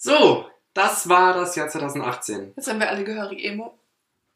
[0.00, 2.52] So, das war das Jahr 2018.
[2.56, 3.76] Jetzt haben wir alle gehörig Emo.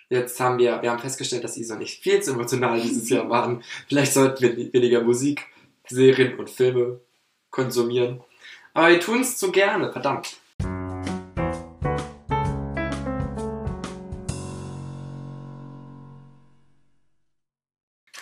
[0.08, 3.30] Jetzt haben wir, wir haben festgestellt, dass Isa und ich viel zu emotional dieses Jahr
[3.30, 3.62] waren.
[3.88, 5.46] Vielleicht sollten wir weniger Musik,
[5.88, 7.00] Serien und Filme
[7.50, 8.22] konsumieren.
[8.74, 10.36] Aber wir tun es zu gerne, verdammt.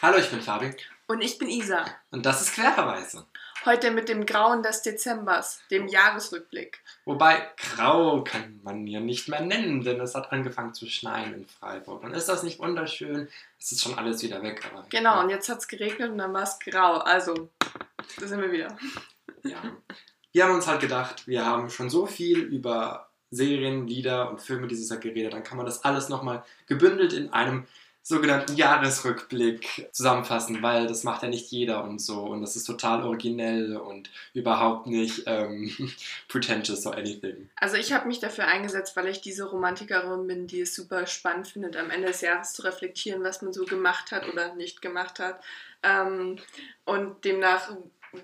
[0.02, 0.74] Hallo, ich bin Fabi
[1.08, 1.84] Und ich bin Isa.
[2.10, 3.26] und das ist Querverweise.
[3.66, 6.80] Heute mit dem Grauen des Dezembers, dem Jahresrückblick.
[7.04, 11.46] Wobei, grau kann man ja nicht mehr nennen, denn es hat angefangen zu schneien in
[11.46, 12.02] Freiburg.
[12.02, 13.28] Und ist das nicht wunderschön?
[13.58, 14.62] Es ist schon alles wieder weg.
[14.72, 16.94] Aber Genau, und jetzt hat es geregnet und dann war es grau.
[16.98, 17.50] Also,
[18.18, 18.74] da sind wir wieder.
[19.42, 19.58] Ja.
[20.32, 24.68] Wir haben uns halt gedacht, wir haben schon so viel über Serien, Lieder und Filme
[24.68, 27.66] dieses Jahr geredet, dann kann man das alles nochmal gebündelt in einem
[28.10, 33.04] sogenannten Jahresrückblick zusammenfassen, weil das macht ja nicht jeder und so und das ist total
[33.04, 35.70] originell und überhaupt nicht ähm,
[36.28, 37.48] pretentious or anything.
[37.56, 41.46] Also, ich habe mich dafür eingesetzt, weil ich diese Romantikerin bin, die es super spannend
[41.46, 45.20] findet, am Ende des Jahres zu reflektieren, was man so gemacht hat oder nicht gemacht
[45.20, 45.40] hat.
[45.82, 46.36] Ähm,
[46.84, 47.70] und demnach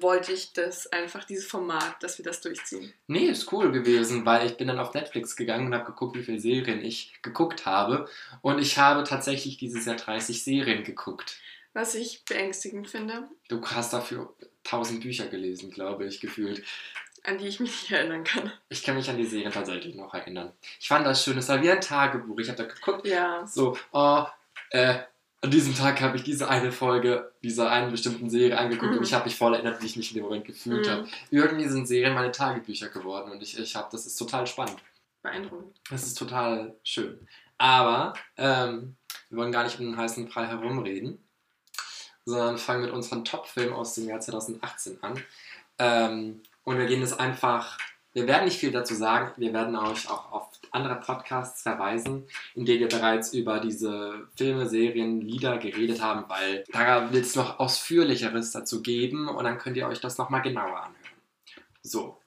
[0.00, 2.92] wollte ich das einfach, dieses Format, dass wir das durchziehen.
[3.06, 6.22] Nee, ist cool gewesen, weil ich bin dann auf Netflix gegangen und habe geguckt, wie
[6.22, 8.08] viele Serien ich geguckt habe
[8.42, 11.36] und ich habe tatsächlich dieses Jahr 30 Serien geguckt.
[11.72, 16.64] Was ich beängstigend finde, Du hast dafür 1000 Bücher gelesen, glaube ich, gefühlt.
[17.24, 18.52] an die ich mich nicht erinnern kann.
[18.68, 20.52] Ich kann mich an die Serien tatsächlich noch erinnern.
[20.80, 22.38] Ich fand das schön, es war wie ein Tagebuch.
[22.38, 23.44] Ich habe da geguckt, Ja.
[23.46, 24.24] so, oh,
[24.70, 24.98] äh,
[25.46, 28.98] an diesem Tag habe ich diese eine Folge dieser einen bestimmten Serie angeguckt Mhm.
[28.98, 30.90] und ich habe mich voll erinnert, wie ich mich in dem Moment gefühlt Mhm.
[30.90, 31.08] habe.
[31.30, 34.76] Irgendwie sind Serien meine Tagebücher geworden und ich, ich habe, das ist total spannend.
[35.22, 35.74] Beeindruckend.
[35.90, 37.26] Das ist total schön.
[37.58, 38.96] Aber ähm,
[39.30, 41.18] wir wollen gar nicht um den heißen Brei herumreden,
[42.24, 45.22] sondern fangen mit unserem Top-Film aus dem Jahr 2018 an.
[45.78, 47.78] Ähm, und wir gehen es einfach,
[48.16, 52.64] wir werden nicht viel dazu sagen, wir werden euch auch auf andere Podcasts verweisen, in
[52.64, 57.58] denen wir bereits über diese Filme, Serien, Lieder geredet haben, weil da wird es noch
[57.60, 60.94] ausführlicheres dazu geben und dann könnt ihr euch das nochmal genauer anhören.
[61.82, 62.18] So,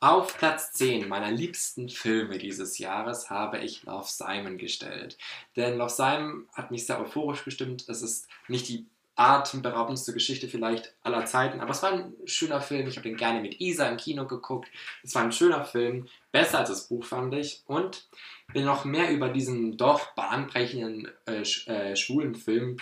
[0.00, 5.16] auf Platz 10 meiner liebsten Filme dieses Jahres habe ich Love Simon gestellt.
[5.56, 7.88] Denn Love Simon hat mich sehr euphorisch gestimmt.
[7.88, 8.84] Es ist nicht die
[9.16, 12.86] atemberaubendste Geschichte vielleicht aller Zeiten, aber es war ein schöner Film.
[12.86, 14.68] Ich habe den gerne mit Isa im Kino geguckt.
[15.02, 17.62] Es war ein schöner Film, besser als das Buch fand ich.
[17.66, 18.08] Und
[18.52, 22.76] wenn ihr noch mehr über diesen doch bahnbrechenden äh, sch äh, schwulen Film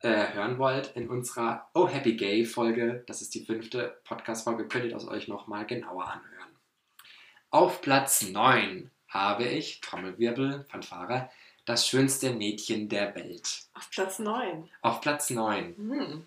[0.00, 4.84] äh, hören wollt, in unserer Oh Happy Gay Folge, das ist die fünfte Podcast-Folge, könnt
[4.84, 6.56] ihr das euch nochmal genauer anhören.
[7.50, 11.30] Auf Platz 9 habe ich, Trommelwirbel, Fanfare,
[11.68, 13.64] das schönste Mädchen der Welt.
[13.74, 14.68] Auf Platz 9.
[14.80, 15.74] Auf Platz 9.
[15.76, 16.26] Hm.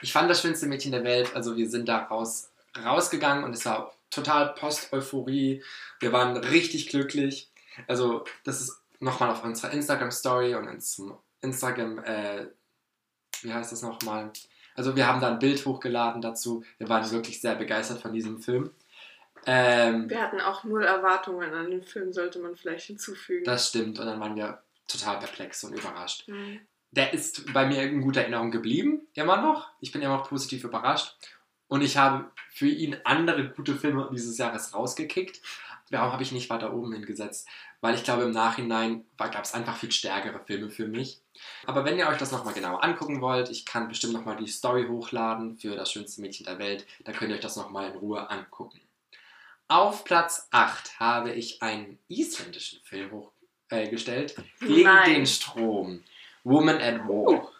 [0.00, 2.50] Ich fand das schönste Mädchen der Welt, also wir sind da raus,
[2.82, 5.62] rausgegangen und es war total Post-Euphorie.
[6.00, 7.50] Wir waren richtig glücklich.
[7.88, 11.00] Also, das ist nochmal auf unserer Instagram-Story und ins
[11.42, 12.46] Instagram, äh,
[13.42, 14.32] wie heißt das nochmal?
[14.76, 16.64] Also, wir haben da ein Bild hochgeladen dazu.
[16.78, 18.70] Wir waren wirklich sehr begeistert von diesem Film.
[19.44, 23.44] Ähm, Wir hatten auch null Erwartungen an den Film, sollte man vielleicht hinzufügen.
[23.44, 24.62] das stimmt und dann waren wir
[24.92, 26.26] total perplex und überrascht.
[26.26, 26.60] Hm.
[26.90, 29.68] der ist bei mir in guter Erinnerung geblieben, immer noch.
[29.80, 31.16] Ich bin immer noch positiv überrascht.
[31.68, 35.40] Und ich habe für ihn andere gute Filme dieses Jahres rausgekickt.
[35.90, 37.48] Warum habe ich nicht weiter oben hingesetzt?
[37.80, 41.20] Weil ich glaube, im Nachhinein gab es einfach viel stärkere Filme für mich.
[41.66, 44.86] Aber wenn ihr euch das nochmal genauer angucken wollt, ich kann bestimmt nochmal die Story
[44.88, 46.86] hochladen für das schönste Mädchen der Welt.
[47.04, 48.80] Da könnt ihr euch das nochmal in Ruhe angucken.
[49.68, 53.12] Auf Platz 8 habe ich einen isländischen Film
[53.70, 54.34] hochgestellt.
[54.60, 55.14] Gegen Nein.
[55.14, 56.02] den Strom.
[56.44, 57.50] Woman at War.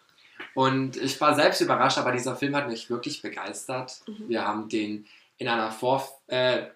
[0.53, 4.01] Und ich war selbst überrascht, aber dieser Film hat mich wirklich begeistert.
[4.07, 4.27] Mhm.
[4.29, 5.05] Wir haben den
[5.37, 6.67] in einer Vor äh,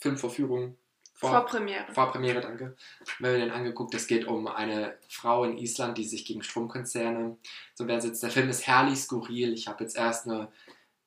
[0.00, 0.76] Filmvorführung,
[1.14, 1.86] Vor Vorpremiere.
[1.92, 2.76] Vorpremiere, danke,
[3.20, 3.94] wenn wir den angeguckt.
[3.94, 7.36] Es geht um eine Frau in Island, die sich gegen Stromkonzerne
[7.74, 8.22] so sitzt.
[8.22, 9.54] Der Film ist herrlich skurril.
[9.54, 10.48] Ich habe jetzt erst eine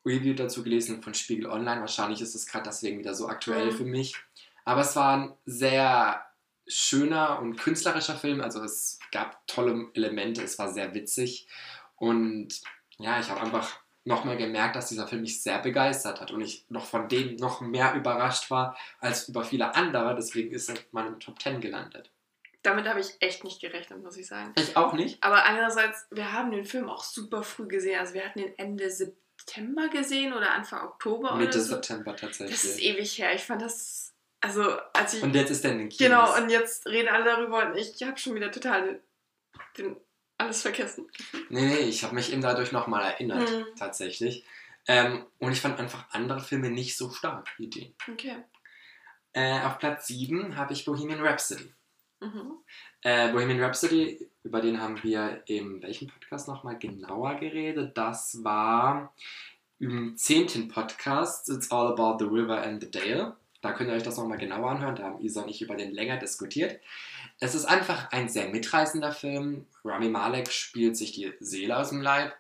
[0.05, 1.81] Review dazu gelesen von Spiegel Online.
[1.81, 3.77] Wahrscheinlich ist es gerade deswegen wieder so aktuell Mhm.
[3.77, 4.15] für mich.
[4.65, 6.25] Aber es war ein sehr
[6.67, 8.41] schöner und künstlerischer Film.
[8.41, 11.47] Also es gab tolle Elemente, es war sehr witzig.
[11.95, 12.49] Und
[12.97, 16.65] ja, ich habe einfach nochmal gemerkt, dass dieser Film mich sehr begeistert hat und ich
[16.69, 20.15] noch von dem noch mehr überrascht war als über viele andere.
[20.15, 22.09] Deswegen ist er in meinem Top 10 gelandet.
[22.63, 24.53] Damit habe ich echt nicht gerechnet, muss ich sagen.
[24.57, 25.21] Ich auch nicht.
[25.23, 27.99] Aber andererseits, wir haben den Film auch super früh gesehen.
[27.99, 31.75] Also wir hatten ihn Ende September gesehen oder Anfang Oktober Mitte oder so.
[31.75, 32.83] September Das ist tatsächlich.
[32.83, 33.33] ewig her.
[33.35, 34.06] Ich fand das,
[34.41, 35.99] also als ich Und jetzt ist er in den Kinos.
[36.31, 39.01] Genau, und jetzt reden alle darüber und ich habe schon wieder total
[39.77, 39.95] den,
[40.37, 41.09] alles vergessen.
[41.49, 43.65] Nee, nee, ich habe mich eben dadurch nochmal erinnert, Mhm.
[43.77, 44.45] tatsächlich.
[44.87, 47.93] Ähm, und ich fand einfach andere Filme nicht so stark wie den.
[48.11, 48.37] Okay.
[49.33, 51.73] Äh, auf Platz 7 habe ich Bohemian Rhapsody.
[52.19, 52.53] Mhm.
[53.01, 57.97] Äh, Bohemian Rhapsody, über den haben wir im welchen Podcast nochmal genauer geredet?
[57.97, 59.13] Das war
[59.79, 63.35] im zehnten Podcast, It's All About the River and the Dale.
[63.67, 64.95] Da könnt ihr euch das nochmal genauer anhören.
[64.95, 66.79] Da haben Isa und ich über den länger diskutiert.
[67.41, 69.67] Es ist einfach ein sehr mitreißender Film.
[69.83, 72.33] Rami Malek spielt sich die Seele aus dem Leib.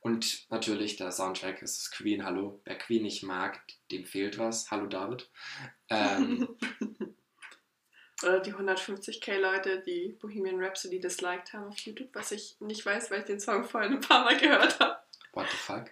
[0.00, 2.24] Und natürlich der Soundtrack ist Queen.
[2.24, 2.60] Hallo.
[2.64, 3.60] Wer Queen nicht mag,
[3.92, 4.72] dem fehlt was.
[4.72, 5.30] Hallo David.
[5.88, 6.48] Ähm,
[8.24, 13.08] Oder die 150k Leute, die Bohemian Rhapsody disliked haben auf YouTube, was ich nicht weiß,
[13.12, 14.98] weil ich den Song vorhin ein paar Mal gehört habe.
[15.32, 15.90] what the fuck.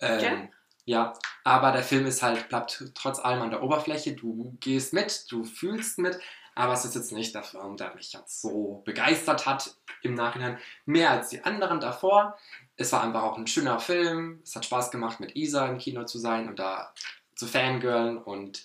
[0.00, 0.48] Ähm?
[0.88, 1.12] Ja,
[1.44, 4.14] aber der Film ist halt, bleibt trotz allem an der Oberfläche.
[4.14, 6.18] Du gehst mit, du fühlst mit,
[6.54, 10.56] aber es ist jetzt nicht der Film, der mich jetzt so begeistert hat im Nachhinein.
[10.86, 12.38] Mehr als die anderen davor.
[12.76, 14.40] Es war einfach auch ein schöner Film.
[14.42, 16.94] Es hat Spaß gemacht, mit Isa im Kino zu sein und da
[17.34, 18.64] zu fangirlen und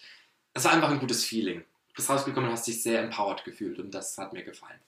[0.54, 1.60] es war einfach ein gutes Feeling.
[1.90, 4.80] Du bist rausgekommen und hast dich sehr empowered gefühlt und das hat mir gefallen.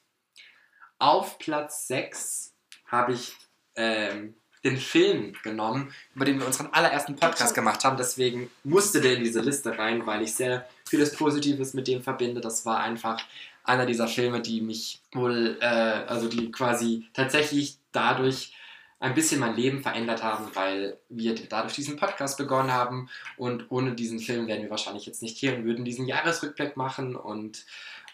[0.99, 2.55] Auf Platz 6
[2.85, 3.35] habe ich
[3.75, 7.97] ähm, den Film genommen, über den wir unseren allerersten Podcast gemacht haben.
[7.97, 12.41] Deswegen musste der in diese Liste rein, weil ich sehr vieles Positives mit dem verbinde.
[12.41, 13.21] Das war einfach
[13.63, 18.53] einer dieser Filme, die mich wohl, äh, also die quasi tatsächlich dadurch
[18.99, 23.09] ein bisschen mein Leben verändert haben, weil wir dadurch diesen Podcast begonnen haben.
[23.37, 27.15] Und ohne diesen Film wären wir wahrscheinlich jetzt nicht hier und würden diesen Jahresrückblick machen
[27.15, 27.65] und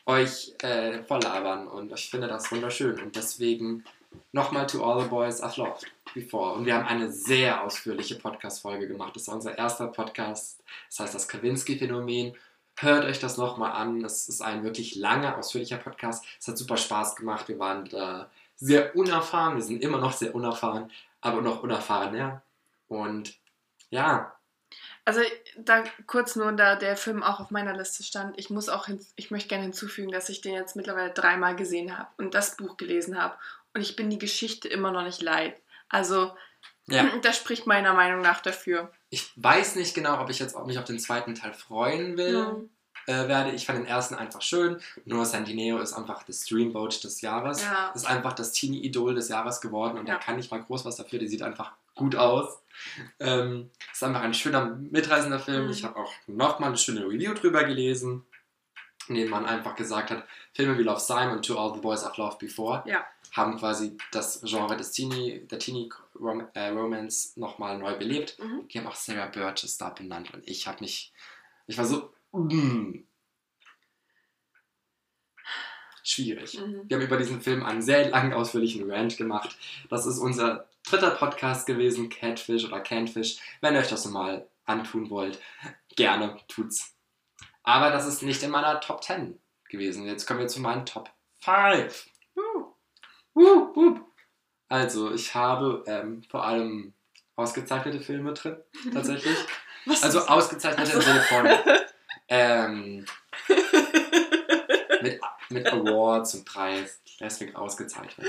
[0.05, 2.99] euch äh, voll labern und ich finde das wunderschön.
[2.99, 3.83] Und deswegen
[4.31, 8.87] nochmal to all the boys I've loved before und wir haben eine sehr ausführliche Podcast-Folge
[8.87, 9.15] gemacht.
[9.15, 12.35] Das war unser erster Podcast, das heißt das Kawinski-Phänomen.
[12.77, 14.03] Hört euch das nochmal an.
[14.03, 16.25] Es ist ein wirklich langer, ausführlicher Podcast.
[16.39, 17.47] Es hat super Spaß gemacht.
[17.47, 19.55] Wir waren da sehr unerfahren.
[19.55, 20.91] Wir sind immer noch sehr unerfahren,
[21.21, 22.41] aber noch unerfahrener.
[22.87, 23.35] Und
[23.89, 24.33] ja,
[25.05, 25.21] Also
[25.57, 29.31] da kurz nur, da der Film auch auf meiner Liste stand, ich muss auch, ich
[29.31, 33.21] möchte gerne hinzufügen, dass ich den jetzt mittlerweile dreimal gesehen habe und das Buch gelesen
[33.21, 33.35] habe
[33.73, 35.55] und ich bin die Geschichte immer noch nicht leid.
[35.91, 36.31] Also
[36.87, 37.05] ja.
[37.21, 38.91] das spricht meiner Meinung nach dafür.
[39.09, 42.33] Ich weiß nicht genau, ob ich jetzt auch mich auf den zweiten Teil freuen will.
[42.33, 42.55] Ja.
[43.07, 43.51] Äh, werde.
[43.51, 44.79] Ich fand den ersten einfach schön.
[45.05, 47.63] Noah Centineo ist einfach das Dreamboat des Jahres.
[47.63, 47.91] Ja.
[47.95, 51.17] Ist einfach das Teenie-Idol des Jahres geworden und da kann ich mal groß was dafür.
[51.17, 52.61] Der sieht einfach gut aus.
[53.19, 55.65] Ähm, ist einfach ein schöner, mitreißender Film.
[55.65, 55.71] Mhm.
[55.71, 58.23] Ich habe auch nochmal eine schöne Review drüber gelesen,
[59.07, 60.23] in dem man einfach gesagt hat,
[60.53, 63.03] Filme wie Love Simon und To All the Boys I've Loved Before Ja.
[63.31, 68.37] Haben quasi das Genre des Teenie, der Teenie-Romance nochmal neu belebt.
[68.39, 68.67] Mhm.
[68.67, 71.13] Die haben auch Sarah Burgess da benannt und ich habe mich,
[71.67, 73.05] ich war so, mm,
[76.03, 76.59] schwierig.
[76.59, 76.83] Mhm.
[76.87, 79.57] Wir haben über diesen Film einen sehr langen, ausführlichen Rant gemacht.
[79.89, 83.37] Das ist unser dritter Podcast gewesen, Catfish oder Canfish.
[83.61, 85.39] Wenn ihr euch das mal antun wollt,
[85.95, 86.95] gerne tut's.
[87.63, 89.39] Aber das ist nicht in meiner Top 10
[89.69, 90.05] gewesen.
[90.05, 92.09] Jetzt kommen wir zu meinen Top 5.
[92.35, 92.70] Uh.
[93.33, 94.01] Wup, wup.
[94.69, 96.93] Also, ich habe ähm, vor allem
[97.35, 98.57] ausgezeichnete Filme drin,
[98.93, 99.37] tatsächlich.
[99.85, 101.47] Was Also ist- ausgezeichnet im Sinne von
[102.29, 103.05] ähm,
[105.01, 105.19] mit,
[105.49, 107.01] mit Awards und Preis.
[107.19, 108.27] Deswegen ausgezeichnet.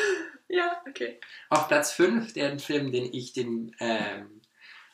[0.49, 1.19] ja, okay.
[1.49, 4.41] Auf Platz 5 der Film, den ich den ähm,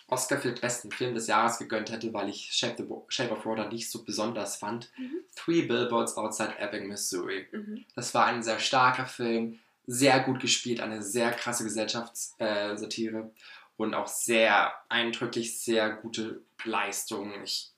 [0.06, 3.68] Oscar für den besten Film des Jahres gegönnt hätte, weil ich Shape, Shape of Water
[3.68, 4.90] nicht so besonders fand.
[4.96, 5.20] Mhm.
[5.36, 7.46] Three Billboards Outside Ebbing, Missouri.
[7.52, 7.84] Mhm.
[7.94, 9.58] Das war ein sehr starker Film,
[9.90, 13.30] sehr gut gespielt, eine sehr krasse Gesellschaftssatire äh, Satire
[13.78, 17.32] und auch sehr eindrücklich, sehr gute Leistung.
[17.42, 17.72] Ich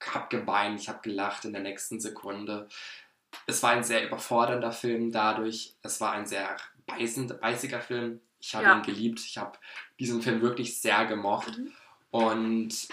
[0.00, 2.68] habe geweint, ich habe gelacht in der nächsten Sekunde.
[3.46, 5.74] Es war ein sehr überfordernder Film dadurch.
[5.82, 8.20] Es war ein sehr beißend, beißiger Film.
[8.38, 8.76] Ich habe Ja.
[8.76, 9.18] ihn geliebt.
[9.18, 9.58] Ich habe
[9.98, 11.58] diesen Film wirklich sehr gemocht.
[11.58, 11.72] Mhm.
[12.12, 12.88] Und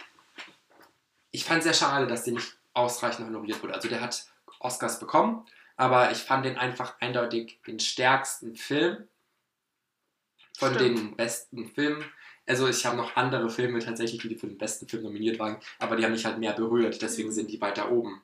[1.29, 3.75] ich fand es sehr schade, dass der nicht ausreichend honoriert wurde.
[3.75, 4.25] Also der hat
[4.59, 5.45] Oscars bekommen,
[5.77, 9.07] aber ich fand den einfach eindeutig den stärksten Film
[10.57, 10.97] von Stimmt.
[10.99, 12.05] den besten Filmen.
[12.47, 15.95] Also ich habe noch andere Filme tatsächlich, die für den besten Film nominiert waren, aber
[15.95, 18.21] die haben mich halt mehr berührt, deswegen sind die weiter oben.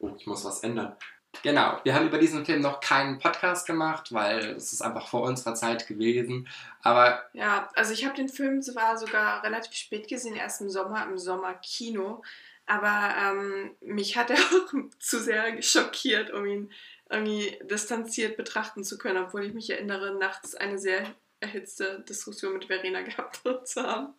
[0.00, 0.96] Oh, ich muss was ändern.
[1.42, 5.22] Genau, wir haben über diesen Film noch keinen Podcast gemacht, weil es ist einfach vor
[5.22, 6.48] unserer Zeit gewesen.
[6.82, 11.04] Aber Ja, also ich habe den Film zwar sogar relativ spät gesehen, erst im Sommer,
[11.04, 12.22] im Sommerkino,
[12.66, 16.72] aber ähm, mich hat er auch zu sehr schockiert, um ihn
[17.10, 22.66] irgendwie distanziert betrachten zu können, obwohl ich mich erinnere, nachts eine sehr erhitzte Diskussion mit
[22.66, 24.14] Verena gehabt zu haben.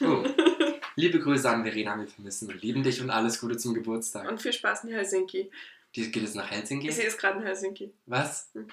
[0.00, 0.24] oh,
[0.96, 4.28] liebe Grüße an Verena, wir vermissen und lieben dich und alles Gute zum Geburtstag.
[4.28, 5.50] Und viel Spaß in Helsinki.
[5.94, 6.92] Die, geht es nach Helsinki?
[6.92, 7.94] Sie ist gerade in Helsinki.
[8.06, 8.50] Was?
[8.52, 8.68] Hm.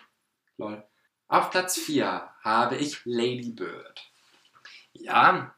[0.58, 0.84] Lol.
[1.28, 4.12] Auf Platz 4 habe ich Lady Bird.
[4.94, 5.56] Ja,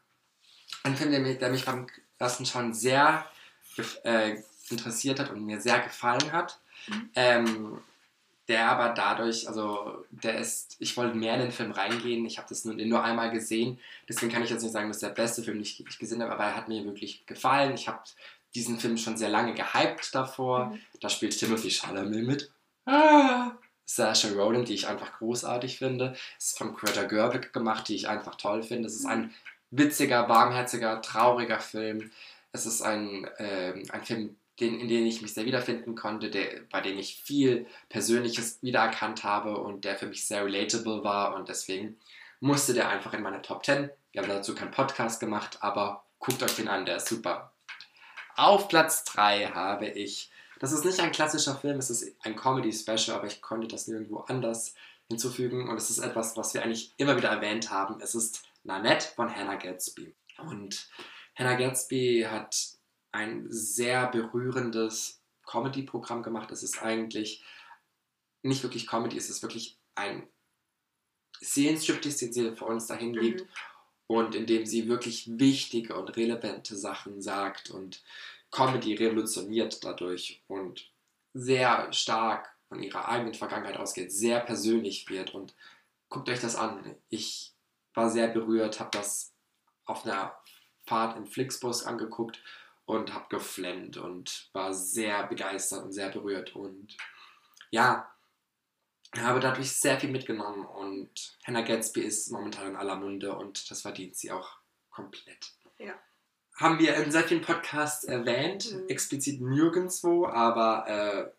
[0.84, 1.86] ein Film, der mich, der mich beim
[2.18, 3.28] ersten Schauen sehr
[4.04, 4.36] äh,
[4.70, 6.58] interessiert hat und mir sehr gefallen hat.
[6.86, 7.10] Mhm.
[7.14, 7.78] Ähm,
[8.48, 12.24] der aber dadurch, also der ist, ich wollte mehr in den Film reingehen.
[12.24, 13.78] Ich habe das nur, nur einmal gesehen.
[14.08, 16.22] Deswegen kann ich jetzt nicht sagen, das ist der beste Film, den ich, ich gesehen
[16.22, 17.74] habe, aber er hat mir wirklich gefallen.
[17.74, 18.00] Ich habe
[18.54, 20.66] diesen Film schon sehr lange gehypt davor.
[20.66, 20.80] Mhm.
[21.00, 22.50] Da spielt Timothy Chalamet mit.
[22.86, 23.52] Ah.
[23.84, 26.14] Sasha Rowland, die ich einfach großartig finde.
[26.38, 28.86] Es ist von Greta Gerwig gemacht, die ich einfach toll finde.
[28.88, 29.32] Es ist ein
[29.70, 32.10] witziger, warmherziger, trauriger Film.
[32.52, 36.62] Es ist ein, ähm, ein Film, den, in dem ich mich sehr wiederfinden konnte, der,
[36.70, 41.48] bei dem ich viel Persönliches wiedererkannt habe und der für mich sehr relatable war und
[41.48, 41.98] deswegen
[42.40, 43.90] musste der einfach in meine Top 10.
[44.12, 47.52] Wir haben dazu keinen Podcast gemacht, aber guckt euch den an, der ist super.
[48.36, 53.16] Auf Platz 3 habe ich, das ist nicht ein klassischer Film, es ist ein Comedy-Special,
[53.16, 54.74] aber ich konnte das nirgendwo anders
[55.08, 58.00] hinzufügen und es ist etwas, was wir eigentlich immer wieder erwähnt haben.
[58.00, 60.14] Es ist Nanette von Hannah Gatsby.
[60.38, 60.88] Und
[61.38, 62.78] Hannah Gatsby hat
[63.12, 66.50] ein sehr berührendes Comedy-Programm gemacht.
[66.50, 67.44] Es ist eigentlich
[68.42, 70.28] nicht wirklich Comedy, es ist wirklich ein
[71.40, 73.48] Seelenstriptease, den sie für uns dahin legt Mhm.
[74.08, 78.02] und in dem sie wirklich wichtige und relevante Sachen sagt und
[78.50, 80.90] Comedy revolutioniert dadurch und
[81.34, 85.54] sehr stark von ihrer eigenen Vergangenheit ausgeht, sehr persönlich wird und
[86.08, 86.96] guckt euch das an.
[87.10, 87.54] Ich
[87.94, 89.32] war sehr berührt, habe das
[89.84, 90.34] auf einer
[90.88, 92.42] Fahrt im Flixbus angeguckt
[92.86, 96.96] und habe geflennt und war sehr begeistert und sehr berührt und
[97.70, 98.10] ja,
[99.16, 103.82] habe dadurch sehr viel mitgenommen und Hannah Gatsby ist momentan in aller Munde und das
[103.82, 104.58] verdient sie auch
[104.90, 105.52] komplett.
[105.78, 105.94] Ja.
[106.56, 108.88] Haben wir in sehr vielen Podcasts erwähnt, Mhm.
[108.88, 111.30] explizit nirgendwo, aber äh,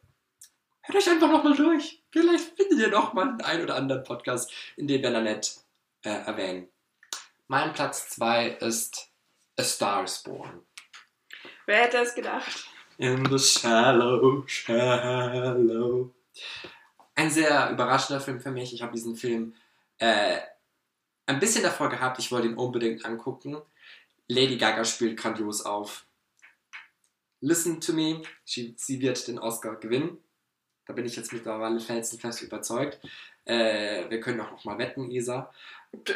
[0.82, 2.01] hört euch einfach nochmal durch.
[2.12, 5.51] Vielleicht findet ihr noch mal einen ein oder anderen Podcast, in dem wir Nanette
[6.03, 6.70] äh, erwähnen.
[7.48, 9.08] Mein Platz 2 ist
[9.59, 10.61] A Star is Born.
[11.65, 12.69] Wer hätte es gedacht?
[12.97, 16.15] In the shallow, shallow.
[17.13, 18.73] Ein sehr überraschender Film für mich.
[18.73, 19.53] Ich habe diesen Film
[19.97, 20.37] äh,
[21.25, 22.19] ein bisschen davor gehabt.
[22.19, 23.61] Ich wollte ihn unbedingt angucken.
[24.29, 26.05] Lady Gaga spielt grandios auf.
[27.41, 28.21] Listen to me.
[28.45, 30.19] Sie, sie wird den Oscar gewinnen.
[30.85, 33.01] Da bin ich jetzt mittlerweile felsenfest überzeugt.
[33.43, 35.53] Äh, wir können auch noch mal wetten, Isa.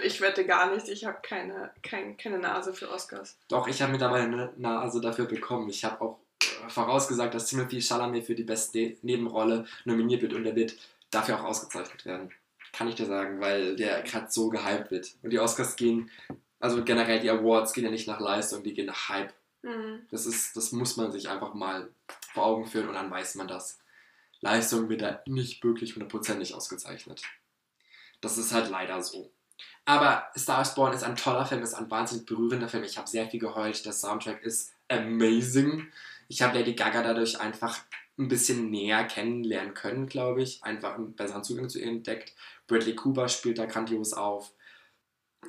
[0.04, 3.38] Ich wette gar nicht, ich habe keine, kein, keine Nase für Oscars.
[3.48, 5.70] Doch, ich habe mittlerweile eine Nase dafür bekommen.
[5.70, 10.34] Ich habe auch äh, vorausgesagt, dass Timothy Chalamet für die beste Ne- Nebenrolle nominiert wird
[10.34, 10.76] und er wird
[11.10, 12.32] dafür auch ausgezeichnet werden.
[12.72, 15.16] Kann ich dir sagen, weil der gerade so gehypt wird.
[15.22, 16.10] Und die Oscars gehen,
[16.60, 19.34] also generell die Awards gehen ja nicht nach Leistung, die gehen nach Hype.
[19.64, 20.08] Mhm.
[20.12, 21.90] Das, ist, das muss man sich einfach mal
[22.34, 23.80] vor Augen führen und dann weiß man das.
[24.42, 27.24] Leistung wird da nicht wirklich hundertprozentig ausgezeichnet.
[28.22, 29.32] Das ist halt leider so.
[29.86, 32.84] Aber Star is Born ist ein toller Film, ist ein wahnsinnig berührender Film.
[32.84, 33.86] Ich habe sehr viel geheult.
[33.86, 35.88] Der Soundtrack ist amazing.
[36.30, 37.80] Ich habe Lady Gaga dadurch einfach
[38.18, 40.64] ein bisschen näher kennenlernen können, glaube ich.
[40.64, 42.34] Einfach einen besseren Zugang zu ihr entdeckt.
[42.68, 44.54] Bradley Cooper spielt da grandios auf.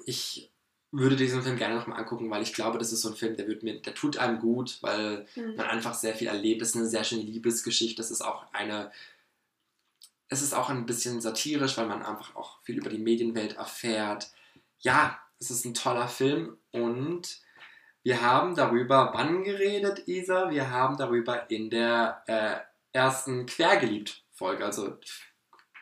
[0.07, 0.51] Ich
[0.91, 3.49] würde diesen Film gerne nochmal angucken, weil ich glaube, das ist so ein Film, der,
[3.49, 5.57] wird mir, der tut einem gut, weil Mhm.
[5.57, 6.63] man einfach sehr viel erlebt.
[6.63, 8.01] Es ist eine sehr schöne Liebesgeschichte.
[8.03, 8.91] Es ist auch eine.
[10.35, 14.33] Es ist auch ein bisschen satirisch, weil man einfach auch viel über die Medienwelt erfährt.
[14.81, 17.41] Ja, es ist ein toller Film und
[18.03, 20.51] wir haben darüber wann geredet, Isa?
[20.51, 22.57] Wir haben darüber in der äh,
[22.93, 24.99] ersten Quergeliebt-Folge, also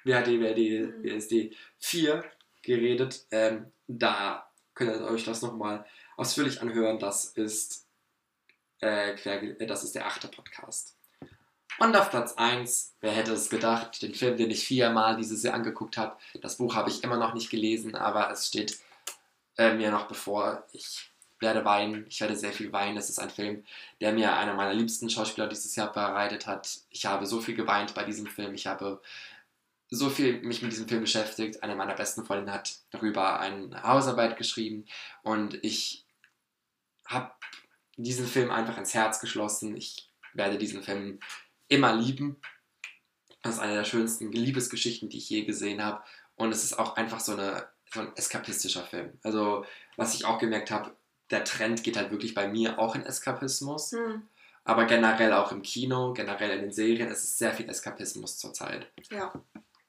[0.04, 2.22] WHD, WHD, WSD 4
[2.60, 3.24] geredet.
[3.30, 5.86] Ähm, da könnt ihr euch das nochmal
[6.18, 6.98] ausführlich anhören.
[6.98, 7.88] Das ist
[8.80, 10.98] äh, Querge- äh, das ist der achte Podcast.
[11.78, 15.54] Und auf Platz 1, wer hätte es gedacht, den Film, den ich viermal dieses Jahr
[15.54, 16.16] angeguckt habe.
[16.40, 18.78] Das Buch habe ich immer noch nicht gelesen, aber es steht
[19.56, 20.64] äh, mir noch bevor.
[20.72, 21.10] Ich
[21.40, 22.96] werde weinen, ich werde sehr viel weinen.
[22.96, 23.64] Es ist ein Film,
[24.00, 26.78] der mir einer meiner liebsten Schauspieler dieses Jahr bereitet hat.
[26.90, 28.54] Ich habe so viel geweint bei diesem Film.
[28.54, 29.00] Ich habe
[29.90, 31.62] so viel mich mit diesem Film beschäftigt.
[31.62, 34.86] Eine meiner besten Freundinnen hat darüber eine Hausarbeit geschrieben
[35.22, 36.06] und ich
[37.04, 37.32] habe
[37.96, 39.76] diesen Film einfach ins Herz geschlossen.
[39.76, 41.20] Ich werde diesen Film
[41.72, 42.36] immer lieben.
[43.42, 46.02] Das ist eine der schönsten Liebesgeschichten, die ich je gesehen habe.
[46.36, 49.18] Und es ist auch einfach so, eine, so ein eskapistischer Film.
[49.22, 49.64] Also,
[49.96, 50.94] was ich auch gemerkt habe,
[51.30, 53.92] der Trend geht halt wirklich bei mir auch in Eskapismus.
[53.92, 54.22] Mhm.
[54.64, 58.86] Aber generell auch im Kino, generell in den Serien, es ist sehr viel Eskapismus zurzeit.
[59.10, 59.32] Ja.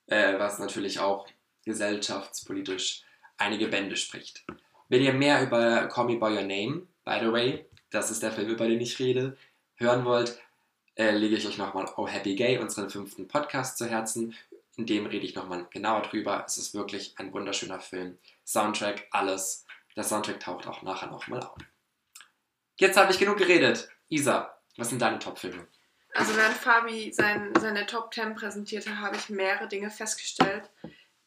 [0.08, 1.28] Äh, was natürlich auch
[1.64, 3.04] gesellschaftspolitisch
[3.38, 4.46] einige Bände spricht.
[4.90, 8.32] Wenn ihr mehr über Call Me By Your Name, by the way, das ist der
[8.32, 9.38] Film, über den ich rede,
[9.76, 10.40] hören wollt,
[10.96, 14.36] äh, lege ich euch nochmal Oh Happy Gay, unseren fünften Podcast zu Herzen.
[14.76, 16.44] In dem rede ich nochmal genauer drüber.
[16.48, 18.18] Es ist wirklich ein wunderschöner Film.
[18.46, 19.66] Soundtrack, alles.
[19.96, 21.58] Der Soundtrack taucht auch nachher nochmal auf.
[22.78, 23.90] Jetzt habe ich genug geredet.
[24.10, 25.68] Isa, was sind deine Top-Filme?
[26.16, 30.70] Also während Fabi sein, seine Top 10 präsentierte, habe ich mehrere Dinge festgestellt.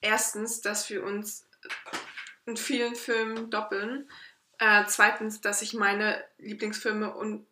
[0.00, 1.48] Erstens, dass wir uns
[2.46, 4.08] in vielen Filmen doppeln.
[4.58, 7.46] Äh, zweitens, dass ich meine Lieblingsfilme un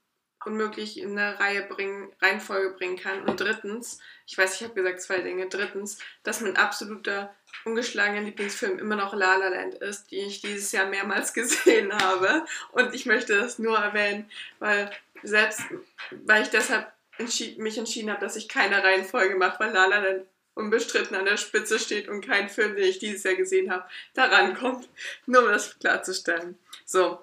[0.47, 3.25] unmöglich in eine Reihe bringen, Reihenfolge bringen kann.
[3.25, 5.49] Und drittens, ich weiß, ich habe gesagt zwei Dinge.
[5.49, 7.35] Drittens, dass mein absoluter
[7.65, 12.45] ungeschlagener Lieblingsfilm immer noch La La Land ist, die ich dieses Jahr mehrmals gesehen habe.
[12.73, 14.91] Und ich möchte das nur erwähnen, weil
[15.23, 15.63] selbst,
[16.11, 19.99] weil ich deshalb entschied, mich entschieden habe, dass ich keine Reihenfolge mache, weil La La
[19.99, 23.85] Land unbestritten an der Spitze steht und kein Film, den ich dieses Jahr gesehen habe,
[24.15, 24.89] daran kommt.
[25.27, 26.59] Nur um das klarzustellen.
[26.85, 27.19] So,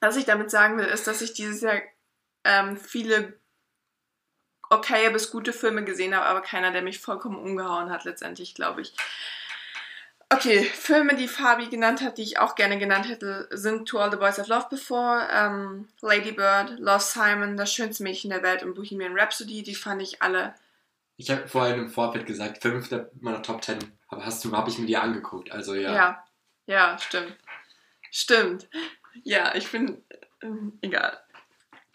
[0.00, 1.80] was ich damit sagen will, ist, dass ich dieses Jahr
[2.44, 3.34] ähm, viele
[4.70, 8.82] okay bis gute Filme gesehen habe, aber keiner, der mich vollkommen umgehauen hat, letztendlich, glaube
[8.82, 8.94] ich.
[10.30, 14.10] Okay, Filme, die Fabi genannt hat, die ich auch gerne genannt hätte, sind To All
[14.10, 18.62] the Boys I've Loved Before, ähm, Lady Bird, Lost Simon, Das schönste Mädchen der Welt
[18.62, 19.62] und Bohemian Rhapsody.
[19.62, 20.54] Die fand ich alle.
[21.16, 23.78] Ich habe vorhin im Vorfeld gesagt, fünf meiner Top Ten
[24.14, 25.50] aber hast du, habe ich mir die angeguckt.
[25.50, 25.92] Also ja.
[25.92, 26.24] Ja,
[26.66, 27.36] ja, stimmt.
[28.10, 28.68] Stimmt.
[29.24, 30.02] Ja, ich bin.
[30.40, 31.18] Ähm, egal.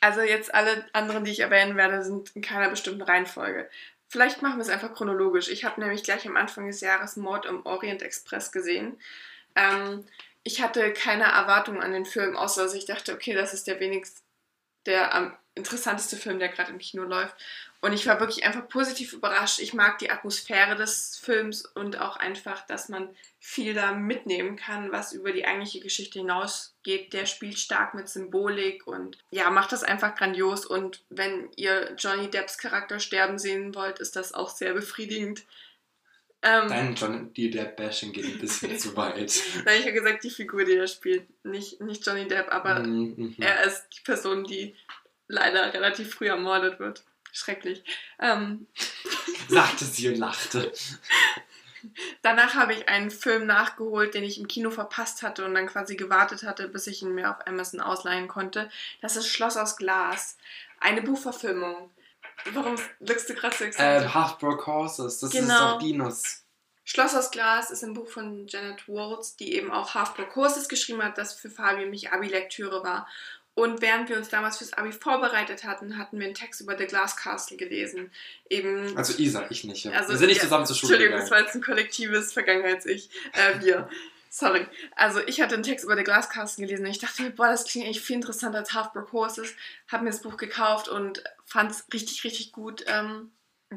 [0.01, 3.69] Also jetzt alle anderen, die ich erwähnen werde, sind in keiner bestimmten Reihenfolge.
[4.07, 5.49] Vielleicht machen wir es einfach chronologisch.
[5.49, 8.99] Ich habe nämlich gleich am Anfang des Jahres Mord im Orient Express gesehen.
[9.55, 10.05] Ähm,
[10.43, 13.79] ich hatte keine Erwartungen an den Film, außer dass ich dachte, okay, das ist der
[13.79, 14.23] wenigst,
[14.85, 17.35] der am interessanteste Film, der gerade im Kino läuft.
[17.81, 19.59] Und ich war wirklich einfach positiv überrascht.
[19.59, 23.09] Ich mag die Atmosphäre des Films und auch einfach, dass man
[23.39, 27.13] viel da mitnehmen kann, was über die eigentliche Geschichte hinausgeht.
[27.13, 30.65] Der spielt stark mit Symbolik und ja, macht das einfach grandios.
[30.65, 35.45] Und wenn ihr Johnny Depps Charakter sterben sehen wollt, ist das auch sehr befriedigend.
[36.41, 39.41] Ähm, Dein Johnny Depp-Bashing geht ein bisschen zu weit.
[39.65, 41.27] Nein, ich habe gesagt, die Figur, die er spielt.
[41.45, 43.43] Nicht, nicht Johnny Depp, aber mm -hmm.
[43.43, 44.75] er ist die Person, die
[45.27, 47.03] leider relativ früh ermordet wird.
[47.31, 47.83] Schrecklich.
[48.19, 48.67] Ähm,
[49.47, 50.71] Sagte sie und lachte.
[52.21, 55.95] Danach habe ich einen Film nachgeholt, den ich im Kino verpasst hatte und dann quasi
[55.95, 58.69] gewartet hatte, bis ich ihn mir auf Amazon ausleihen konnte.
[59.01, 60.37] Das ist Schloss aus Glas.
[60.79, 61.89] Eine Buchverfilmung.
[62.53, 64.03] Warum wirkst du gerade so excited?
[64.03, 65.45] Ähm, Half-Broke Horses, das genau.
[65.45, 66.43] ist auch Dinos.
[66.85, 71.03] Schloss aus Glas ist ein Buch von Janet Waltz, die eben auch Half-Broke Horses geschrieben
[71.03, 73.07] hat, das für Fabi und mich Abi-Lektüre war.
[73.59, 76.85] Und während wir uns damals fürs Abi vorbereitet hatten, hatten wir einen Text über The
[76.85, 78.09] Glass Castle gelesen.
[78.49, 79.83] Eben, also Isa, ich nicht.
[79.83, 79.91] Ja.
[79.91, 81.29] Also, wir sind nicht ja, zusammen zur Schule Entschuldigung, gegangen.
[81.29, 83.09] das war jetzt ein kollektives Vergangenheits-Ich.
[83.33, 83.89] Äh, wir.
[84.29, 84.65] Sorry.
[84.95, 87.47] Also ich hatte einen Text über The Glass Castle gelesen und ich dachte mir, boah,
[87.47, 89.53] das klingt eigentlich viel interessanter als Half-Broke Horses.
[89.91, 92.85] Habe mir das Buch gekauft und fand es richtig, richtig gut.
[92.87, 93.31] Ähm,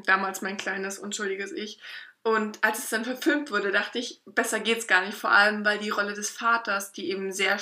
[0.05, 1.79] damals mein kleines, unschuldiges Ich.
[2.23, 5.17] Und als es dann verfilmt wurde, dachte ich, besser geht's gar nicht.
[5.17, 7.59] Vor allem, weil die Rolle des Vaters, die eben sehr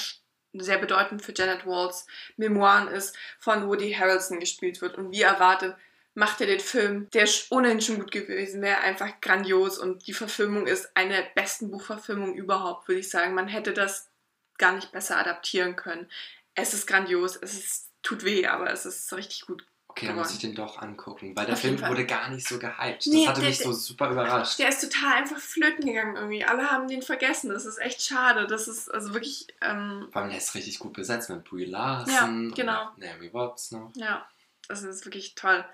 [0.53, 4.97] sehr bedeutend für Janet Walls Memoiren ist, von Woody Harrelson gespielt wird.
[4.97, 5.75] Und wie erwartet,
[6.13, 9.77] macht er den Film, der ohnehin schon gut gewesen wäre, einfach grandios.
[9.77, 13.33] Und die Verfilmung ist eine der besten Buchverfilmungen überhaupt, würde ich sagen.
[13.33, 14.09] Man hätte das
[14.57, 16.09] gar nicht besser adaptieren können.
[16.53, 20.31] Es ist grandios, es ist, tut weh, aber es ist richtig gut Okay, dann muss
[20.31, 23.07] ich den doch angucken, weil der Auf Film wurde gar nicht so gehypt.
[23.07, 24.57] Nee, das hatte der, mich so super überrascht.
[24.57, 26.45] Der ist total einfach flöten gegangen irgendwie.
[26.45, 27.49] Alle haben den vergessen.
[27.49, 28.47] Das ist echt schade.
[28.47, 29.47] Das ist also wirklich.
[29.59, 32.49] Ähm, Vor allem, der ist richtig gut besetzt mit Brie Larson.
[32.49, 32.89] Ja, genau.
[32.91, 33.91] Und Naomi Watts noch.
[33.95, 34.25] Ja,
[34.69, 35.65] das ist wirklich toll.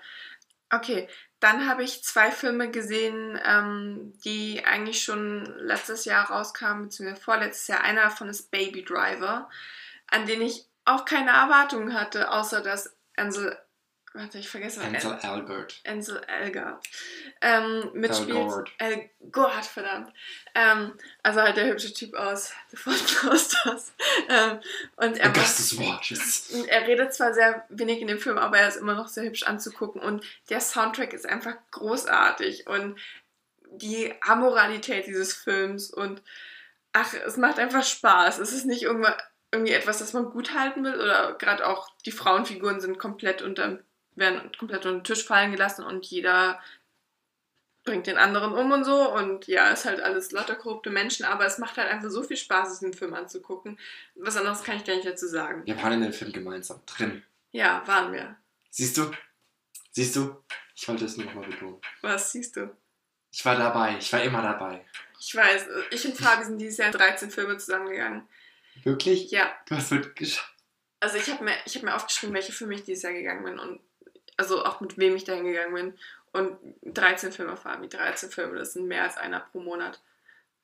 [0.70, 7.22] Okay, dann habe ich zwei Filme gesehen, ähm, die eigentlich schon letztes Jahr rauskamen, beziehungsweise
[7.22, 7.82] vorletztes Jahr.
[7.82, 9.48] Einer davon ist Baby Driver,
[10.08, 13.56] an den ich auch keine Erwartungen hatte, außer dass Ansel
[14.14, 15.80] Warte, ich vergesse Ansel Elgort.
[15.86, 16.86] Ansel Elgort.
[17.40, 18.72] Ähm, mitspielt.
[18.78, 20.12] Elgort, verdammt.
[20.54, 23.92] Ähm, also halt der hübsche Typ aus The Ford Ghostbusters.
[24.30, 24.60] Ähm,
[24.96, 28.94] und er, macht, er redet zwar sehr wenig in dem Film, aber er ist immer
[28.94, 30.02] noch sehr hübsch anzugucken.
[30.02, 32.66] Und der Soundtrack ist einfach großartig.
[32.66, 32.98] Und
[33.70, 36.22] die Amoralität dieses Films und
[36.92, 38.38] ach, es macht einfach Spaß.
[38.38, 39.14] Es ist nicht irgendwann
[39.52, 43.78] irgendwie etwas, das man gut halten will oder gerade auch die Frauenfiguren sind komplett unter
[44.18, 46.60] werden komplett unter den Tisch fallen gelassen und jeder
[47.84, 49.12] bringt den anderen um und so.
[49.14, 52.36] Und ja, ist halt alles lauter korrupte Menschen, aber es macht halt einfach so viel
[52.36, 53.78] Spaß, diesen Film anzugucken.
[54.14, 55.62] Was anderes kann ich gar nicht dazu sagen.
[55.64, 57.22] Wir waren in dem Film gemeinsam drin.
[57.50, 58.36] Ja, waren wir.
[58.70, 59.10] Siehst du?
[59.92, 60.36] Siehst du?
[60.76, 61.80] Ich wollte es nur nochmal betonen.
[62.02, 62.76] Was siehst du?
[63.32, 64.84] Ich war dabei, ich war immer dabei.
[65.18, 68.28] Ich weiß, ich und Fabi sind dieses Jahr 13 Filme zusammengegangen.
[68.84, 69.30] Wirklich?
[69.30, 69.50] Ja.
[69.66, 70.54] Du hast geschafft.
[71.00, 73.80] Also ich habe mir, hab mir aufgeschrieben, welche Filme ich dieses Jahr gegangen bin und
[74.38, 75.98] also auch mit wem ich da hingegangen bin.
[76.32, 80.00] Und 13 Filme, Fabi, 13 Filme, das sind mehr als einer pro Monat.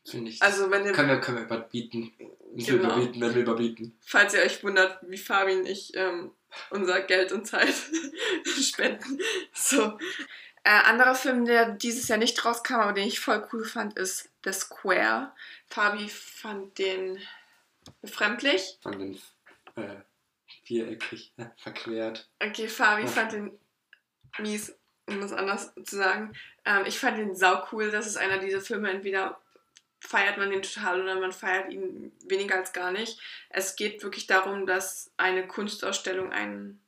[0.04, 0.42] Finde ich.
[0.42, 2.12] Also wenn ihr, können, wir, können wir überbieten.
[2.56, 2.84] Genau.
[2.84, 3.98] überbieten, wenn wir überbieten.
[4.00, 6.30] falls ihr euch wundert, wie Fabi und ich ähm,
[6.70, 7.74] unser Geld und Zeit
[8.44, 9.18] spenden.
[9.52, 9.98] So.
[10.62, 14.30] Äh, anderer Film, der dieses Jahr nicht rauskam, aber den ich voll cool fand, ist
[14.44, 15.32] The Square.
[15.66, 17.18] Fabi fand den
[18.00, 18.78] befremdlich.
[18.82, 19.14] Von den
[19.76, 19.96] äh,
[20.62, 22.28] viereckig äh, verquert.
[22.40, 23.58] Okay, Fabi fand den
[24.38, 26.32] mies, um das anders zu sagen.
[26.64, 27.90] Ähm, ich fand den sau cool.
[27.90, 29.40] Das ist einer dieser Filme, entweder
[30.00, 33.18] feiert man den total oder man feiert ihn weniger als gar nicht.
[33.48, 36.80] Es geht wirklich darum, dass eine Kunstausstellung ein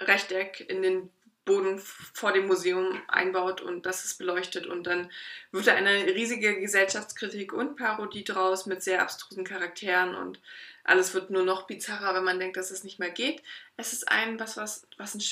[0.00, 1.10] Rechteck in den
[1.44, 5.10] Boden vor dem Museum einbaut und das ist beleuchtet und dann
[5.50, 10.40] wird da eine riesige Gesellschaftskritik und Parodie draus mit sehr abstrusen Charakteren und
[10.84, 13.42] alles wird nur noch bizarrer, wenn man denkt, dass es nicht mehr geht.
[13.76, 15.22] Es ist ein, was, was, was ein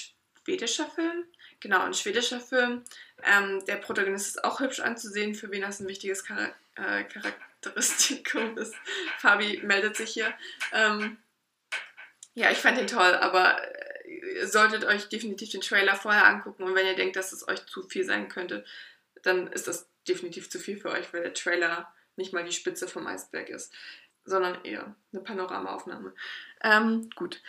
[0.46, 1.24] schwedischer Film?
[1.60, 2.84] Genau, ein schwedischer Film.
[3.24, 8.56] Ähm, der Protagonist ist auch hübsch anzusehen, für wen das ein wichtiges Chara äh, Charakteristikum
[8.56, 8.74] ist.
[9.18, 10.32] Fabi meldet sich hier.
[10.72, 11.16] Ähm,
[12.34, 16.62] ja, ich fand den toll, aber äh, ihr solltet euch definitiv den Trailer vorher angucken
[16.62, 18.64] und wenn ihr denkt, dass es euch zu viel sein könnte,
[19.22, 22.86] dann ist das definitiv zu viel für euch, weil der Trailer nicht mal die Spitze
[22.86, 23.72] vom Eisberg ist,
[24.24, 26.14] sondern eher eine Panoramaaufnahme.
[26.62, 27.40] Ähm, gut.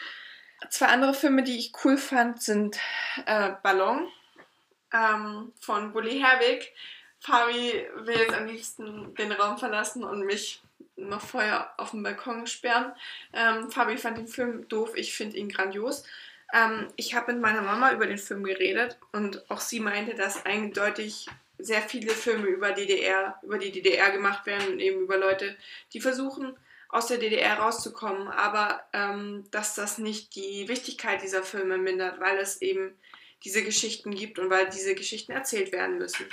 [0.70, 2.80] Zwei andere Filme, die ich cool fand, sind
[3.26, 4.08] äh, Ballon
[4.94, 6.74] ähm, von Bully Herbig.
[7.20, 10.62] Fabi will jetzt am liebsten den Raum verlassen und mich
[10.96, 12.92] noch vorher auf dem Balkon sperren.
[13.34, 16.04] Ähm, Fabi fand den Film doof, ich finde ihn grandios.
[16.54, 20.46] Ähm, ich habe mit meiner Mama über den Film geredet und auch sie meinte, dass
[20.46, 21.28] eindeutig
[21.60, 25.56] sehr viele Filme über DDR, über die DDR gemacht werden und eben über Leute,
[25.94, 26.56] die versuchen,
[26.90, 32.38] aus der DDR rauszukommen, aber ähm, dass das nicht die Wichtigkeit dieser Filme mindert, weil
[32.38, 32.96] es eben
[33.44, 36.26] diese Geschichten gibt und weil diese Geschichten erzählt werden müssen.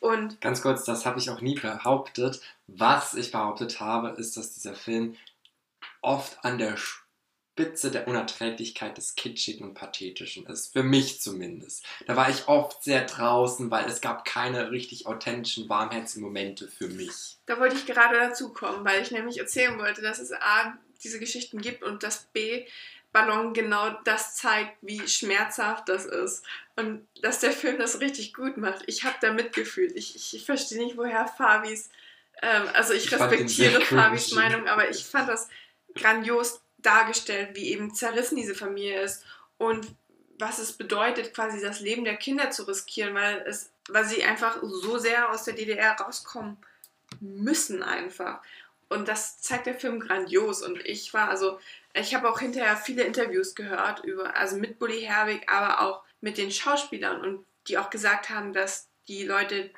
[0.00, 2.40] Und Ganz kurz, das habe ich auch nie behauptet.
[2.66, 5.16] Was ich behauptet habe, ist, dass dieser Film
[6.00, 7.01] oft an der Spitze
[7.58, 10.72] der Unerträglichkeit des Kitschigen und Pathetischen ist.
[10.72, 11.84] Für mich zumindest.
[12.06, 16.88] Da war ich oft sehr draußen, weil es gab keine richtig authentischen, warmherzigen Momente für
[16.88, 17.36] mich.
[17.46, 21.18] da wollte ich gerade dazu kommen, weil ich nämlich erzählen wollte, dass es A, diese
[21.18, 22.64] Geschichten gibt und dass B,
[23.12, 26.44] Ballon genau das zeigt, wie schmerzhaft das ist.
[26.76, 28.84] Und dass der Film das richtig gut macht.
[28.86, 29.92] Ich habe da mitgefühlt.
[29.94, 31.90] Ich, ich, verstehe nicht, woher Fabis,
[32.40, 34.32] ähm, also ich Ich respektiere Fabis.
[34.32, 35.48] Meinung, aber ich fand das
[35.94, 39.24] grandios dargestellt, wie eben zerrissen diese Familie ist
[39.58, 39.94] und
[40.38, 44.58] was es bedeutet, quasi das Leben der Kinder zu riskieren, weil, es, weil sie einfach
[44.62, 46.56] so sehr aus der DDR rauskommen
[47.20, 48.40] müssen einfach.
[48.88, 50.62] Und das zeigt der Film grandios.
[50.62, 51.58] Und ich war also,
[51.94, 56.38] ich habe auch hinterher viele Interviews gehört über, also mit Bully Herwig, aber auch mit
[56.38, 59.70] den Schauspielern und die auch gesagt haben, dass die Leute,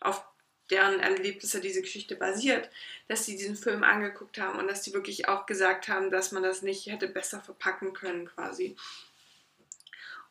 [0.00, 0.24] auf
[0.70, 2.68] deren Erlebnisse diese Geschichte basiert,
[3.08, 6.42] dass sie diesen Film angeguckt haben und dass die wirklich auch gesagt haben, dass man
[6.42, 8.76] das nicht hätte besser verpacken können quasi.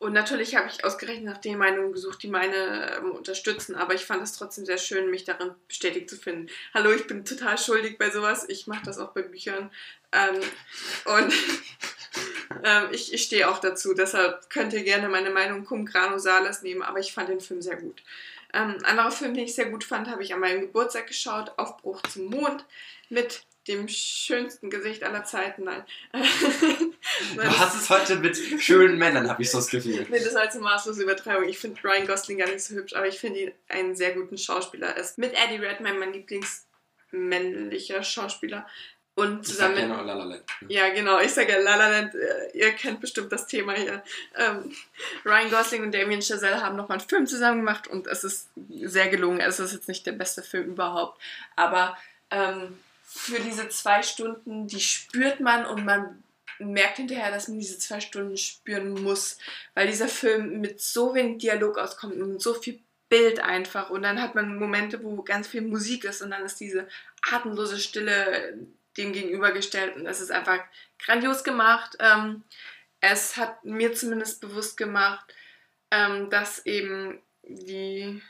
[0.00, 4.04] Und natürlich habe ich ausgerechnet nach den Meinungen gesucht, die meine ähm, unterstützen, aber ich
[4.04, 6.48] fand es trotzdem sehr schön, mich darin bestätigt zu finden.
[6.72, 8.44] Hallo, ich bin total schuldig bei sowas.
[8.48, 9.72] Ich mache das auch bei Büchern.
[10.12, 10.40] Ähm,
[11.16, 11.34] und
[12.64, 13.92] ähm, ich, ich stehe auch dazu.
[13.92, 17.60] Deshalb könnt ihr gerne meine Meinung cum grano salis nehmen, aber ich fand den Film
[17.60, 18.00] sehr gut.
[18.54, 22.02] Ähm, anderer Film, den ich sehr gut fand, habe ich an meinem Geburtstag geschaut, Aufbruch
[22.02, 22.64] zum Mond,
[23.10, 25.64] mit dem schönsten Gesicht aller Zeiten.
[25.64, 25.84] Nein.
[27.34, 30.06] Du hast es heute mit schönen Männern, habe ich so das Gefühl.
[30.08, 31.48] Nee, das war jetzt eine maßlose Übertreibung.
[31.48, 34.36] Ich finde Ryan Gosling gar nicht so hübsch, aber ich finde ihn einen sehr guten
[34.36, 34.88] Schauspieler.
[34.88, 38.66] Er ist mit Eddie Redmayne mein Lieblingsmännlicher Schauspieler.
[39.18, 40.44] Und Ich sag zusammen ja mit nur La La Land.
[40.68, 41.18] ja, genau.
[41.20, 42.14] Ich sage ja La La Land.
[42.14, 44.02] äh, Ihr kennt bestimmt das Thema hier.
[44.36, 44.72] Ähm,
[45.24, 48.48] Ryan Gosling und Damien Chazelle haben nochmal einen Film zusammen gemacht und es ist
[48.84, 49.40] sehr gelungen.
[49.40, 51.20] Es ist jetzt nicht der beste Film überhaupt,
[51.56, 51.96] aber
[52.30, 56.22] ähm, für diese zwei Stunden, die spürt man und man
[56.60, 59.38] merkt hinterher, dass man diese zwei Stunden spüren muss,
[59.74, 64.20] weil dieser Film mit so wenig Dialog auskommt und so viel Bild einfach und dann
[64.20, 66.86] hat man Momente, wo ganz viel Musik ist und dann ist diese
[67.22, 68.58] atemlose Stille
[68.98, 70.60] dem gegenübergestellt und es ist einfach
[70.98, 71.96] grandios gemacht.
[72.00, 72.44] Ähm,
[73.00, 75.32] es hat mir zumindest bewusst gemacht,
[75.90, 78.20] ähm, dass eben die,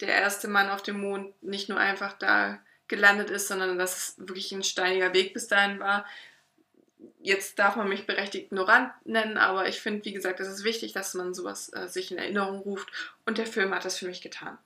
[0.00, 2.58] der erste Mann auf dem Mond nicht nur einfach da
[2.88, 6.06] gelandet ist, sondern dass es wirklich ein steiniger Weg bis dahin war.
[7.20, 10.92] Jetzt darf man mich berechtigt ignorant nennen, aber ich finde, wie gesagt, es ist wichtig,
[10.92, 12.90] dass man sowas äh, sich in Erinnerung ruft
[13.26, 14.58] und der Film hat das für mich getan.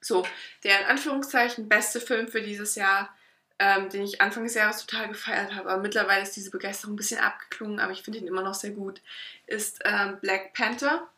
[0.00, 0.26] So,
[0.64, 3.14] der in Anführungszeichen beste Film für dieses Jahr
[3.58, 6.96] ähm, den ich Anfang des Jahres total gefeiert habe, aber mittlerweile ist diese Begeisterung ein
[6.96, 9.00] bisschen abgeklungen, aber ich finde ihn immer noch sehr gut,
[9.46, 11.08] ist ähm, Black Panther.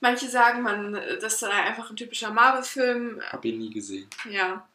[0.00, 3.20] Manche sagen, man, das sei einfach ein typischer Marvel-Film.
[3.32, 4.08] Hab ihn nie gesehen.
[4.30, 4.68] Ja,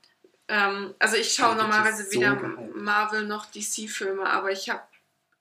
[0.49, 2.75] Ähm, also ich schaue normalerweise so weder gehypt.
[2.75, 4.81] Marvel noch DC-Filme, aber ich habe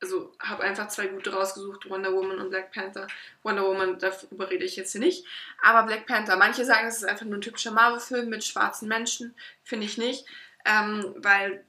[0.02, 3.06] also habe einfach zwei gute rausgesucht, Wonder Woman und Black Panther.
[3.44, 5.24] Wonder Woman, darüber rede ich jetzt hier nicht.
[5.62, 9.34] Aber Black Panther, manche sagen, es ist einfach nur ein typischer Marvel-Film mit schwarzen Menschen.
[9.62, 10.26] Finde ich nicht.
[10.64, 11.64] Ähm, weil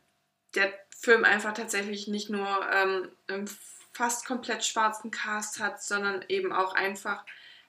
[0.56, 3.49] der Film einfach tatsächlich nicht nur ähm, einen
[3.93, 7.23] fast komplett schwarzen Cast hat, sondern eben auch einfach,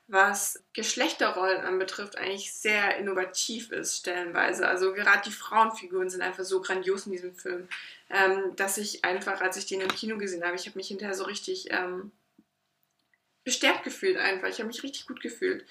[0.07, 4.69] was Geschlechterrollen anbetrifft, eigentlich sehr innovativ ist, stellenweise.
[4.69, 7.69] Also gerade die Frauenfiguren sind einfach so grandios in diesem Film,
[8.11, 11.15] ähm, dass ich einfach, als ich den im Kino gesehen habe, ich habe mich hinterher
[11.15, 12.13] so richtig ähm,
[13.45, 14.49] bestärkt gefühlt einfach.
[14.49, 15.65] Ich habe mich richtig gut gefühlt.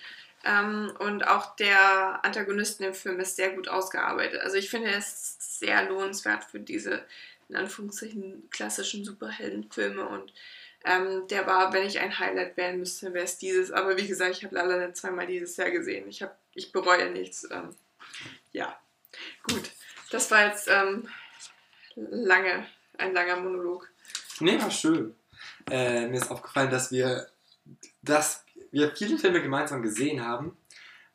[0.43, 4.41] Ähm, und auch der Antagonist in dem Film ist sehr gut ausgearbeitet.
[4.41, 7.05] Also ich finde, er ist sehr lohnenswert für diese,
[7.47, 10.05] in Anführungszeichen, klassischen Superheldenfilme.
[10.05, 10.33] Und
[10.83, 13.71] ähm, der war, wenn ich ein Highlight wählen müsste, wäre es dieses.
[13.71, 16.09] Aber wie gesagt, ich habe La La zweimal dieses Jahr gesehen.
[16.09, 17.47] Ich, hab, ich bereue nichts.
[17.49, 17.73] Ähm,
[18.51, 18.77] ja,
[19.43, 19.71] gut.
[20.11, 21.07] Das war jetzt ähm,
[21.95, 22.65] lange,
[22.97, 23.89] ein langer Monolog.
[24.41, 25.15] Nee, war schön.
[25.71, 27.29] Äh, mir ist aufgefallen, dass wir,
[28.01, 28.42] dass
[28.73, 30.57] wir viele Filme gemeinsam gesehen haben,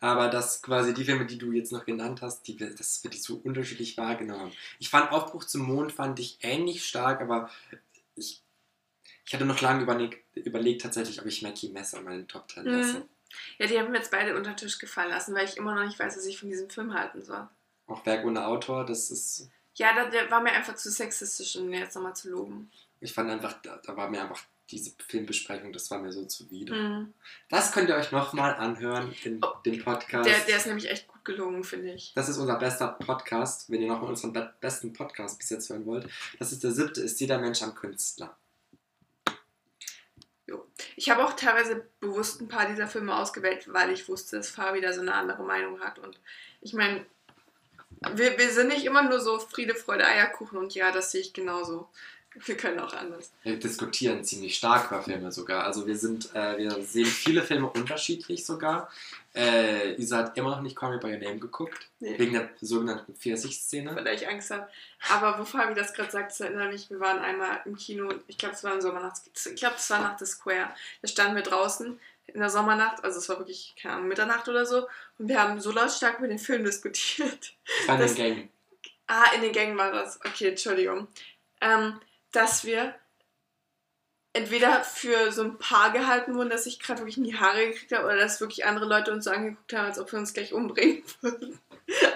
[0.01, 3.19] aber dass quasi die Filme, die du jetzt noch genannt hast, die, dass wir die
[3.19, 4.53] so unterschiedlich wahrgenommen haben.
[4.79, 7.51] Ich fand Aufbruch zum Mond fand ich ähnlich stark, aber
[8.15, 8.43] ich,
[9.27, 12.65] ich hatte noch lange überlegt, überlegt tatsächlich, ob ich Mackie Messer in meinen Top 10
[12.65, 12.71] Mhm.
[12.71, 13.09] lasse.
[13.59, 15.85] Ja, die haben mir jetzt beide unter den Tisch gefallen lassen, weil ich immer noch
[15.85, 17.47] nicht weiß, was ich von diesem Film halten soll.
[17.87, 21.71] Auch Werk ohne Autor, das ist, Ja, da, der war mir einfach zu sexistisch, um
[21.71, 22.71] den jetzt nochmal zu loben.
[23.01, 26.75] ich fand einfach, da war mir einfach diese Filmbesprechung, das war mir so zuwider.
[26.75, 27.15] Mhm.
[27.49, 30.29] Das könnt ihr euch nochmal anhören in Oh, dem Podcast.
[30.29, 32.13] Der, der ist nämlich echt gut gelungen, finde ich.
[32.15, 35.71] Das ist unser bester Podcast, wenn ihr noch mal unseren be besten Podcast bis jetzt
[35.71, 36.09] hören wollt.
[36.39, 38.37] Das ist der siebte, ist jeder Mensch ein Künstler.
[40.97, 44.81] Ich habe auch teilweise bewusst ein paar dieser Filme ausgewählt, weil ich wusste, dass Fabi
[44.81, 45.99] da so eine andere Meinung hat.
[45.99, 46.19] Und
[46.61, 47.05] ich meine,
[48.15, 51.33] wir, wir sind nicht immer nur so Friede, Freude, Eierkuchen und ja, das sehe ich
[51.33, 51.89] genauso.
[52.35, 53.33] Wir können auch anders.
[53.43, 55.65] Wir diskutieren ziemlich stark über Filme sogar.
[55.65, 58.91] Also wir sind, äh, wir sehen viele Filme unterschiedlich sogar.
[59.35, 62.19] Äh, Isa hat immer noch nicht Call Me By Your Name geguckt, Nee.
[62.19, 63.97] wegen der sogenannten Pfirsich-Szene.
[63.97, 64.69] Weil ich Angst habe.
[65.11, 68.39] Aber wo Fabi das gerade sagt, das erinnert mich, wir waren einmal im Kino, ich
[68.39, 70.71] glaube, es war im Sommernacht, ich glaube, es war nach The Square.
[71.03, 74.67] Da standen wir draußen in der Sommernacht, also es war wirklich, keine Ahnung, Mitternacht oder
[74.67, 74.87] so,
[75.19, 77.55] und wir haben so lautstark über den Film diskutiert.
[77.89, 78.49] In den Gang.
[79.07, 80.21] Ah, in den Gängen war das.
[80.25, 81.09] Okay, Entschuldigung.
[81.63, 81.99] Ähm,
[82.33, 82.95] dass wir
[84.33, 87.93] entweder für so ein Paar gehalten wurden, dass ich gerade wirklich in die Haare gekriegt
[87.93, 90.53] habe, oder dass wirklich andere Leute uns so angeguckt haben, als ob wir uns gleich
[90.53, 91.59] umbringen würden.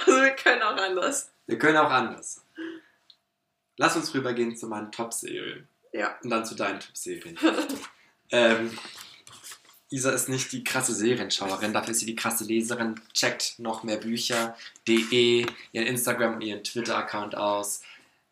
[0.04, 1.30] Also wir können auch anders.
[1.46, 2.44] Wir können auch anders.
[3.78, 5.66] Lass uns rübergehen zu meinen Top-Serien.
[5.92, 6.18] Ja.
[6.22, 7.38] Und dann zu deinen Top-Serien.
[8.30, 8.78] ähm,
[9.88, 13.00] Isa ist nicht die krasse Serienschauerin, dafür ist sie die krasse Leserin.
[13.14, 17.80] Checkt noch mehr Bücher.de, ihren Instagram und ihren Twitter-Account aus.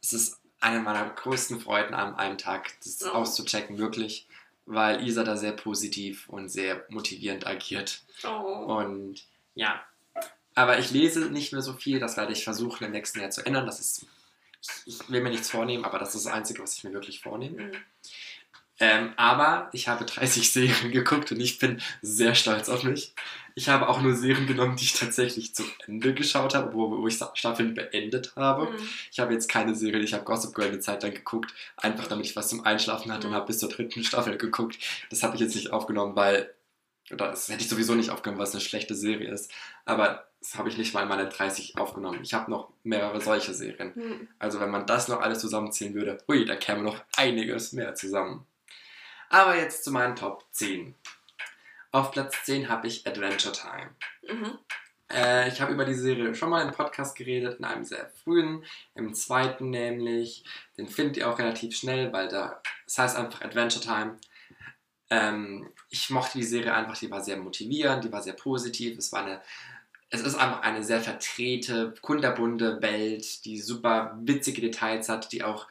[0.02, 3.08] Es ist eine meiner größten Freuden an einem Tag, das Oh.
[3.10, 4.26] auszuchecken, wirklich,
[4.66, 8.02] weil Isa da sehr positiv und sehr motivierend agiert.
[8.24, 8.28] Oh.
[8.76, 9.82] Und ja,
[10.54, 13.44] aber ich lese nicht mehr so viel, das werde ich versuchen im nächsten Jahr zu
[13.46, 13.66] ändern.
[13.66, 14.06] Das ist,
[14.60, 17.20] ich, ich will mir nichts vornehmen, aber das ist das Einzige, was ich mir wirklich
[17.20, 17.62] vornehme.
[17.64, 17.72] Mhm.
[18.80, 23.14] Ähm, aber ich habe 30 Serien geguckt und ich bin sehr stolz auf mich.
[23.54, 27.06] Ich habe auch nur Serien genommen, die ich tatsächlich zu Ende geschaut habe, wo, wo
[27.06, 28.70] ich Staffeln beendet habe.
[28.70, 28.88] Mhm.
[29.12, 32.26] Ich habe jetzt keine Serie, ich habe Gossip Girl eine Zeit lang geguckt, einfach damit
[32.26, 33.36] ich was zum Einschlafen hatte und Mhm.
[33.36, 34.78] habe bis zur dritten Staffel geguckt.
[35.10, 36.54] Das habe ich jetzt nicht aufgenommen, weil,
[37.12, 39.52] oder das hätte ich sowieso nicht aufgenommen, weil es eine schlechte Serie ist.
[39.84, 42.20] Aber das habe ich nicht mal in meine 30 aufgenommen.
[42.22, 43.92] Ich habe noch mehrere solche Serien.
[43.94, 44.28] Mhm.
[44.38, 48.46] Also wenn man das noch alles zusammenzählen würde, hui, da käme noch einiges mehr zusammen.
[49.30, 50.94] Aber jetzt zu meinen Top 10.
[51.92, 53.90] Auf Platz 10 habe ich Adventure Time.
[54.28, 54.58] Mhm.
[55.10, 58.64] Äh, ich habe über die Serie schon mal im Podcast geredet, in einem sehr frühen,
[58.94, 60.44] im zweiten nämlich.
[60.76, 64.18] Den findet ihr auch relativ schnell, weil da, das heißt einfach Adventure Time.
[65.10, 68.98] Ähm, ich mochte die Serie einfach, die war sehr motivierend, die war sehr positiv.
[68.98, 69.40] Es war eine,
[70.10, 75.68] es ist einfach eine sehr vertrete, kunterbunte Welt, die super witzige Details hat, die auch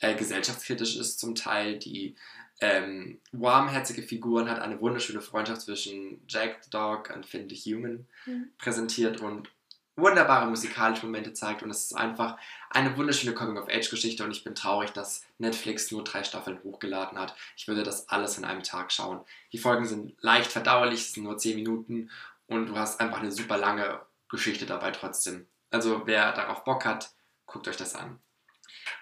[0.00, 2.16] äh, gesellschaftskritisch ist zum Teil, die
[2.62, 8.06] ähm, warmherzige Figuren hat, eine wunderschöne Freundschaft zwischen Jack the Dog und Finn the Human
[8.24, 8.50] Mhm.
[8.56, 9.50] präsentiert und
[9.96, 12.38] wunderbare musikalische Momente zeigt und es ist einfach
[12.70, 17.34] eine wunderschöne Coming-of-Age-Geschichte und ich bin traurig, dass Netflix nur drei Staffeln hochgeladen hat.
[17.56, 19.20] Ich würde das alles in einem Tag schauen.
[19.52, 22.10] Die Folgen sind leicht verdauerlich, es sind nur 10 Minuten
[22.46, 25.46] und du hast einfach eine super lange Geschichte dabei trotzdem.
[25.70, 27.10] Also wer darauf Bock hat,
[27.46, 28.18] guckt euch das an.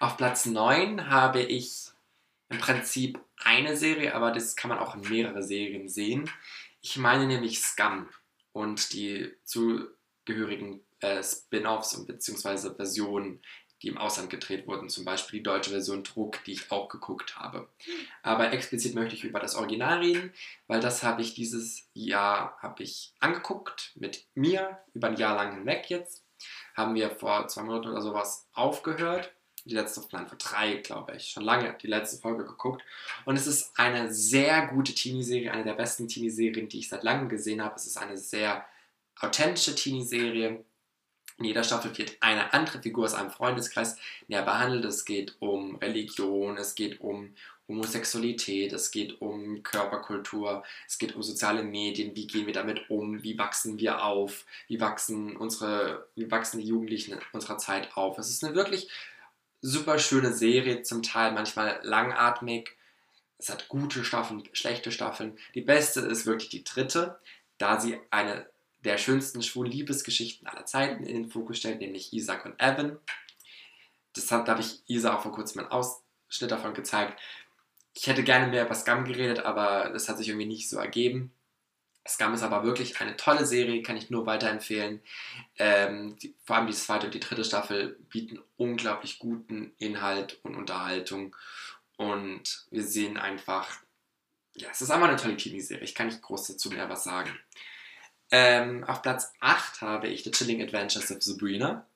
[0.00, 1.90] Auf Platz 9 habe ich
[2.48, 6.30] im Prinzip eine Serie, aber das kann man auch in mehrere Serien sehen.
[6.80, 8.08] Ich meine nämlich Scum
[8.52, 13.40] und die zugehörigen äh, Spin-offs und beziehungsweise Versionen,
[13.82, 17.38] die im Ausland gedreht wurden, zum Beispiel die deutsche Version Druck, die ich auch geguckt
[17.38, 17.68] habe.
[18.22, 20.34] Aber explizit möchte ich über das Original reden,
[20.66, 25.54] weil das habe ich dieses Jahr habe ich angeguckt mit mir über ein Jahr lang
[25.54, 26.24] hinweg jetzt.
[26.74, 29.32] Haben wir vor zwei Monaten oder sowas aufgehört.
[29.64, 32.82] Die letzte, nein, vor drei, glaube ich, schon lange die letzte Folge geguckt.
[33.24, 37.28] Und es ist eine sehr gute Teenie-Serie, eine der besten Teenie-Serien, die ich seit langem
[37.28, 37.76] gesehen habe.
[37.76, 38.64] Es ist eine sehr
[39.20, 40.64] authentische Teenie-Serie
[41.40, 43.96] in jeder Staffel wird eine andere Figur aus einem Freundeskreis
[44.28, 44.84] näher behandelt.
[44.84, 47.34] Es geht um Religion, es geht um
[47.66, 53.22] Homosexualität, es geht um Körperkultur, es geht um soziale Medien, wie gehen wir damit um,
[53.22, 58.18] wie wachsen wir auf, wie wachsen unsere, wie wachsen die Jugendlichen unserer Zeit auf.
[58.18, 58.90] Es ist eine wirklich
[59.60, 62.76] super schöne Serie, zum Teil manchmal langatmig.
[63.38, 65.38] Es hat gute Staffeln, schlechte Staffeln.
[65.54, 67.18] Die beste ist wirklich die dritte,
[67.58, 68.46] da sie eine
[68.84, 72.98] der schönsten schwulen Liebesgeschichten aller Zeiten in den Fokus stellt, nämlich Isaac und Evan.
[74.16, 77.20] Deshalb habe ich Isa auch vor kurzem einen Ausschnitt davon gezeigt.
[77.94, 81.32] Ich hätte gerne mehr über Scum geredet, aber das hat sich irgendwie nicht so ergeben.
[82.08, 85.02] Scum ist aber wirklich eine tolle Serie, kann ich nur weiterempfehlen.
[85.58, 90.56] Ähm, die, vor allem die zweite und die dritte Staffel bieten unglaublich guten Inhalt und
[90.56, 91.36] Unterhaltung.
[91.96, 93.78] Und wir sehen einfach,
[94.54, 95.84] ja, es ist einfach eine tolle Teenie-Serie.
[95.84, 97.38] Ich kann nicht groß dazu mehr was sagen.
[98.30, 101.86] Ähm, auf Platz 8 habe ich The Chilling Adventures of Sabrina.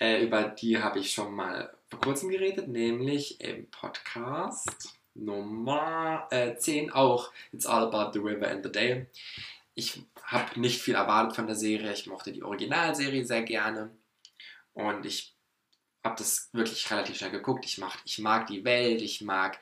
[0.00, 6.56] Äh, über die habe ich schon mal vor kurzem geredet, nämlich im Podcast Nummer äh,
[6.56, 9.06] 10 auch It's All About the River and the Dale.
[9.74, 11.92] Ich habe nicht viel erwartet von der Serie.
[11.92, 13.90] Ich mochte die Originalserie sehr gerne.
[14.74, 15.34] Und ich
[16.04, 17.64] habe das wirklich relativ schnell geguckt.
[17.64, 19.58] Ich mag, ich mag die Welt, ich mag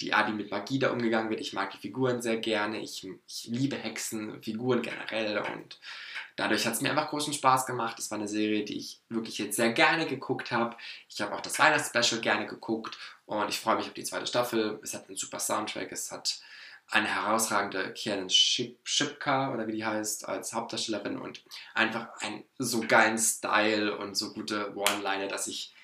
[0.00, 1.40] die Art, wie mit Magie da umgegangen wird.
[1.40, 2.80] Ich mag die Figuren sehr gerne.
[2.80, 5.78] Ich, ich liebe Hexen, Figuren generell und
[6.36, 7.98] dadurch hat es mir einfach großen Spaß gemacht.
[7.98, 10.76] Es war eine Serie, die ich wirklich jetzt sehr gerne geguckt habe.
[11.08, 12.98] Ich habe auch das Weihnachtsspecial gerne geguckt
[13.40, 14.80] und ich freue mich auf die zweite Staffel.
[14.82, 16.40] Es hat einen super Soundtrack, es hat
[16.88, 21.42] eine herausragende Kiernan Shipka oder wie die heißt als Hauptdarstellerin und
[21.74, 25.74] einfach einen so geilen Style und so gute One-Liner, dass ich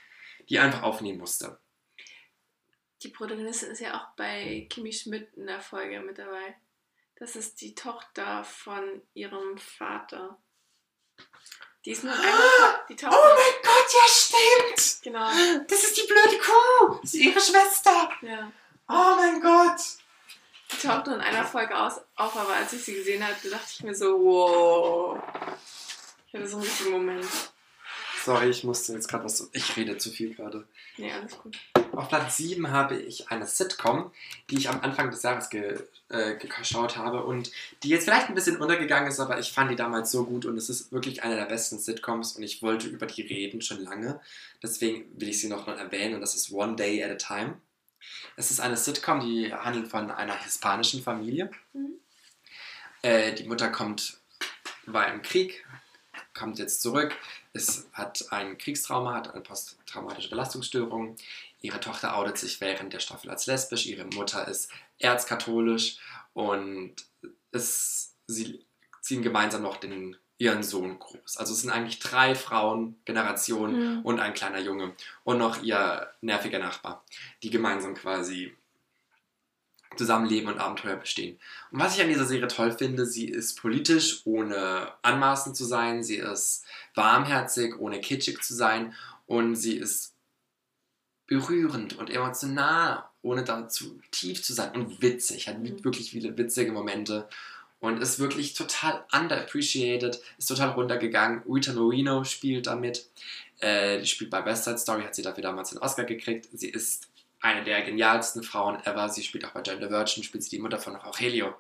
[0.49, 1.59] die einfach aufnehmen musste.
[3.03, 6.57] Die Protagonistin ist ja auch bei Kimi Schmidt in der Folge mit dabei.
[7.17, 10.39] Das ist die Tochter von ihrem Vater.
[11.85, 13.17] Die ist nur einmal die Tochter.
[13.17, 15.03] Oh mein Gott, ja stimmt!
[15.03, 15.65] Genau.
[15.69, 16.99] Das ist die blöde Kuh!
[17.01, 18.11] Das ist ihre Schwester!
[18.23, 18.53] Ja.
[18.89, 19.81] Oh mein Gott!
[20.73, 23.71] Die taucht nur in einer Folge aus, auf, aber als ich sie gesehen habe, dachte
[23.71, 25.19] ich mir so, wow.
[26.27, 27.27] Ich hatte so einen richtigen Moment.
[28.25, 29.49] Sorry, ich musste jetzt gerade was.
[29.53, 30.67] Ich rede zu viel gerade.
[30.99, 31.57] Nee, alles gut.
[31.99, 34.13] Auf Platz 7 habe ich eine Sitcom,
[34.51, 37.51] die ich am Anfang des Jahres ge, äh, geschaut habe und
[37.83, 40.57] die jetzt vielleicht ein bisschen untergegangen ist, aber ich fand die damals so gut und
[40.57, 44.21] es ist wirklich eine der besten Sitcoms und ich wollte über die reden schon lange.
[44.63, 47.61] Deswegen will ich sie noch mal erwähnen und das ist One Day at a Time.
[48.37, 51.51] Es ist eine Sitcom, die handelt von einer hispanischen Familie.
[51.73, 51.95] Mhm.
[53.03, 54.19] Äh, die Mutter kommt,
[54.87, 55.67] war im Krieg,
[56.33, 57.13] kommt jetzt zurück,
[57.53, 61.17] es hat ein Kriegstrauma, hat eine posttraumatische Belastungsstörung.
[61.61, 65.99] Ihre Tochter outet sich während der Staffel als lesbisch, ihre Mutter ist erzkatholisch
[66.33, 66.95] und
[67.51, 68.65] es, sie
[69.01, 71.37] ziehen gemeinsam noch den, ihren Sohn groß.
[71.37, 74.03] Also es sind eigentlich drei Frauen, Generationen mhm.
[74.03, 74.95] und ein kleiner Junge
[75.25, 77.05] und noch ihr nerviger Nachbar,
[77.43, 78.57] die gemeinsam quasi
[79.97, 81.41] Zusammenleben und Abenteuer bestehen.
[81.73, 86.05] Und was ich an dieser Serie toll finde, sie ist politisch, ohne anmaßend zu sein,
[86.05, 88.95] sie ist warmherzig, ohne kitschig zu sein
[89.27, 90.15] und sie ist
[91.29, 95.85] berührend und emotional, ohne dazu tief zu sein und witzig, hat mhm.
[95.85, 97.29] wirklich viele witzige Momente
[97.79, 101.43] und ist wirklich total underappreciated, ist total runtergegangen.
[101.49, 103.09] Rita Moreno spielt damit,
[103.61, 106.49] äh, die spielt bei West Side Story, hat sie dafür damals den Oscar gekriegt.
[106.53, 107.09] Sie ist
[107.41, 109.09] eine der genialsten Frauen ever.
[109.09, 111.55] Sie spielt auch bei Jane the Virgin, spielt sie die Mutter von Aurelio.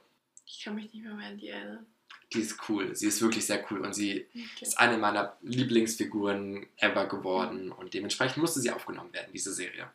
[0.44, 1.87] Ich kann mich nicht mehr mehr an die erinnern.
[2.32, 2.94] Die ist cool.
[2.94, 4.44] Sie ist wirklich sehr cool und sie okay.
[4.60, 9.90] ist eine meiner Lieblingsfiguren ever geworden und dementsprechend musste sie aufgenommen werden, diese Serie.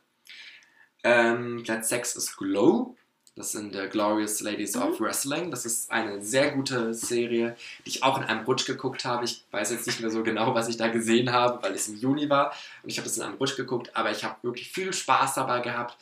[1.04, 2.96] Ähm, Platz 6 ist Glow.
[3.36, 4.84] Das sind The Glorious Ladies mhm.
[4.84, 5.50] of Wrestling.
[5.50, 7.56] Das ist eine sehr gute Serie,
[7.86, 9.26] die ich auch in einem Rutsch geguckt habe.
[9.26, 11.96] Ich weiß jetzt nicht mehr so genau, was ich da gesehen habe, weil es im
[11.96, 12.54] Juni war.
[12.84, 15.62] Und ich habe das in einem Rutsch geguckt, aber ich habe wirklich viel Spaß dabei
[15.62, 15.98] gehabt.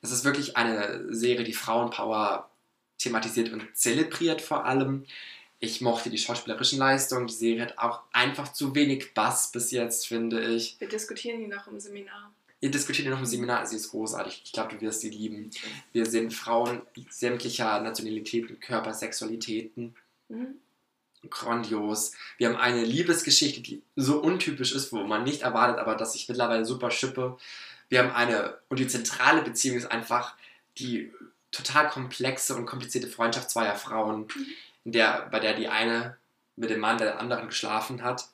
[0.00, 2.48] Es ist wirklich eine Serie, die Frauenpower
[2.98, 5.04] thematisiert und zelebriert vor allem.
[5.66, 7.26] Ich mochte die schauspielerischen Leistungen.
[7.26, 10.76] Die Serie hat auch einfach zu wenig Bass bis jetzt, finde ich.
[10.78, 12.32] Wir diskutieren die noch im Seminar.
[12.60, 14.42] Ihr diskutiert noch im Seminar, sie ist großartig.
[14.44, 15.50] Ich glaube, du wirst sie lieben.
[15.92, 19.94] Wir sehen Frauen sämtlicher Nationalitäten, Körper, Sexualitäten.
[20.28, 20.56] Mhm.
[21.30, 22.12] grandios.
[22.38, 26.28] Wir haben eine Liebesgeschichte, die so untypisch ist, wo man nicht erwartet, aber dass ich
[26.28, 27.36] mittlerweile super schippe.
[27.88, 30.36] Wir haben eine, und die zentrale Beziehung ist einfach
[30.78, 31.10] die
[31.50, 34.46] total komplexe und komplizierte Freundschaft zweier Frauen, in
[34.92, 36.16] der, bei der die eine
[36.56, 38.28] mit dem Mann der anderen geschlafen hat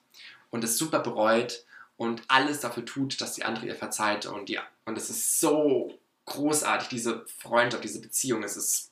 [0.50, 1.64] und es super bereut
[1.96, 5.98] und alles dafür tut, dass die andere ihr verzeiht und, die, und es ist so
[6.26, 8.90] großartig, diese Freundschaft, diese Beziehung, es ist,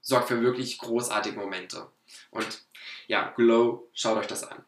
[0.00, 1.86] sorgt für wirklich großartige Momente.
[2.30, 2.64] Und
[3.06, 4.64] ja, Glow, schaut euch das an.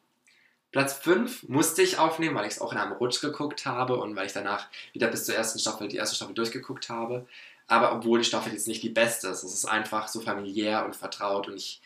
[0.71, 4.15] Platz 5 musste ich aufnehmen, weil ich es auch in einem Rutsch geguckt habe und
[4.17, 7.27] weil ich danach wieder bis zur ersten Staffel, die erste Staffel durchgeguckt habe.
[7.67, 10.95] Aber obwohl die Staffel jetzt nicht die beste ist, es ist einfach so familiär und
[10.95, 11.81] vertraut und ich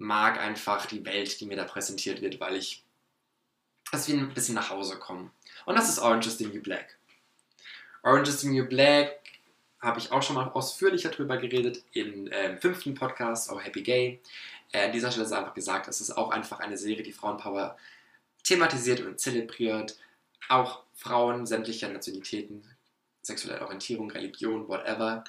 [0.00, 2.82] mag einfach die Welt, die mir da präsentiert wird, weil ich
[3.92, 5.30] es wie ein bisschen nach Hause komme.
[5.66, 6.96] Und das ist Orange is the New Black.
[8.02, 9.20] Orange is the New Black
[9.80, 14.20] habe ich auch schon mal ausführlicher drüber geredet im äh, fünften Podcast, Oh Happy Gay.
[14.72, 17.76] Äh, an dieser Stelle ist einfach gesagt, es ist auch einfach eine Serie, die Frauenpower
[18.42, 19.98] thematisiert und zelebriert.
[20.48, 22.64] Auch Frauen sämtlicher Nationalitäten,
[23.22, 25.24] sexuelle Orientierung, Religion, whatever.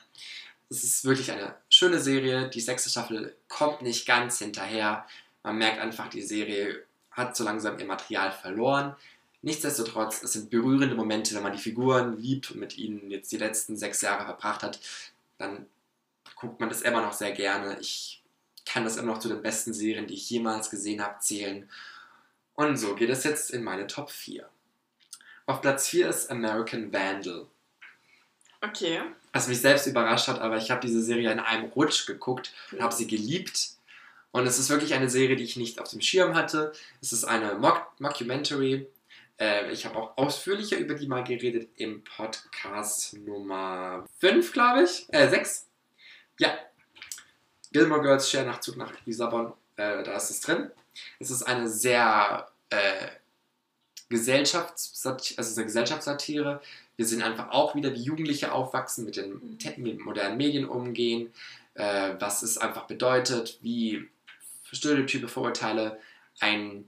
[0.69, 2.48] Es ist wirklich eine schöne Serie.
[2.48, 5.04] Die sechste Staffel kommt nicht ganz hinterher.
[5.42, 8.96] Man merkt einfach, die Serie hat so langsam ihr Material verloren.
[9.42, 13.38] Nichtsdestotrotz, es sind berührende Momente, wenn man die Figuren liebt und mit ihnen jetzt die
[13.38, 14.80] letzten sechs Jahre verbracht hat,
[15.40, 15.66] dann
[16.36, 17.80] guckt man das immer noch sehr gerne.
[17.80, 18.22] Ich
[18.64, 21.68] kann das immer noch zu den besten Serien, die ich jemals gesehen habe, zählen.
[22.54, 24.48] Und so geht es jetzt in meine Top 4.
[25.48, 27.48] Auf Platz 4 ist American Vandal.
[28.62, 29.01] Okay.
[29.34, 32.82] Was mich selbst überrascht hat, aber ich habe diese Serie in einem Rutsch geguckt und
[32.82, 33.72] habe sie geliebt.
[34.32, 36.72] Und es ist wirklich eine Serie, die ich nicht auf dem Schirm hatte.
[37.01, 38.88] Es ist eine Mock Mockumentary.
[39.39, 45.07] Äh, ich habe auch ausführlicher über die mal geredet im Podcast Nummer 5, glaube ich.
[45.09, 45.68] Äh, 6.
[46.39, 46.57] Ja.
[47.72, 49.53] Gilmore Girls Share Nachzug nach Lissabon.
[49.76, 50.70] Äh, da ist es drin.
[51.20, 53.07] Es ist eine sehr äh,
[54.09, 56.62] Gesellschaftssatire, also eine Gesellschaftssatire.
[57.02, 61.34] Wir sehen einfach auch wieder, wie Jugendliche aufwachsen, mit den mit modernen Medien umgehen,
[61.74, 64.08] äh, was es einfach bedeutet, wie
[64.72, 65.97] Stereotype, Vorurteile
[66.39, 66.88] ein,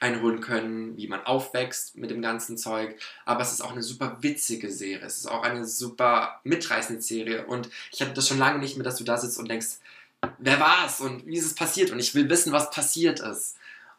[0.00, 2.98] einholen können, wie man aufwächst mit dem ganzen Zeug.
[3.24, 5.06] Aber es ist auch eine super witzige Serie.
[5.06, 7.46] Es ist auch eine super mitreißende Serie.
[7.46, 9.78] Und ich hatte das schon lange nicht mehr, dass du da sitzt und denkst,
[10.38, 11.92] wer war es und wie ist es passiert?
[11.92, 13.56] Und ich will wissen, was passiert ist.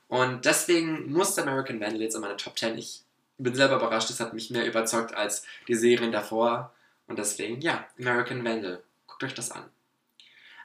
[0.09, 2.77] Und deswegen muss American Vandal jetzt in meine Top 10.
[2.77, 3.05] Ich
[3.43, 6.73] bin selber überrascht, es hat mich mehr überzeugt als die Serien davor.
[7.07, 8.81] Und deswegen, ja, American Vandal.
[9.07, 9.63] Guckt euch das an.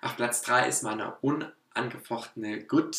[0.03, 2.97] Auf Platz 3 ist meine unangefochtene Good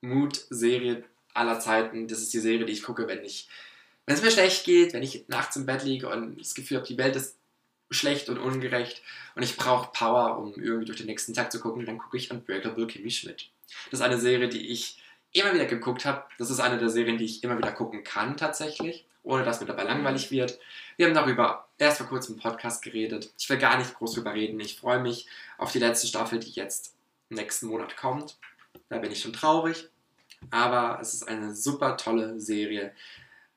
[0.00, 2.08] Mood Serie aller Zeiten.
[2.08, 3.48] Das ist die Serie, die ich gucke, wenn ich,
[4.06, 6.86] wenn es mir schlecht geht, wenn ich nachts im Bett liege und das Gefühl habe,
[6.86, 7.36] die Welt ist
[7.90, 9.02] schlecht und ungerecht
[9.34, 12.30] und ich brauche Power, um irgendwie durch den nächsten Tag zu gucken, dann gucke ich
[12.30, 13.50] Unbreakable Kimmy Schmidt.
[13.90, 14.98] Das ist eine Serie, die ich
[15.32, 16.24] immer wieder geguckt habe.
[16.38, 19.66] Das ist eine der Serien, die ich immer wieder gucken kann tatsächlich, ohne dass mir
[19.66, 20.58] dabei langweilig wird.
[20.96, 23.32] Wir haben darüber erst vor kurzem im Podcast geredet.
[23.38, 24.58] Ich will gar nicht groß drüber reden.
[24.60, 25.26] Ich freue mich
[25.58, 26.94] auf die letzte Staffel, die jetzt
[27.28, 28.36] nächsten Monat kommt.
[28.88, 29.88] Da bin ich schon traurig.
[30.50, 32.92] Aber es ist eine super tolle Serie.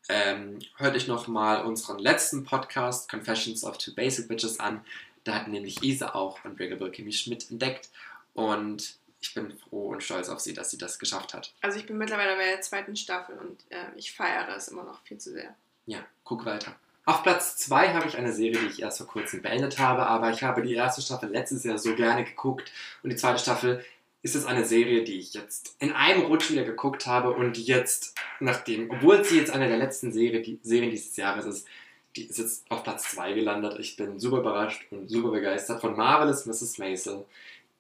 [0.10, 4.82] Ähm, hört euch nochmal unseren letzten Podcast, Confessions of Two Basic Bitches, an.
[5.24, 7.90] Da hat nämlich Isa auch Unbreakable Kimmy Schmidt entdeckt.
[8.34, 11.54] Und ich bin froh und stolz auf sie, dass sie das geschafft hat.
[11.62, 15.02] Also ich bin mittlerweile bei der zweiten Staffel und äh, ich feiere es immer noch
[15.04, 15.56] viel zu sehr.
[15.86, 16.76] Ja, guck weiter.
[17.06, 20.30] Auf Platz 2 habe ich eine Serie, die ich erst vor kurzem beendet habe, aber
[20.32, 22.72] ich habe die erste Staffel letztes Jahr so gerne geguckt
[23.02, 23.84] und die zweite Staffel
[24.22, 28.16] ist es eine Serie, die ich jetzt in einem Rutsch wieder geguckt habe und jetzt,
[28.40, 31.68] nachdem, obwohl sie jetzt eine der letzten Serie, die, Serien dieses Jahres ist,
[32.16, 33.78] die ist jetzt auf Platz 2 gelandet.
[33.80, 36.78] Ich bin super überrascht und super begeistert von Marvelous Mrs.
[36.78, 37.26] Maisel,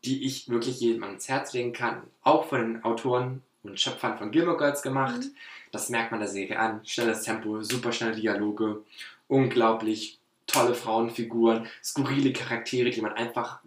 [0.05, 2.03] die ich wirklich jedem ans Herz legen kann.
[2.23, 5.19] Auch von den Autoren und Schöpfern von Gilmore Girls gemacht.
[5.19, 5.35] Mhm.
[5.71, 6.81] Das merkt man der Serie an.
[6.85, 8.83] Schnelles Tempo, super schnelle Dialoge,
[9.27, 13.59] unglaublich tolle Frauenfiguren, skurrile Charaktere, die man einfach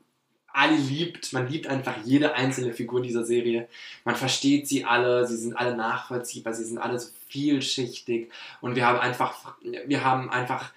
[0.53, 1.33] alle liebt.
[1.33, 3.69] Man liebt einfach jede einzelne Figur dieser Serie.
[4.05, 8.31] Man versteht sie alle, sie sind alle nachvollziehbar, sie sind alle so vielschichtig
[8.61, 10.73] und wir haben einfach, wir haben einfach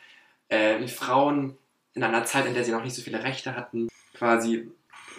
[0.49, 1.57] äh, Frauen
[1.93, 4.69] in einer Zeit, in der sie noch nicht so viele Rechte hatten, quasi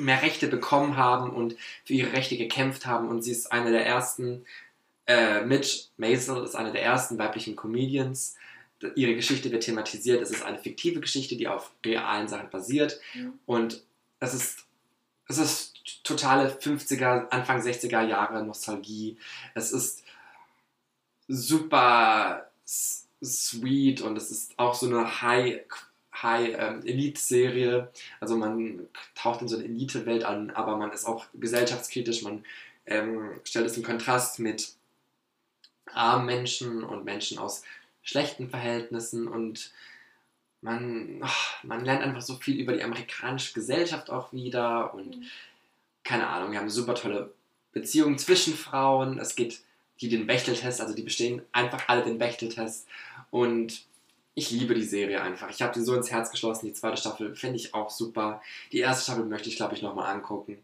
[0.00, 3.86] mehr Rechte bekommen haben und für ihre Rechte gekämpft haben und sie ist eine der
[3.86, 4.44] ersten,
[5.06, 8.36] äh, Mitch Maisel ist eine der ersten weiblichen Comedians.
[8.96, 10.22] Ihre Geschichte wird thematisiert.
[10.22, 12.98] Es ist eine fiktive Geschichte, die auf realen Sachen basiert.
[13.14, 13.34] Mhm.
[13.44, 13.82] Und
[14.20, 14.66] es ist,
[15.28, 19.18] es ist totale 50er, Anfang 60er Jahre Nostalgie.
[19.54, 20.02] Es ist
[21.28, 25.60] super sweet und es ist auch so eine High,
[26.22, 27.90] High ähm, Elite-Serie.
[28.20, 32.44] Also man taucht in so eine Elite-Welt an, aber man ist auch gesellschaftskritisch, man
[32.86, 34.74] ähm, stellt es in Kontrast mit
[35.92, 37.62] armen Menschen und Menschen aus
[38.02, 39.72] schlechten Verhältnissen und
[40.62, 45.24] man, oh, man lernt einfach so viel über die amerikanische Gesellschaft auch wieder und mhm.
[46.04, 47.32] keine Ahnung, wir haben super tolle
[47.72, 49.18] Beziehung zwischen Frauen.
[49.18, 49.60] Es geht
[50.00, 52.88] die den Bechteltest, also die bestehen einfach alle den Bechteltest
[53.30, 53.84] und
[54.34, 55.50] ich liebe die Serie einfach.
[55.50, 56.66] Ich habe sie so ins Herz geschlossen.
[56.66, 58.42] Die zweite Staffel finde ich auch super.
[58.72, 60.58] Die erste Staffel möchte ich, glaube ich, nochmal angucken.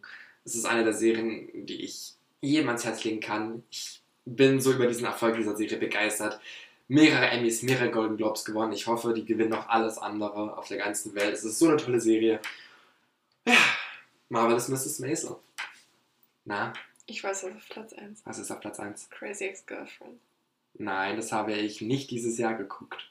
[0.45, 3.65] Es ist eine der Serien, die ich jedem ans Herz legen kann.
[3.71, 6.41] Ich bin so über diesen Erfolg dieser Serie begeistert.
[6.89, 8.73] Mehrere Emmys, mehrere Golden Globes gewonnen.
[8.73, 11.35] Ich hoffe, die gewinnen noch alles andere auf der ganzen Welt.
[11.35, 12.41] Es ist so eine tolle Serie.
[13.45, 13.57] Ja,
[14.29, 15.01] Marvelous Mrs.
[15.01, 15.37] Maisel.
[16.45, 16.73] Na?
[17.07, 18.23] Ich weiß, was auf Platz 1.
[18.25, 19.11] Was ist auf Platz 1?
[19.11, 20.21] Crazy Ex-Girlfriend.
[20.75, 23.11] Nein, das habe ich nicht dieses Jahr geguckt.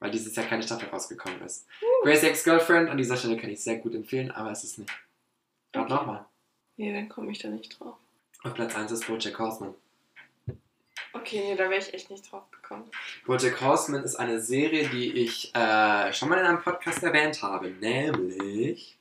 [0.00, 1.66] Weil dieses Jahr keine Staffel rausgekommen ist.
[1.82, 2.04] Uh.
[2.04, 4.90] Crazy Ex-Girlfriend, an dieser Stelle kann ich sehr gut empfehlen, aber es ist nicht.
[5.74, 5.94] Rat okay.
[5.94, 6.26] nochmal.
[6.76, 7.96] Nee, dann komme ich da nicht drauf.
[8.42, 9.74] Auf Platz 1 ist Bojack Horseman.
[11.12, 12.90] Okay, nee, da wäre ich echt nicht drauf gekommen.
[13.26, 17.70] Bojack Horseman ist eine Serie, die ich äh, schon mal in einem Podcast erwähnt habe.
[17.70, 18.98] Nämlich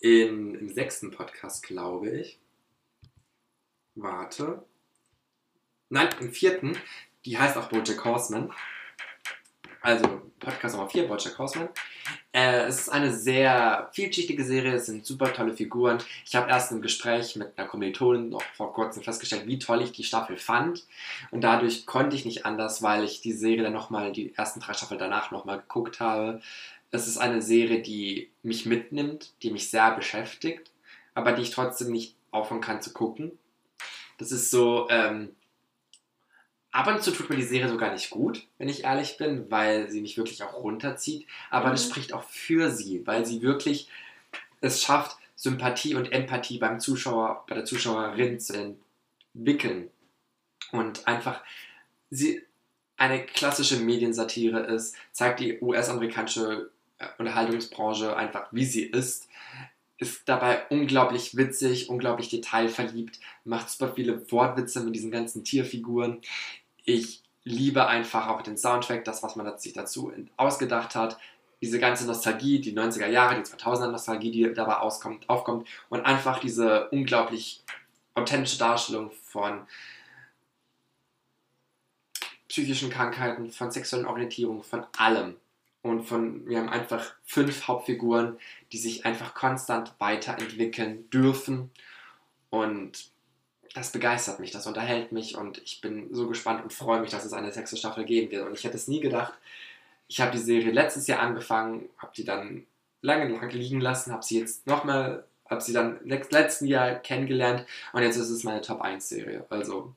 [0.00, 2.38] in, im sechsten Podcast, glaube ich.
[3.94, 4.62] Warte.
[5.88, 6.76] Nein, im vierten.
[7.24, 8.52] Die heißt auch Bojack Horseman.
[9.82, 11.68] Also Podcast Nummer 4, Bojack Horseman.
[12.32, 15.98] Äh, es ist eine sehr vielschichtige Serie, es sind super tolle Figuren.
[16.24, 19.90] Ich habe erst im Gespräch mit einer Kommilitonin noch vor kurzem festgestellt, wie toll ich
[19.90, 20.84] die Staffel fand.
[21.32, 24.72] Und dadurch konnte ich nicht anders, weil ich die Serie dann nochmal, die ersten drei
[24.72, 26.40] Staffeln danach nochmal geguckt habe.
[26.92, 30.70] Es ist eine Serie, die mich mitnimmt, die mich sehr beschäftigt,
[31.14, 33.32] aber die ich trotzdem nicht aufhören kann zu gucken.
[34.18, 35.34] Das ist so, ähm,
[36.72, 39.90] ab und zu tut mir die Serie sogar nicht gut, wenn ich ehrlich bin, weil
[39.90, 41.26] sie mich wirklich auch runterzieht.
[41.50, 41.72] Aber mhm.
[41.72, 43.88] das spricht auch für sie, weil sie wirklich
[44.60, 48.76] es schafft, Sympathie und Empathie beim Zuschauer, bei der Zuschauerin zu
[49.34, 49.90] entwickeln.
[50.70, 51.42] Und einfach
[52.10, 52.42] sie
[52.96, 59.28] eine klassische Mediensatire ist, zeigt die US-amerikanische äh, Unterhaltungsbranche einfach, wie sie ist
[60.02, 66.20] ist dabei unglaublich witzig, unglaublich detailverliebt, macht super viele Wortwitze mit diesen ganzen Tierfiguren.
[66.84, 71.18] Ich liebe einfach auch den Soundtrack, das, was man sich dazu ausgedacht hat.
[71.60, 76.40] Diese ganze Nostalgie, die 90er Jahre, die 2000er Nostalgie, die dabei auskommt, aufkommt und einfach
[76.40, 77.62] diese unglaublich
[78.14, 79.66] authentische Darstellung von
[82.48, 85.36] psychischen Krankheiten, von sexuellen Orientierung, von allem.
[85.80, 88.38] Und von, wir haben einfach fünf Hauptfiguren,
[88.70, 91.70] die sich einfach konstant weiterentwickeln dürfen.
[92.50, 93.11] Und
[93.74, 97.24] das begeistert mich, das unterhält mich und ich bin so gespannt und freue mich, dass
[97.24, 98.46] es eine sechste Staffel geben wird.
[98.46, 99.32] Und ich hätte es nie gedacht.
[100.08, 102.66] Ich habe die Serie letztes Jahr angefangen, habe die dann
[103.00, 108.02] lange, lange liegen lassen, habe sie jetzt nochmal, habe sie dann letzten Jahr kennengelernt und
[108.02, 109.46] jetzt ist es meine Top 1 Serie.
[109.48, 109.94] Also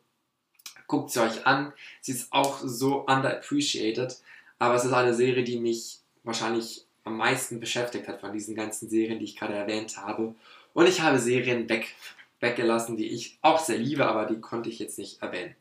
[0.88, 1.74] guckt sie euch an.
[2.02, 4.18] Sie ist auch so underappreciated.
[4.60, 8.90] Aber es ist eine Serie, die mich wahrscheinlich am meisten beschäftigt hat von diesen ganzen
[8.90, 10.34] Serien, die ich gerade erwähnt habe.
[10.74, 11.94] Und ich habe Serien weg,
[12.40, 15.56] weggelassen, die ich auch sehr liebe, aber die konnte ich jetzt nicht erwähnen.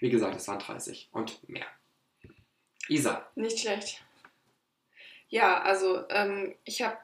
[0.00, 1.66] Wie gesagt, es waren 30 und mehr.
[2.88, 3.26] Isa.
[3.34, 4.02] Nicht schlecht.
[5.28, 6.98] Ja, also ähm, ich habe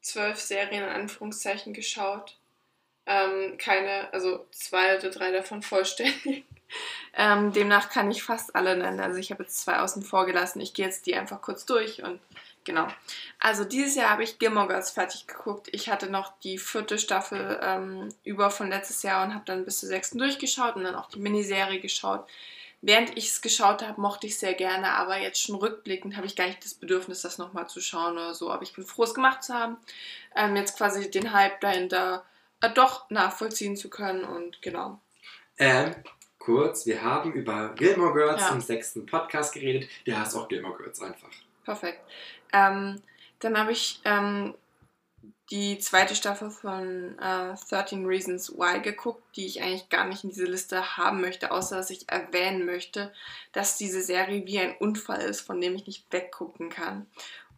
[0.00, 2.38] zwölf Serien in Anführungszeichen geschaut.
[3.06, 6.44] Ähm, keine, also zwei oder drei davon vollständig.
[7.14, 9.00] Ähm, demnach kann ich fast alle nennen.
[9.00, 10.60] Also ich habe jetzt zwei außen vor gelassen.
[10.60, 12.20] Ich gehe jetzt die einfach kurz durch und
[12.68, 12.86] genau.
[13.40, 15.68] Also dieses Jahr habe ich Gilmore Girls fertig geguckt.
[15.72, 19.80] Ich hatte noch die vierte Staffel ähm, über von letztes Jahr und habe dann bis
[19.80, 22.28] zur sechsten durchgeschaut und dann auch die Miniserie geschaut.
[22.82, 26.26] Während ich es geschaut habe, mochte ich es sehr gerne, aber jetzt schon rückblickend habe
[26.26, 28.52] ich gar nicht das Bedürfnis, das nochmal zu schauen oder so.
[28.52, 29.78] Aber ich bin froh, es gemacht zu haben.
[30.36, 32.24] Ähm, jetzt quasi den Hype dahinter
[32.60, 35.00] äh, doch nachvollziehen zu können und genau.
[35.56, 35.94] Ähm,
[36.38, 38.50] kurz, wir haben über Gilmore Girls ja.
[38.50, 39.88] im sechsten Podcast geredet.
[40.06, 41.30] Der heißt auch Gilmore Girls einfach.
[41.64, 42.00] Perfekt.
[42.52, 43.02] Ähm,
[43.40, 44.54] dann habe ich ähm,
[45.50, 50.30] die zweite Staffel von äh, 13 Reasons Why geguckt, die ich eigentlich gar nicht in
[50.30, 53.12] diese Liste haben möchte, außer dass ich erwähnen möchte,
[53.52, 57.06] dass diese Serie wie ein Unfall ist, von dem ich nicht weggucken kann.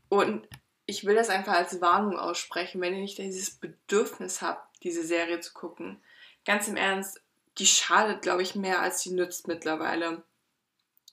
[0.09, 0.47] Und
[0.87, 5.41] ich will das einfach als Warnung aussprechen, wenn ihr nicht dieses Bedürfnis habt, diese Serie
[5.41, 6.01] zu gucken.
[6.45, 7.21] Ganz im Ernst,
[7.59, 10.23] die schadet, glaube ich, mehr als sie nützt mittlerweile.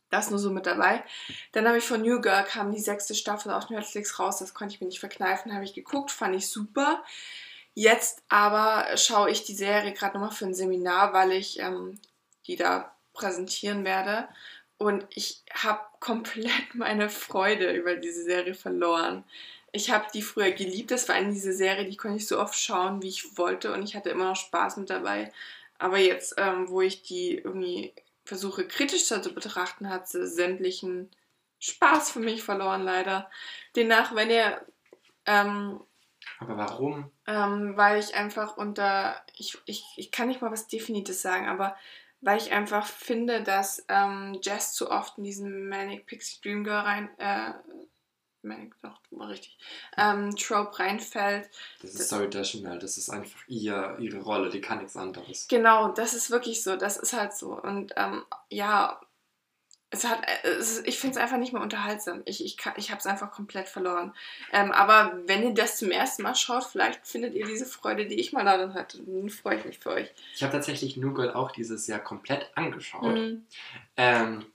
[0.09, 1.03] Das nur so mit dabei.
[1.51, 4.39] Dann habe ich von New Girl kam die sechste Staffel auf Netflix raus.
[4.39, 5.53] Das konnte ich mir nicht verkneifen.
[5.53, 7.03] Habe ich geguckt, fand ich super.
[7.73, 11.99] Jetzt aber schaue ich die Serie gerade nochmal für ein Seminar, weil ich ähm,
[12.47, 14.27] die da präsentieren werde.
[14.77, 19.23] Und ich habe komplett meine Freude über diese Serie verloren.
[19.71, 20.91] Ich habe die früher geliebt.
[20.91, 23.73] Das war eine diese Serie, die konnte ich so oft schauen, wie ich wollte.
[23.73, 25.31] Und ich hatte immer noch Spaß mit dabei.
[25.77, 27.93] Aber jetzt, ähm, wo ich die irgendwie
[28.27, 31.09] versuche kritischer zu betrachten, hat sie sämtlichen
[31.59, 33.29] Spaß für mich verloren, leider.
[33.75, 34.65] Demnach, wenn ihr.
[35.25, 35.79] Ähm,
[36.39, 37.11] aber warum?
[37.25, 39.23] Ähm, weil ich einfach unter.
[39.37, 41.75] Ich, ich, ich kann nicht mal was Definitives sagen, aber
[42.19, 46.79] weil ich einfach finde, dass ähm, Jess zu oft in diesen Manic Pixie Dream Girl
[46.79, 47.09] rein.
[47.19, 47.53] Äh,
[48.41, 49.57] Manic, doch, mal richtig.
[49.97, 51.49] Ähm, Trope reinfällt.
[51.81, 55.47] Das ist Sorry Deschanel, das ist einfach ihr, ihre Rolle, die kann nichts anderes.
[55.47, 57.59] Genau, das ist wirklich so, das ist halt so.
[57.59, 58.99] Und ähm, ja,
[59.89, 62.21] es hat, es, ich finde es einfach nicht mehr unterhaltsam.
[62.25, 64.13] Ich, ich, ich habe es einfach komplett verloren.
[64.51, 68.19] Ähm, aber wenn ihr das zum ersten Mal schaut, vielleicht findet ihr diese Freude, die
[68.19, 69.01] ich mal darin hatte.
[69.01, 70.09] Dann freue ich mich für euch.
[70.35, 73.15] Ich habe tatsächlich New Girl auch dieses Jahr komplett angeschaut.
[73.15, 73.45] Mhm.
[73.95, 74.45] Ähm,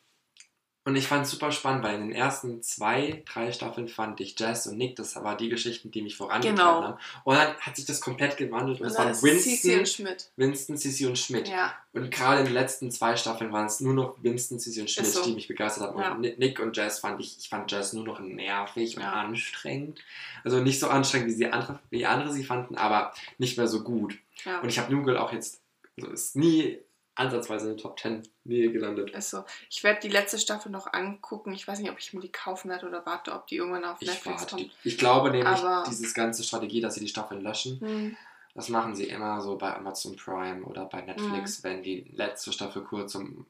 [0.84, 4.36] und ich fand es super spannend, weil in den ersten zwei, drei Staffeln fand ich
[4.36, 6.82] Jess und Nick, das waren die Geschichten, die mich vorangetrieben genau.
[6.82, 6.98] haben.
[7.22, 10.30] Und dann hat sich das komplett gewandelt und, es waren Winston, Cici und Schmidt.
[10.34, 11.48] Winston, Sissy und Schmidt.
[11.48, 11.72] Ja.
[11.92, 15.06] Und gerade in den letzten zwei Staffeln waren es nur noch Winston, Sissy und Schmidt,
[15.06, 15.22] so.
[15.22, 16.00] die mich begeistert haben.
[16.00, 16.12] Ja.
[16.14, 20.00] Und Nick und Jess fand ich, ich fand Jess nur noch nervig und anstrengend.
[20.42, 23.84] Also nicht so anstrengend, wie, sie andere, wie andere sie fanden, aber nicht mehr so
[23.84, 24.18] gut.
[24.62, 25.60] Und ich habe Girl auch jetzt,
[25.96, 26.78] also ist nie
[27.22, 29.10] ansatzweise in den Top 10 Nähe gelandet.
[29.10, 29.44] Ist so.
[29.70, 31.52] Ich werde die letzte Staffel noch angucken.
[31.52, 34.00] Ich weiß nicht, ob ich mir die kaufen werde oder warte, ob die irgendwann auf
[34.00, 34.70] ich Netflix kommt.
[34.84, 38.16] Ich glaube nämlich, Aber dieses ganze Strategie, dass sie die Staffeln löschen, hm.
[38.54, 41.64] das machen sie immer so bei Amazon Prime oder bei Netflix, hm.
[41.64, 43.46] wenn die letzte Staffel kurz zum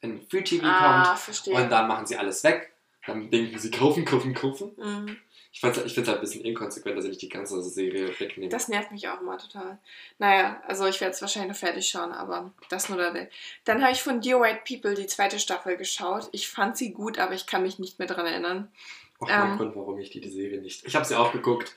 [0.00, 1.18] in Free TV ah, kommt.
[1.18, 1.54] Verstehe.
[1.54, 2.72] Und dann machen sie alles weg.
[3.06, 4.72] Dann denken sie, kaufen, kaufen, kaufen.
[4.76, 5.16] Hm.
[5.52, 8.48] Ich, ich finde es halt ein bisschen inkonsequent, dass ich nicht die ganze Serie wegnehme.
[8.48, 9.78] Das nervt mich auch immer total.
[10.18, 13.28] Naja, also ich werde es wahrscheinlich noch fertig schauen, aber das nur der
[13.64, 16.28] Dann habe ich von Dear White People die zweite Staffel geschaut.
[16.30, 18.70] Ich fand sie gut, aber ich kann mich nicht mehr daran erinnern.
[19.18, 20.86] Auch ähm, mein Grund, warum ich die, die Serie nicht.
[20.86, 21.74] Ich habe sie auch geguckt.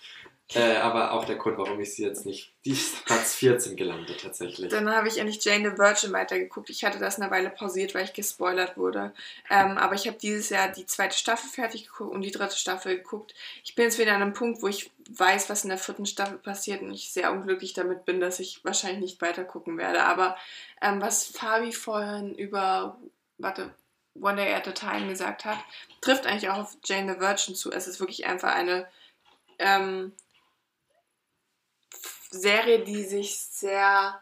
[0.55, 2.53] Äh, aber auch der Grund, warum ich sie jetzt nicht.
[2.65, 4.69] Die ist Platz 14 gelandet tatsächlich.
[4.69, 6.69] Dann habe ich endlich Jane the Virgin weitergeguckt.
[6.69, 9.13] Ich hatte das eine Weile pausiert, weil ich gespoilert wurde.
[9.49, 12.97] Ähm, aber ich habe dieses Jahr die zweite Staffel fertig geguckt und die dritte Staffel
[12.97, 13.33] geguckt.
[13.63, 16.37] Ich bin jetzt wieder an einem Punkt, wo ich weiß, was in der vierten Staffel
[16.37, 20.03] passiert und ich sehr unglücklich damit bin, dass ich wahrscheinlich nicht weiter gucken werde.
[20.03, 20.37] Aber
[20.81, 22.97] ähm, was Fabi vorhin über,
[23.37, 23.71] warte,
[24.21, 25.57] One Day at a Time gesagt hat,
[26.01, 27.71] trifft eigentlich auch auf Jane the Virgin zu.
[27.71, 28.87] Es ist wirklich einfach eine
[29.59, 30.13] ähm,
[32.39, 34.21] Serie, die sich sehr,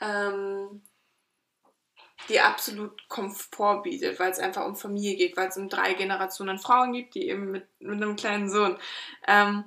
[0.00, 0.82] ähm,
[2.28, 6.58] die absolut Komfort bietet, weil es einfach um Familie geht, weil es um drei Generationen
[6.58, 8.78] Frauen gibt, die eben mit, mit einem kleinen Sohn.
[9.26, 9.64] Ähm,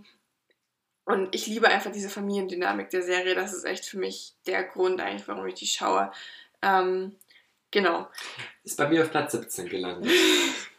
[1.06, 3.36] und ich liebe einfach diese Familiendynamik der Serie.
[3.36, 6.12] Das ist echt für mich der Grund eigentlich, warum ich die schaue.
[6.62, 7.16] Ähm,
[7.72, 8.08] genau.
[8.64, 10.12] Ist bei mir auf Platz 17 gelandet.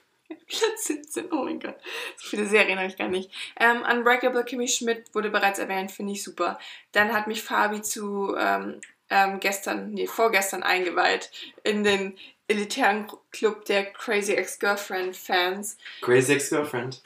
[0.47, 1.76] Platz 17, oh mein Gott.
[2.16, 3.30] So viele Serien habe ich gar nicht.
[3.59, 6.59] Ähm, Unbreakable Kimmy Schmidt wurde bereits erwähnt, finde ich super.
[6.93, 8.80] Dann hat mich Fabi zu ähm,
[9.11, 11.30] ähm, gestern, nee, vorgestern eingeweiht
[11.64, 12.16] in den
[12.49, 15.76] elitären Club der Crazy Ex-Girlfriend Fans.
[16.01, 17.03] Crazy Ex-Girlfriend?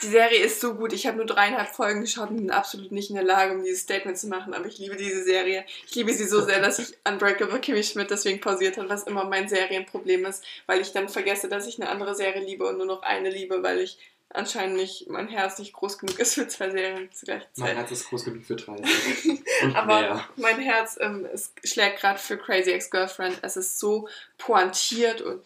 [0.00, 0.92] Die Serie ist so gut.
[0.92, 3.82] Ich habe nur dreieinhalb Folgen geschaut und bin absolut nicht in der Lage, um dieses
[3.82, 4.54] Statement zu machen.
[4.54, 5.64] Aber ich liebe diese Serie.
[5.86, 9.24] Ich liebe sie so sehr, dass ich Unbreakable Kimmy Schmidt deswegen pausiert habe, was immer
[9.24, 12.86] mein Serienproblem ist, weil ich dann vergesse, dass ich eine andere Serie liebe und nur
[12.86, 13.98] noch eine liebe, weil ich
[14.34, 17.66] anscheinend nicht, mein Herz nicht groß genug ist für zwei Serien zur gleichen Zeit.
[17.66, 18.76] Mein Herz ist groß genug für drei.
[19.74, 20.28] Aber mehr.
[20.36, 21.28] mein Herz ähm,
[21.64, 23.38] schlägt gerade für Crazy Ex-Girlfriend.
[23.42, 25.42] Es ist so pointiert und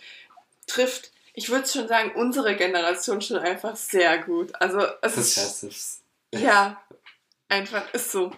[0.67, 4.53] trifft ich würde schon sagen, unsere Generation schon einfach sehr gut.
[4.59, 5.16] Also es
[5.62, 6.03] ist.
[6.34, 6.82] Ja,
[7.49, 8.32] einfach ist so.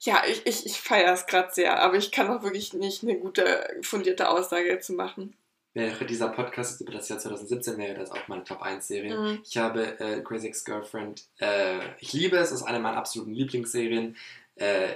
[0.00, 3.16] Ja, ich, ich, ich feiere es gerade sehr, aber ich kann auch wirklich nicht eine
[3.16, 5.34] gute, fundierte Aussage dazu machen.
[5.74, 9.16] Wäre dieser Podcast über das Jahr 2017 wäre das auch meine Top 1 Serie.
[9.16, 9.42] Mhm.
[9.44, 14.16] Ich habe äh, Crazy Ex-Girlfriend, äh, ich liebe es, es ist eine meiner absoluten Lieblingsserien.
[14.56, 14.88] Äh,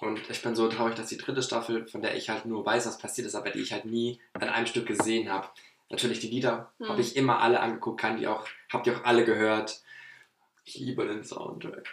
[0.00, 2.86] und ich bin so traurig, dass die dritte Staffel, von der ich halt nur weiß,
[2.86, 5.48] was passiert ist, aber die ich halt nie an einem Stück gesehen habe,
[5.90, 6.88] Natürlich die Lieder hm.
[6.88, 9.82] habe ich immer alle angeguckt, kann die auch, habt ihr auch alle gehört.
[10.64, 11.86] Ich liebe den Soundtrack.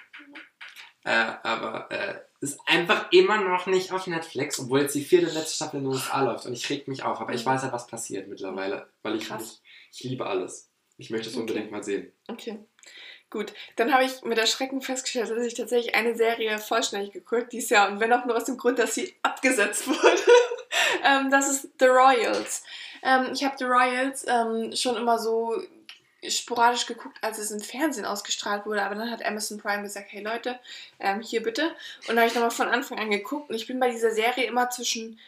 [1.04, 5.56] Äh, aber äh, ist einfach immer noch nicht auf Netflix, obwohl jetzt die vierte letzte
[5.56, 7.20] Staffel in den USA läuft und ich reg mich auf.
[7.20, 9.62] Aber ich weiß halt, was passiert mittlerweile, weil ich, ich,
[9.92, 10.70] ich liebe alles.
[10.98, 11.42] Ich möchte es okay.
[11.42, 12.12] unbedingt mal sehen.
[12.28, 12.60] Okay.
[13.32, 17.70] Gut, dann habe ich mit Erschrecken festgestellt, dass ich tatsächlich eine Serie vollständig geguckt dieses
[17.70, 20.22] Jahr und wenn auch nur aus dem Grund, dass sie abgesetzt wurde.
[21.06, 22.64] ähm, das ist The Royals.
[23.04, 25.62] Ähm, ich habe The Royals ähm, schon immer so
[26.28, 30.22] sporadisch geguckt, als es im Fernsehen ausgestrahlt wurde, aber dann hat Amazon Prime gesagt, hey
[30.22, 30.60] Leute,
[31.00, 31.70] ähm, hier bitte.
[32.02, 34.46] Und dann habe ich nochmal von Anfang an geguckt und ich bin bei dieser Serie
[34.46, 35.20] immer zwischen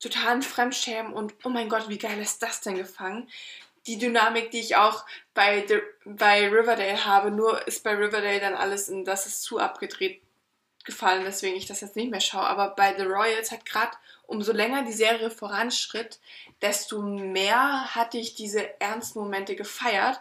[0.00, 3.28] totalen Fremdschämen und oh mein Gott, wie geil ist das denn gefangen?
[3.86, 8.54] Die Dynamik, die ich auch bei, The, bei Riverdale habe, nur ist bei Riverdale dann
[8.54, 10.20] alles in, das ist zu abgedreht
[10.84, 12.46] gefallen, weswegen ich das jetzt nicht mehr schaue.
[12.46, 13.92] Aber bei The Royals hat gerade,
[14.26, 16.18] umso länger die Serie voranschritt,
[16.62, 20.20] desto mehr hatte ich diese ernsten Momente gefeiert.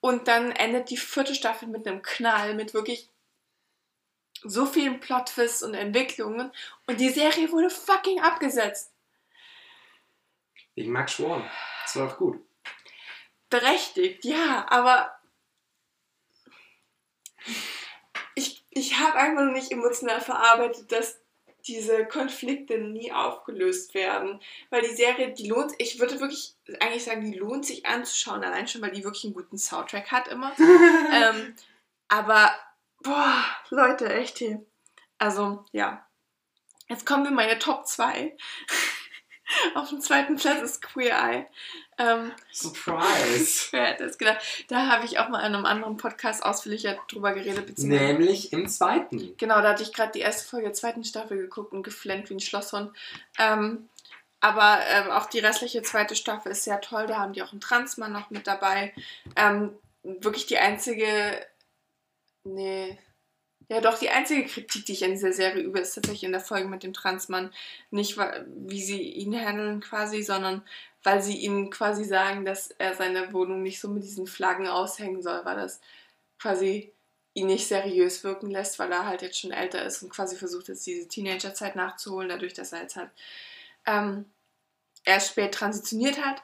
[0.00, 3.08] Und dann endet die vierte Staffel mit einem Knall, mit wirklich
[4.42, 6.52] so vielen Plot-Twists und Entwicklungen.
[6.86, 8.92] Und die Serie wurde fucking abgesetzt.
[10.74, 11.50] Wegen Max Schworn.
[11.82, 12.40] Das war doch gut.
[13.50, 15.18] Berechtigt, ja, aber
[18.34, 21.19] ich, ich habe einfach noch nicht emotional verarbeitet, dass
[21.70, 24.40] diese Konflikte nie aufgelöst werden.
[24.70, 28.66] Weil die Serie, die lohnt, ich würde wirklich eigentlich sagen, die lohnt sich anzuschauen, allein
[28.66, 30.52] schon, weil die wirklich einen guten Soundtrack hat immer.
[30.58, 31.54] ähm,
[32.08, 32.50] aber,
[33.02, 34.64] boah, Leute, echt hier.
[35.18, 36.04] Also, ja.
[36.88, 38.36] Jetzt kommen wir meine Top 2.
[39.74, 41.46] Auf dem zweiten Platz ist Queer Eye.
[41.98, 43.68] Ähm, Surprise!
[43.72, 44.38] wer hätte es gedacht?
[44.68, 47.66] Da habe ich auch mal in einem anderen Podcast ausführlicher drüber geredet.
[47.66, 49.36] beziehungsweise- Nämlich im zweiten.
[49.36, 52.34] Genau, da hatte ich gerade die erste Folge der zweiten Staffel geguckt und geflennt wie
[52.34, 52.96] ein Schlosshund.
[53.38, 53.88] Ähm,
[54.40, 57.06] aber ähm, auch die restliche zweite Staffel ist sehr toll.
[57.06, 58.94] Da haben die auch einen Transmann noch mit dabei.
[59.36, 61.46] Ähm, wirklich die einzige.
[62.44, 62.98] Nee.
[63.70, 66.40] Ja, doch, die einzige Kritik, die ich an dieser Serie übe, ist tatsächlich in der
[66.40, 67.52] Folge mit dem Transmann.
[67.92, 70.62] Nicht, wie sie ihn handeln quasi, sondern
[71.04, 75.22] weil sie ihm quasi sagen, dass er seine Wohnung nicht so mit diesen Flaggen aushängen
[75.22, 75.80] soll, weil das
[76.40, 76.92] quasi
[77.34, 80.66] ihn nicht seriös wirken lässt, weil er halt jetzt schon älter ist und quasi versucht
[80.66, 83.10] jetzt diese Teenagerzeit nachzuholen, dadurch, dass er jetzt halt
[83.86, 84.24] ähm,
[85.04, 86.42] erst spät transitioniert hat.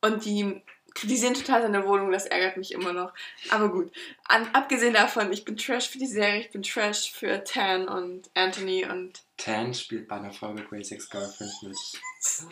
[0.00, 0.62] Und die
[0.94, 3.12] kritisieren total seine Wohnung, das ärgert mich immer noch.
[3.50, 3.92] Aber gut,
[4.24, 8.30] An, abgesehen davon, ich bin Trash für die Serie, ich bin Trash für Tan und
[8.34, 11.76] Anthony und Tan spielt bei einer Folge Grey Six Girlfriend mit.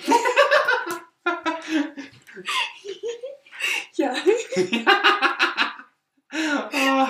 [3.95, 4.15] ja,
[6.33, 7.09] oh,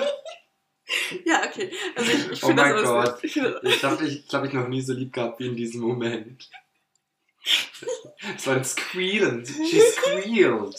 [1.25, 1.71] ja, okay.
[1.95, 3.23] Also ich, ich Oh mein Gott.
[3.23, 5.81] Ich finde ich glaube, ich, glaub, ich noch nie so lieb gehabt wie in diesem
[5.81, 6.49] Moment.
[8.37, 9.45] Es war ein Squealen.
[9.45, 10.75] She squealed.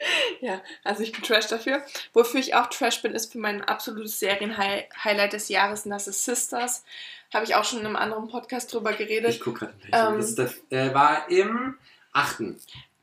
[0.40, 1.82] Ja, also ich bin Trash dafür.
[2.12, 6.24] Wofür ich auch Trash bin, ist für mein absolutes Serien-Highlight des Jahres, und das ist
[6.24, 6.84] Sisters.
[7.32, 9.30] Habe ich auch schon in einem anderen Podcast drüber geredet.
[9.30, 9.90] Ich gucke gerade nicht.
[9.92, 10.36] Ähm.
[10.36, 11.78] das der, äh, war im
[12.12, 12.58] achten.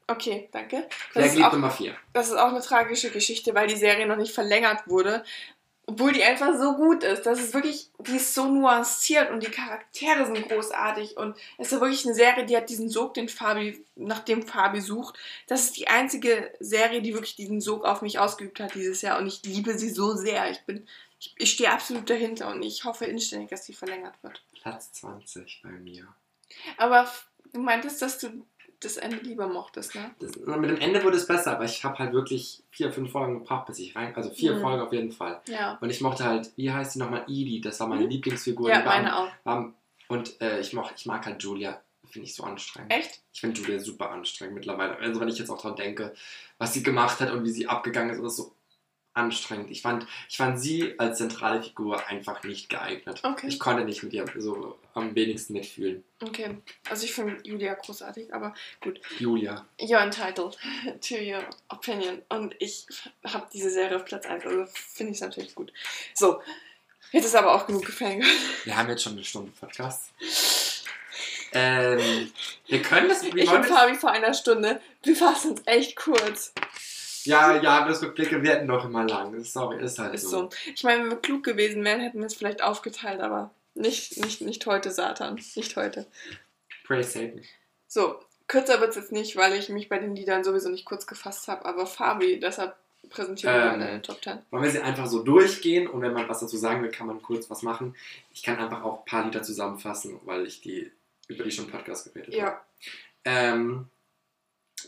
[0.07, 0.87] Okay, danke.
[1.13, 1.95] Das ist, gibt auch, Nummer vier?
[2.13, 5.23] das ist auch eine tragische Geschichte, weil die Serie noch nicht verlängert wurde.
[5.89, 7.25] Obwohl die einfach so gut ist.
[7.25, 11.15] Das ist wirklich, die ist so nuanciert und die Charaktere sind großartig.
[11.15, 14.81] Und es ist wirklich eine Serie, die hat diesen Sog, den Fabi, nach dem Fabi
[14.81, 15.17] sucht.
[15.47, 19.17] Das ist die einzige Serie, die wirklich diesen Sog auf mich ausgeübt hat dieses Jahr.
[19.17, 20.51] Und ich liebe sie so sehr.
[20.51, 20.85] Ich bin,
[21.21, 24.43] ich, ich stehe absolut dahinter und ich hoffe inständig, dass sie verlängert wird.
[24.61, 26.05] Platz 20 bei mir.
[26.75, 27.09] Aber
[27.53, 28.45] du meintest, dass du
[28.79, 30.11] das Ende lieber mochtest, ne?
[30.19, 33.39] Das, mit dem Ende wurde es besser, aber ich habe halt wirklich vier, fünf Folgen
[33.39, 34.15] gebraucht, bis ich rein.
[34.15, 34.61] Also vier Mhm.
[34.61, 35.41] Folgen auf jeden Fall.
[35.47, 35.77] Ja.
[35.81, 37.23] Und ich mochte halt, wie heißt sie nochmal?
[37.27, 38.09] Edie, das war meine Mhm.
[38.09, 38.69] Lieblingsfigur.
[38.69, 39.29] Ja, meine auch.
[39.43, 39.73] war-
[40.09, 42.93] Und äh, ich, moch, ich mag halt Julia, finde ich so anstrengend.
[42.93, 43.19] Echt?
[43.33, 44.95] Ich finde Julia super anstrengend mittlerweile.
[44.99, 46.13] Also wenn ich jetzt auch dran denke,
[46.57, 48.53] was sie gemacht hat und wie sie abgegangen ist, ist so
[49.17, 49.71] anstrengend.
[49.71, 53.19] Ich fand, ich fand sie als zentrale Figur einfach nicht geeignet.
[53.23, 53.47] Okay.
[53.47, 56.03] Ich konnte nicht mit ihr so am wenigsten mitfühlen.
[56.23, 56.57] Okay.
[56.89, 58.53] Also ich finde Julia großartig, aber
[59.19, 59.65] Julia.
[59.79, 60.57] you're entitled
[61.01, 62.21] to your opinion.
[62.29, 62.85] Und ich
[63.25, 65.73] habe diese Serie auf Platz 1, also finde ich es natürlich gut.
[66.13, 66.41] So,
[67.11, 68.27] jetzt ist aber auch genug gefangert.
[68.63, 70.11] Wir haben jetzt schon eine Stunde Podcast.
[71.53, 72.31] Ähm,
[72.67, 73.23] wir können das.
[73.23, 76.53] Wie Ich und wir Fabi vor einer Stunde, wir fassen uns echt kurz.
[77.27, 79.43] Ja, Jahresrückblicke werden noch immer lang.
[79.43, 80.29] Sorry, ist halt Ist so.
[80.29, 80.49] so.
[80.73, 84.41] Ich meine, wenn wir klug gewesen wären, hätten wir es vielleicht aufgeteilt, aber nicht, nicht,
[84.41, 85.39] nicht heute, Satan.
[85.55, 86.07] Nicht heute.
[86.85, 87.41] Praise Satan.
[87.87, 91.05] So, kürzer wird es jetzt nicht, weil ich mich bei den Liedern sowieso nicht kurz
[91.07, 92.75] gefasst habe, aber Fabi, deshalb
[93.09, 94.39] präsentieren wir Ähm, mal deine Top 10.
[94.49, 97.21] Wollen wir sie einfach so durchgehen und wenn man was dazu sagen will, kann man
[97.21, 97.95] kurz was machen.
[98.33, 100.91] Ich kann einfach auch ein paar Lieder zusammenfassen, weil ich die
[101.27, 102.37] über die schon im Podcast geredet habe.
[102.37, 102.61] Ja.
[103.25, 103.89] Ähm,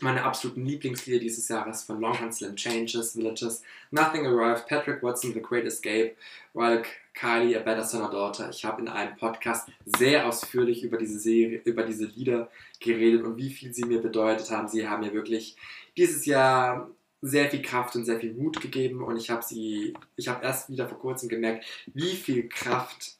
[0.02, 5.42] meine absoluten Lieblingslieder dieses Jahres von Longhorn Slim Changes, Villages, Nothing Arrived, Patrick Watson, The
[5.42, 6.16] Great Escape,
[6.54, 6.82] Royal
[7.14, 8.50] Kylie, A Better Son or Daughter.
[8.50, 13.36] Ich habe in einem Podcast sehr ausführlich über diese Serie, über diese Lieder geredet und
[13.36, 14.68] wie viel sie mir bedeutet haben.
[14.68, 15.56] Sie haben mir wirklich
[15.96, 16.90] dieses Jahr
[17.22, 20.70] sehr viel Kraft und sehr viel Mut gegeben und ich habe sie, ich habe erst
[20.70, 23.18] wieder vor kurzem gemerkt, wie viel Kraft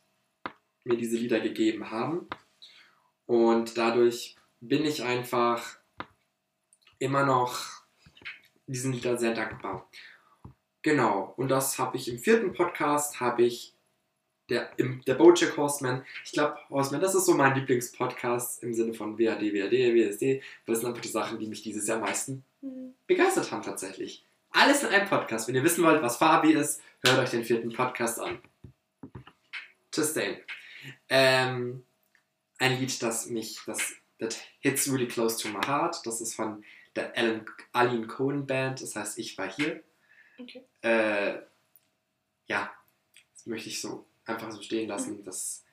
[0.85, 2.27] mir diese Lieder gegeben haben.
[3.27, 5.80] Und dadurch bin ich einfach
[7.01, 7.83] immer noch
[8.67, 9.91] diesen Liedern sehr dankbar.
[10.83, 13.75] Genau, und das habe ich im vierten Podcast, habe ich
[14.49, 16.05] der, im, der Bojack Horseman.
[16.25, 20.75] Ich glaube, Horseman, das ist so mein Lieblingspodcast im Sinne von WAD, WAD, WSD, weil
[20.75, 22.45] das sind einfach die Sachen, die mich dieses Jahr am meisten
[23.07, 24.25] begeistert haben tatsächlich.
[24.51, 25.49] Alles in einem Podcast.
[25.49, 28.41] Wenn ihr wissen wollt, was Fabi ist, hört euch den vierten Podcast an.
[29.93, 30.37] Chastain.
[31.09, 31.85] Ähm,
[32.59, 35.97] ein Lied, das mich, das that hits really close to my heart.
[36.05, 36.63] Das ist von
[37.01, 38.83] der Alan, Aline Cohen Band.
[38.83, 39.83] Das heißt, ich war hier.
[40.39, 40.65] Okay.
[40.83, 41.39] Äh,
[42.47, 42.73] ja,
[43.35, 45.23] das möchte ich so einfach so stehen lassen.
[45.25, 45.65] Das,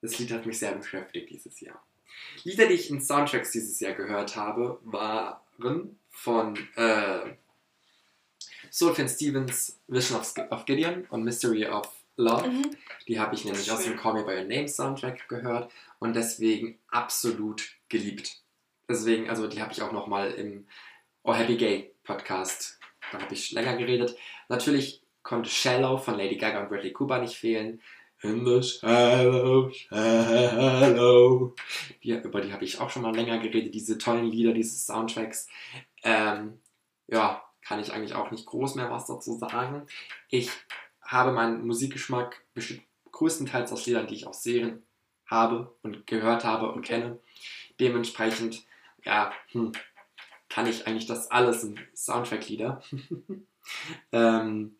[0.00, 1.82] das Lied hat mich sehr beschäftigt dieses Jahr.
[2.44, 7.34] Lieder, die ich in Soundtracks dieses Jahr gehört habe, waren von äh,
[8.70, 12.48] Soulfin Stevens Vision of, of Gideon und Mystery of Love.
[12.48, 12.76] Mhm.
[13.06, 13.96] Die habe ich nämlich aus dem.
[13.96, 18.40] Call Me By Your Name Soundtrack gehört und deswegen absolut geliebt.
[18.88, 20.66] Deswegen, also die habe ich auch nochmal im
[21.22, 22.78] Oh Happy Gay Podcast,
[23.12, 24.16] da habe ich länger geredet.
[24.48, 27.80] Natürlich konnte Shallow von Lady Gaga und Bradley Cooper nicht fehlen.
[28.22, 31.54] In the shallow, shallow.
[32.02, 35.48] Die, über die habe ich auch schon mal länger geredet, diese tollen Lieder, diese Soundtracks.
[36.02, 36.60] Ähm,
[37.08, 39.86] ja, kann ich eigentlich auch nicht groß mehr was dazu sagen.
[40.30, 40.50] Ich
[41.02, 42.82] habe meinen Musikgeschmack besteht
[43.12, 44.82] größtenteils aus Liedern, die ich aus Serien
[45.26, 47.18] habe und gehört habe und kenne.
[47.80, 48.64] Dementsprechend,
[49.06, 49.72] ja, hm,
[50.48, 52.82] kann ich eigentlich das alles in Soundtrack-Lieder.
[54.12, 54.76] ähm,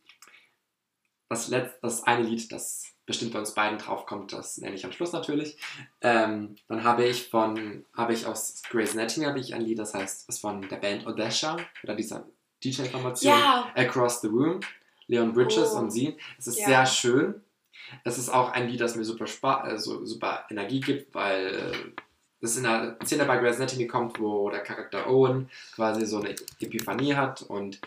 [1.29, 4.93] das, Letz-, das eine Lied, das bestimmt bei uns beiden draufkommt, das nenne ich am
[4.93, 5.57] Schluss natürlich.
[6.01, 9.95] Ähm, dann habe ich von, habe ich aus Grey's Anatomy habe ich ein Lied, das
[9.95, 12.27] heißt, ist von der Band Odesha oder dieser
[12.65, 13.33] DJ-Formation.
[13.33, 14.61] Ja, Across the Room,
[15.07, 15.79] Leon Bridges Oh.
[15.79, 16.17] und sie.
[16.39, 16.67] Es ist Ja.
[16.67, 17.43] sehr schön.
[18.03, 21.93] Es ist auch ein Lied, das mir super, Spa also super Energie gibt, weil
[22.41, 26.35] das in einer Szene bei Grey's Anatomy kommt, wo der Charakter Owen quasi so eine
[26.61, 27.81] Epiphanie hat und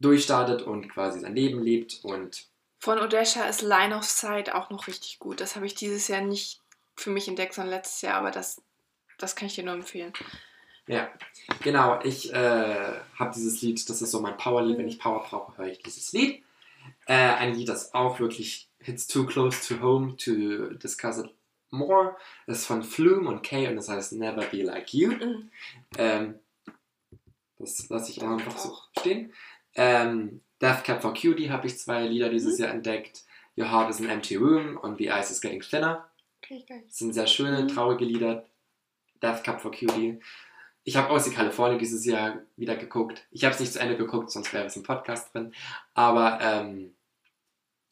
[0.00, 2.46] durchstartet und quasi sein Leben lebt und
[2.84, 5.40] von Odesha ist Line of Sight auch noch richtig gut.
[5.40, 6.60] Das habe ich dieses Jahr nicht
[6.96, 8.60] für mich entdeckt, sondern letztes Jahr, aber das,
[9.16, 10.12] das kann ich dir nur empfehlen.
[10.86, 11.08] Ja,
[11.62, 11.98] genau.
[12.02, 14.76] Ich äh, habe dieses Lied, das ist so mein Powerlied.
[14.76, 16.44] Wenn ich Power brauche, höre ich dieses Lied.
[17.06, 21.30] Äh, ein Lied, das auch wirklich hits too close to home to discuss it
[21.74, 22.16] more.
[22.46, 25.10] Das ist von Flume und Kay und das heißt Never Be Like You.
[25.12, 25.50] Mhm.
[25.98, 26.34] Ähm,
[27.58, 28.88] das lasse ich Danke einfach so auch.
[28.98, 29.32] stehen.
[29.74, 32.64] Ähm, Death Cab for Cutie habe ich zwei Lieder dieses Mhm.
[32.64, 33.24] Jahr entdeckt.
[33.56, 36.08] Your Heart is an Empty Room und The Ice is Getting Thinner.
[36.42, 36.82] Okay, geil.
[36.86, 37.68] Das sind sehr schöne, Mhm.
[37.68, 38.44] traurige Lieder.
[39.22, 40.20] Death Cup for Cutie.
[40.86, 43.26] Ich habe Aussie California dieses Jahr wieder geguckt.
[43.30, 45.54] Ich habe es nicht zu Ende geguckt, sonst wäre es im Podcast drin.
[45.94, 46.94] Aber ähm,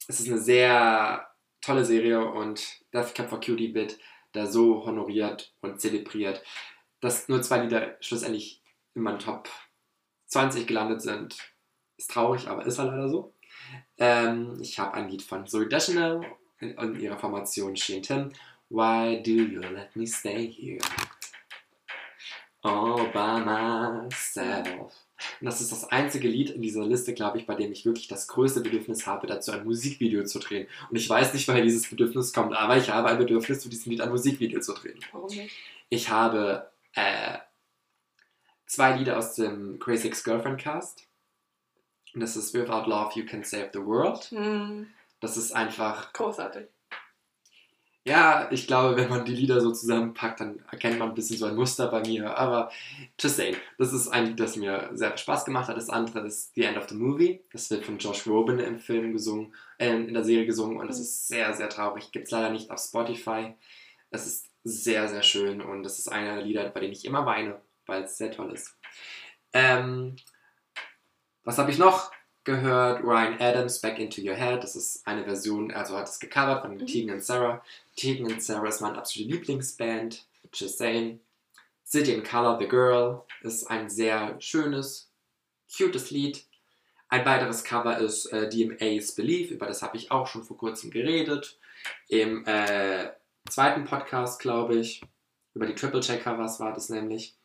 [0.09, 1.26] es ist eine sehr
[1.62, 3.98] tolle Serie und Death Cup for Cutie wird
[4.32, 6.42] da so honoriert und zelebriert,
[7.00, 8.62] dass nur zwei Lieder schlussendlich
[8.94, 9.48] in meinen Top
[10.26, 11.36] 20 gelandet sind.
[11.96, 13.34] Ist traurig, aber ist halt leider so.
[13.98, 16.20] Ähm, ich habe ein Lied von Zoe Deschanel
[16.60, 18.32] und ihrer Formation She and Tim.
[18.68, 20.80] Why do you let me stay here?
[22.62, 24.94] All by myself.
[25.40, 28.08] Und das ist das einzige Lied in dieser Liste, glaube ich, bei dem ich wirklich
[28.08, 30.66] das größte Bedürfnis habe, dazu ein Musikvideo zu drehen.
[30.90, 33.90] Und ich weiß nicht, woher dieses Bedürfnis kommt, aber ich habe ein Bedürfnis, zu diesem
[33.92, 34.98] Lied ein Musikvideo zu drehen.
[35.12, 35.52] Warum nicht?
[35.88, 37.38] Ich habe äh,
[38.66, 41.06] zwei Lieder aus dem Crazy Ex-Girlfriend Cast.
[42.14, 44.24] Und das ist Without Love You Can Save the World.
[44.30, 44.88] Hm,
[45.20, 46.66] Das ist einfach großartig.
[48.05, 51.46] Ja, ich glaube, wenn man die Lieder so zusammenpackt, dann erkennt man ein bisschen so
[51.46, 52.36] ein Muster bei mir.
[52.36, 52.68] Aber
[53.20, 55.76] just saying, das ist ein Lied, das mir sehr viel Spaß gemacht hat.
[55.76, 57.44] Das andere ist The End of the Movie.
[57.53, 60.90] Das wird von Josh Groban im Film gesungen, äh, in der Serie gesungen und Mhm.
[60.90, 62.11] ist sehr, sehr traurig.
[62.11, 63.55] Gibt es leider nicht auf Spotify.
[64.11, 67.24] Es ist sehr, sehr schön und das ist einer der Lieder, bei denen ich immer
[67.24, 68.76] weine, weil es sehr toll ist.
[69.53, 70.16] Ähm,
[71.44, 72.11] was habe ich noch
[72.45, 73.03] gehört?
[73.03, 74.62] Ryan Adams, Back Into Your Head.
[74.62, 76.86] Das ist eine Version, also hat es gecovert von Mhm.
[76.86, 77.62] Tegan und Sarah.
[77.97, 80.26] Tegan und Sarah ist meine absolute Lieblingsband.
[80.53, 81.20] Just saying.
[81.84, 85.11] City in Color, The Girl ist ein sehr schönes,
[85.76, 86.45] cutes Lied.
[87.09, 90.90] Ein weiteres Cover ist äh, DMA's Belief, über das habe ich auch schon vor kurzem
[90.90, 91.59] geredet.
[92.09, 93.11] Im äh,
[93.51, 95.03] zweiten Podcast, glaube ich.
[95.55, 97.36] Über die Triple Check Covers war das nämlich.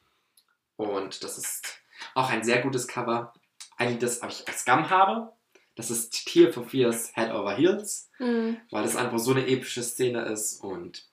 [0.77, 1.79] Und das ist
[2.15, 3.33] auch ein sehr gutes Cover.
[3.77, 5.31] Ein Lied, das ich als Gum habe.
[5.75, 8.57] Das ist Tear for Fears Head Over Heels Hm.
[8.71, 11.05] weil das einfach so eine epische Szene ist und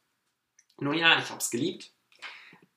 [0.78, 1.92] nun ja, ich habe es geliebt.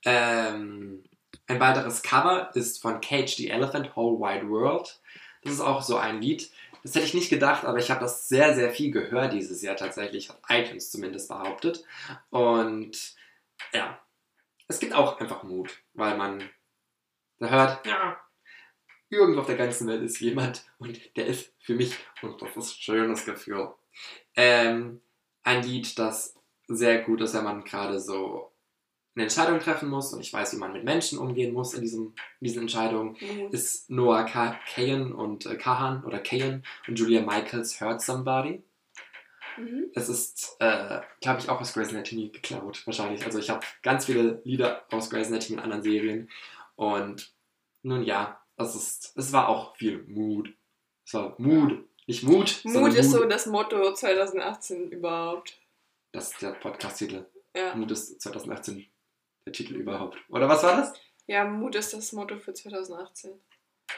[0.03, 1.03] Ähm,
[1.47, 4.99] ein weiteres Cover ist von Cage the Elephant, Whole Wide World.
[5.43, 6.51] Das ist auch so ein Lied.
[6.83, 9.75] Das hätte ich nicht gedacht, aber ich habe das sehr, sehr viel gehört dieses Jahr
[9.77, 11.83] tatsächlich, hat iTunes zumindest behauptet.
[12.29, 13.15] Und
[13.73, 13.99] ja,
[14.67, 16.43] es gibt auch einfach Mut, weil man
[17.39, 18.17] da hört, ja,
[19.09, 22.57] irgendwo auf der ganzen Welt ist jemand und der ist für mich und das ist
[22.57, 23.69] ein schönes Gefühl.
[24.35, 25.01] Ähm,
[25.43, 26.35] ein Lied, das
[26.67, 28.51] sehr gut ist, wenn man gerade so
[29.15, 32.13] eine Entscheidung treffen muss und ich weiß, wie man mit Menschen umgehen muss in, diesem,
[32.39, 33.49] in diesen Entscheidungen, Hm.
[33.51, 38.61] ist Noah Ka Kahan und äh, Kahan oder Kahan und Julia Michaels Hurt Somebody.
[39.57, 39.85] Mhm.
[39.95, 43.25] Es ist, äh, glaube ich, auch aus Grey's Anatomy geklaut, wahrscheinlich.
[43.25, 46.29] Also ich habe ganz viele Lieder aus Grey's Anatomy in anderen Serien.
[46.75, 47.33] Und
[47.81, 50.53] nun ja, es, ist, es war auch viel Mood.
[51.05, 52.61] Es war Mood, nicht Mut.
[52.63, 55.59] Mut ist so das Motto 2018 überhaupt.
[56.11, 57.25] Das ist der Podcast-Titel.
[57.55, 57.75] Ja.
[57.75, 58.85] Mut ist 2018
[59.45, 60.17] der Titel überhaupt.
[60.29, 60.93] Oder was war das?
[61.27, 63.31] ja, Mut ist das Motto für 2018.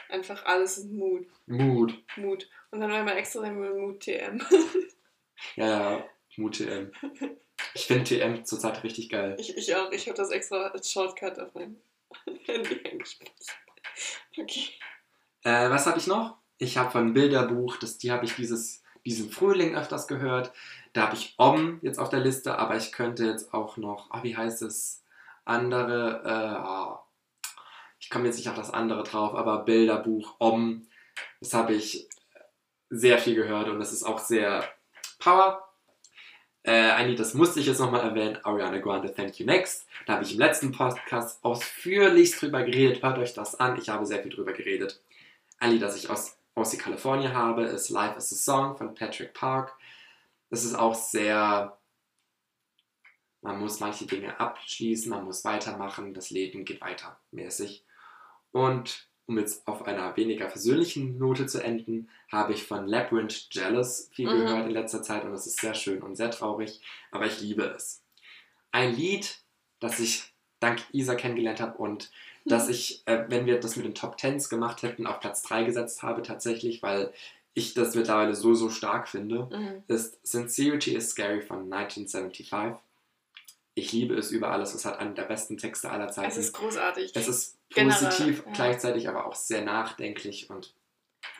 [0.08, 1.26] Einfach alles ist Mut.
[1.46, 1.94] Mut.
[2.16, 2.48] Mut.
[2.70, 4.40] Und dann einmal extra den Mut TM.
[5.56, 6.04] Ja, ja,
[6.36, 6.92] Mut TM.
[7.74, 9.36] Ich finde TM zurzeit richtig geil.
[9.38, 9.90] Ich, ich auch.
[9.90, 11.80] Ich habe das extra als Shortcut auf mein
[12.44, 13.32] Handy eingespielt.
[14.38, 14.70] Okay.
[15.42, 16.36] Äh, was habe ich noch?
[16.58, 20.52] Ich habe von Bilderbuch, das, die habe ich dieses, diesen Frühling öfters gehört.
[20.92, 24.22] Da habe ich Om jetzt auf der Liste, aber ich könnte jetzt auch noch, ah,
[24.22, 25.04] wie heißt es?
[25.44, 27.02] Andere, äh, ah,
[27.98, 30.86] ich komme jetzt nicht auf das andere drauf, aber Bilderbuch, Om,
[31.40, 32.08] das habe ich
[32.90, 34.64] sehr viel gehört und das ist auch sehr
[35.18, 35.69] Power.
[36.62, 39.86] Äh, ein Lied, das musste ich jetzt nochmal erwähnen, Ariana Grande, Thank You Next.
[40.06, 43.02] Da habe ich im letzten Podcast ausführlich drüber geredet.
[43.02, 45.00] Hört euch das an, ich habe sehr viel drüber geredet.
[45.58, 49.32] Ein Lied, das ich aus Aussie, California habe, ist Life is a Song von Patrick
[49.32, 49.72] Park.
[50.50, 51.78] Das ist auch sehr,
[53.40, 57.84] man muss manche Dinge abschließen, man muss weitermachen, das Leben geht weiter, mäßig.
[58.52, 64.10] Und um jetzt auf einer weniger persönlichen Note zu enden, habe ich von Labyrinth Jealous
[64.12, 64.38] viel Mhm.
[64.40, 66.80] gehört in letzter Zeit und es ist sehr schön und sehr traurig,
[67.12, 68.02] aber ich liebe es.
[68.72, 69.38] Ein Lied,
[69.78, 70.24] das ich
[70.58, 72.10] dank Isa kennengelernt habe und
[72.44, 75.62] dass ich, äh, wenn wir das mit den Top Tens gemacht hätten, auf Platz 3
[75.64, 77.12] gesetzt habe tatsächlich, weil
[77.54, 79.82] ich das mittlerweile so, so stark finde, Mhm.
[79.86, 82.78] ist Sincerity is Scary von 1975.
[83.74, 84.74] Ich liebe es über alles.
[84.74, 86.28] Es hat einen der besten Texte aller Zeiten.
[86.30, 87.12] Es ist großartig.
[87.14, 88.52] Es ist positiv, ja.
[88.52, 90.74] gleichzeitig aber auch sehr nachdenklich und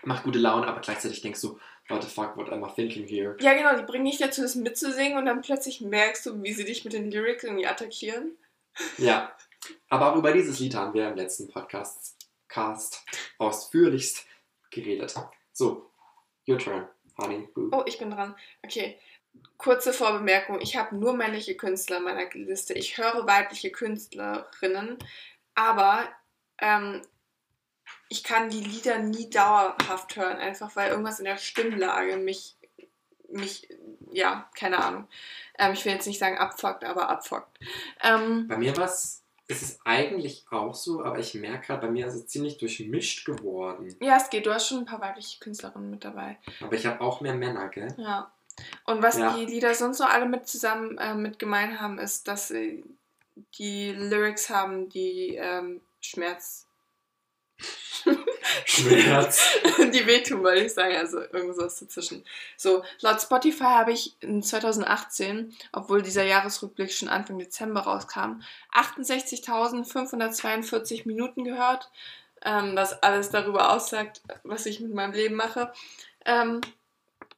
[0.03, 1.59] macht gute Laune, aber gleichzeitig denkst du,
[1.89, 3.37] what the fuck, what am I thinking here?
[3.41, 6.65] Ja, genau, die bringen dich dazu, das mitzusingen und dann plötzlich merkst du, wie sie
[6.65, 8.37] dich mit den Lyrics irgendwie attackieren.
[8.99, 9.35] Ja,
[9.89, 12.17] aber auch über dieses Lied haben wir im letzten Podcast
[12.49, 13.05] Cast
[13.39, 14.27] ausführlichst
[14.71, 15.15] geredet.
[15.53, 15.91] So,
[16.49, 17.49] your turn, honey.
[17.55, 17.71] Boo.
[17.73, 18.35] Oh, ich bin dran.
[18.63, 18.99] Okay.
[19.59, 20.61] Kurze Vorbemerkung.
[20.61, 22.75] Ich habe nur männliche Künstler in meiner Liste.
[22.75, 24.99] Ich höre weibliche Künstlerinnen,
[25.55, 26.09] aber
[26.61, 27.03] ähm,
[28.09, 32.57] ich kann die Lieder nie dauerhaft hören, einfach weil irgendwas in der Stimmlage mich,
[33.29, 33.69] mich
[34.13, 35.07] ja, keine Ahnung.
[35.59, 37.59] Ähm, ich will jetzt nicht sagen abfuckt, aber abfuckt.
[38.03, 38.73] Ähm, Bei mir
[39.47, 43.25] ist es eigentlich auch so, aber ich merke gerade, bei mir ist es ziemlich durchmischt
[43.25, 43.95] geworden.
[44.01, 44.47] ja, es geht.
[44.47, 46.39] Du hast schon ein paar weibliche Künstlerinnen mit dabei.
[46.61, 47.95] Aber ich habe auch mehr Männer, gell?
[47.99, 48.31] Ja.
[48.85, 49.35] Und was Ja.
[49.37, 52.85] die Lieder sonst noch alle mit zusammen äh, mit gemein haben, ist, dass sie
[53.59, 56.67] die Lyrics haben, die ähm, Schmerz.
[58.65, 59.45] Schmerz.
[59.79, 60.97] die wehtun, wollte ich sagen.
[60.97, 62.25] Also irgendwas dazwischen.
[62.57, 68.41] So, laut Spotify habe ich in 2018, obwohl dieser Jahresrückblick schon Anfang Dezember rauskam,
[68.75, 71.91] 68.542 Minuten gehört.
[72.43, 75.71] Ähm, was alles darüber aussagt, was ich mit meinem Leben mache.
[76.25, 76.63] Ähm,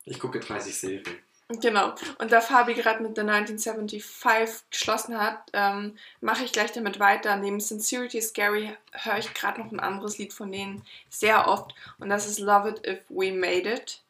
[0.05, 1.19] Ich gucke 30 Serien.
[1.49, 1.95] Genau.
[2.19, 7.37] Und da Fabi gerade mit The 1975 geschlossen hat, ähm, mache ich gleich damit weiter.
[7.37, 11.75] Neben Sincerity Scary höre ich gerade noch ein anderes Lied von denen sehr oft.
[11.99, 14.03] Und das ist Love It If We Made It.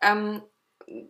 [0.00, 0.42] Ähm,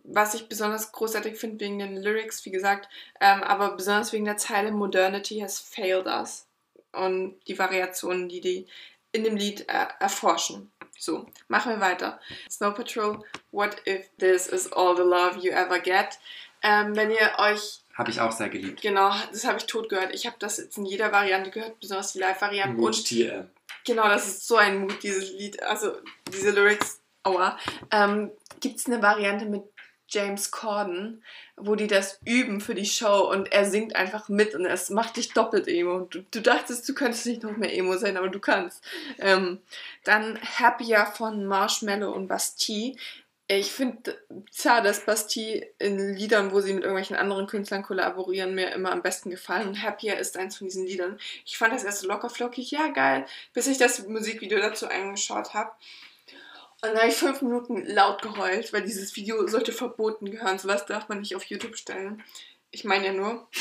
[0.03, 2.89] was ich besonders großartig finde wegen den Lyrics, wie gesagt,
[3.21, 6.47] ähm, aber besonders wegen der Zeile Modernity has failed us.
[6.91, 8.67] Und die Variationen, die die
[9.11, 10.71] in dem Lied äh, erforschen.
[10.99, 12.19] So, machen wir weiter.
[12.49, 16.17] Snow Patrol, What If This Is All the Love You Ever Get?
[16.63, 18.81] Ähm, wenn ihr euch, Habe ich auch sehr geliebt.
[18.81, 20.13] genau, das habe ich tot gehört.
[20.13, 22.81] Ich habe das jetzt in jeder Variante gehört, besonders die Live-Variante.
[22.81, 23.47] Und TM.
[23.85, 25.61] genau, das ist so ein Mut, dieses Lied.
[25.63, 25.93] Also,
[26.31, 27.57] diese Lyrics, aua.
[27.91, 29.63] Ähm, Gibt es eine Variante mit
[30.09, 31.23] James Corden,
[31.55, 35.17] wo die das üben für die Show und er singt einfach mit und es macht
[35.17, 36.01] dich doppelt Emo.
[36.01, 38.83] Du, du dachtest, du könntest nicht noch mehr Emo sein, aber du kannst.
[39.19, 39.59] Ähm,
[40.03, 42.95] dann Happier von Marshmallow und Bastille.
[43.49, 44.17] Ich finde
[44.51, 49.01] zwar, dass Bastille in Liedern, wo sie mit irgendwelchen anderen Künstlern kollaborieren, mir immer am
[49.01, 49.69] besten gefallen.
[49.69, 51.17] Und Happier ist eins von diesen Liedern.
[51.45, 55.53] Ich fand das erst so locker flockig, ja geil, bis ich das Musikvideo dazu angeschaut
[55.53, 55.71] habe.
[56.87, 60.57] Und dann habe ich fünf Minuten laut geheult, weil dieses Video sollte verboten gehören.
[60.57, 62.23] Sowas darf man nicht auf YouTube stellen.
[62.71, 63.47] Ich meine ja nur.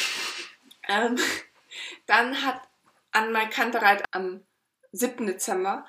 [0.89, 1.19] Ähm,
[2.07, 2.61] dann hat
[3.11, 4.45] Anmal Kantereit am
[4.93, 5.27] 7.
[5.27, 5.85] Dezember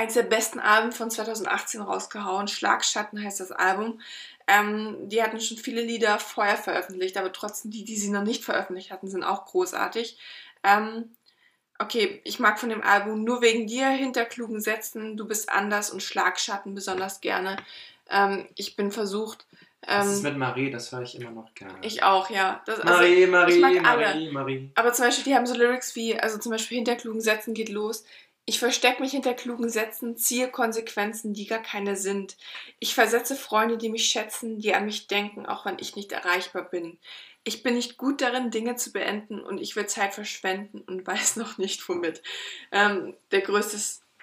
[0.00, 2.48] eins der besten Alben von 2018 rausgehauen.
[2.48, 4.00] Schlagschatten heißt das Album.
[4.46, 8.42] Ähm, die hatten schon viele Lieder vorher veröffentlicht, aber trotzdem die, die sie noch nicht
[8.42, 10.18] veröffentlicht hatten, sind auch großartig.
[10.64, 11.14] Ähm,
[11.80, 15.90] okay, ich mag von dem Album nur wegen dir hinter klugen Sätzen, du bist anders
[15.90, 17.56] und Schlagschatten besonders gerne.
[18.08, 19.46] Ähm, ich bin versucht,
[19.86, 20.70] Was ist Ähm, mit Marie?
[20.70, 21.78] Das höre ich immer noch gerne.
[21.82, 22.62] ich auch, ja.
[22.66, 24.32] Das, also, Marie, Marie, ich mag Marie, alle.
[24.32, 24.70] Marie.
[24.74, 27.70] Aber zum Beispiel, die haben so Lyrics wie, also zum Beispiel hinter klugen Sätzen geht
[27.70, 28.04] los.
[28.46, 32.36] Ich verstecke mich hinter klugen Sätzen, ziehe Konsequenzen, die gar keine sind.
[32.80, 36.64] Ich versetze Freunde, die mich schätzen, die an mich denken, auch wenn ich nicht erreichbar
[36.64, 36.98] bin.
[37.44, 41.36] Ich bin nicht gut darin, Dinge zu beenden und ich will Zeit verschwenden und weiß
[41.36, 42.22] noch nicht womit.
[42.72, 43.78] Ähm, der größte,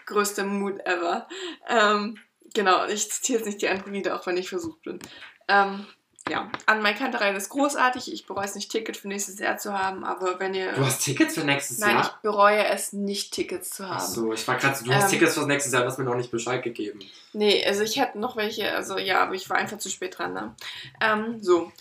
[0.06, 1.28] größte Mood ever.
[1.68, 2.18] Ähm,
[2.54, 5.00] genau, ich zitiere jetzt nicht die anderen Lieder, auch wenn ich versucht bin.
[5.48, 5.86] Ähm,
[6.30, 8.12] ja, an mein Kanterei ist großartig.
[8.12, 10.74] Ich bereue es nicht, Ticket für nächstes Jahr zu haben, aber wenn ihr.
[10.74, 12.20] Du hast Tickets für nächstes Nein, ich Jahr?
[12.22, 13.98] bereue es nicht, Tickets zu haben.
[13.98, 16.06] Achso, ich war gerade so, du hast Ähm, Tickets für nächstes Jahr, du hast mir
[16.06, 17.00] noch nicht Bescheid gegeben.
[17.34, 20.34] Nee, also ich hätte noch welche, also ja, aber ich war einfach zu spät dran.
[20.34, 20.56] Ne?
[21.02, 21.72] Ähm, so,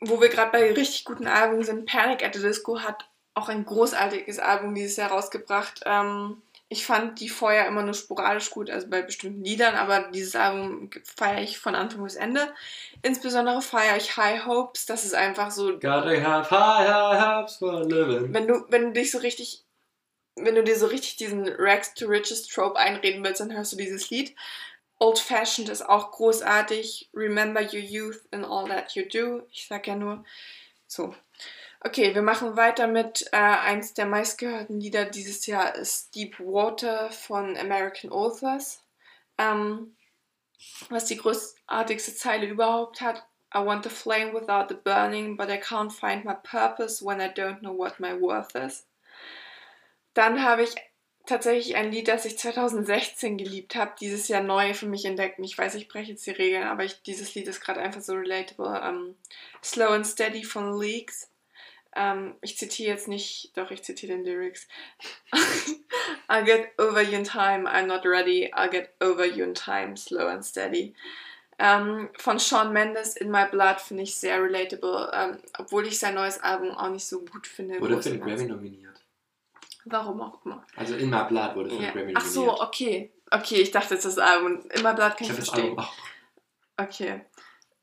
[0.00, 3.64] wo wir gerade bei richtig guten Alben sind, Panic at the Disco hat auch ein
[3.64, 5.82] großartiges Album dieses Jahr rausgebracht.
[5.86, 6.42] Ähm,
[6.72, 10.88] ich fand die vorher immer nur sporadisch gut, also bei bestimmten Liedern, aber dieses Album
[11.16, 12.52] feiere ich von Anfang bis Ende.
[13.02, 17.84] Insbesondere feiere ich High Hopes, das ist einfach so Gotta have high, high hopes for
[17.84, 18.32] living.
[18.32, 19.64] wenn du, wenn du dich so richtig,
[20.36, 23.76] wenn du dir so richtig diesen Rags to Riches Trope einreden willst, dann hörst du
[23.76, 24.36] dieses Lied.
[25.00, 27.08] Old Fashioned ist auch großartig.
[27.14, 29.42] Remember your youth and all that you do.
[29.50, 30.24] Ich sag ja nur
[30.86, 31.14] so.
[31.80, 37.10] Okay, wir machen weiter mit äh, eins der meistgehörten Lieder dieses Jahr ist Deep Water
[37.10, 38.82] von American Authors.
[39.38, 39.96] Ähm,
[40.90, 43.24] was die großartigste Zeile überhaupt hat.
[43.54, 47.28] I want the flame without the burning, but I can't find my purpose when I
[47.28, 48.86] don't know what my worth is.
[50.12, 50.74] Dann habe ich
[51.30, 55.38] tatsächlich ein Lied, das ich 2016 geliebt habe, dieses Jahr neu für mich entdeckt.
[55.38, 58.02] Und ich weiß, ich breche jetzt die Regeln, aber ich, dieses Lied ist gerade einfach
[58.02, 58.80] so relatable.
[58.84, 59.14] Ähm,
[59.64, 61.30] Slow and Steady von Leaks.
[61.96, 64.68] Ähm, ich zitiere jetzt nicht, doch ich zitiere den Lyrics.
[66.28, 68.52] I'll get over you in time, I'm not ready.
[68.52, 70.94] I'll get over you in time, slow and steady.
[71.58, 76.40] Ähm, von Shawn Mendes In My Blood finde ich sehr relatable, obwohl ich sein neues
[76.40, 77.80] Album auch nicht so gut finde.
[77.80, 78.20] Wurde für den.
[78.20, 78.90] Grammy nominiert.
[79.84, 80.64] Warum auch immer.
[80.76, 81.90] Also My Blood wurde für den Ja.
[81.92, 82.32] Grammy Ach nominiert.
[82.58, 83.12] so, okay.
[83.30, 84.60] Okay, ich dachte jetzt das Album.
[84.76, 85.70] My Blood kann Ich ich, habe das verstehen.
[85.70, 85.92] Album auch.
[86.76, 87.20] Okay.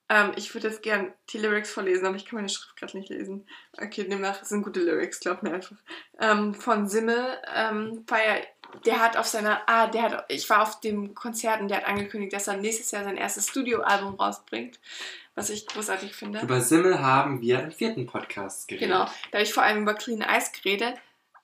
[0.09, 3.09] Ähm, ich würde jetzt gern die Lyrics vorlesen, aber ich kann meine Schrift gerade nicht
[3.09, 3.45] lesen.
[3.77, 5.75] Okay, demnach sind gute Lyrics, glaub mir einfach.
[6.19, 8.41] Ähm, von Simmel, ähm, feier,
[8.85, 11.87] der hat auf seiner, ah, der hat, ich war auf dem Konzert und der hat
[11.87, 14.79] angekündigt, dass er nächstes Jahr sein erstes Studioalbum rausbringt,
[15.35, 16.39] was ich großartig finde.
[16.39, 18.87] Über Simmel haben wir im vierten Podcast geredet.
[18.87, 20.95] Genau, da habe ich vor allem über Clean Ice geredet.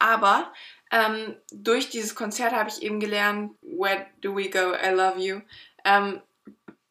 [0.03, 0.51] Aber
[0.91, 5.39] ähm, durch dieses Konzert habe ich eben gelernt, Where do we go, I love you,
[5.85, 6.21] ähm,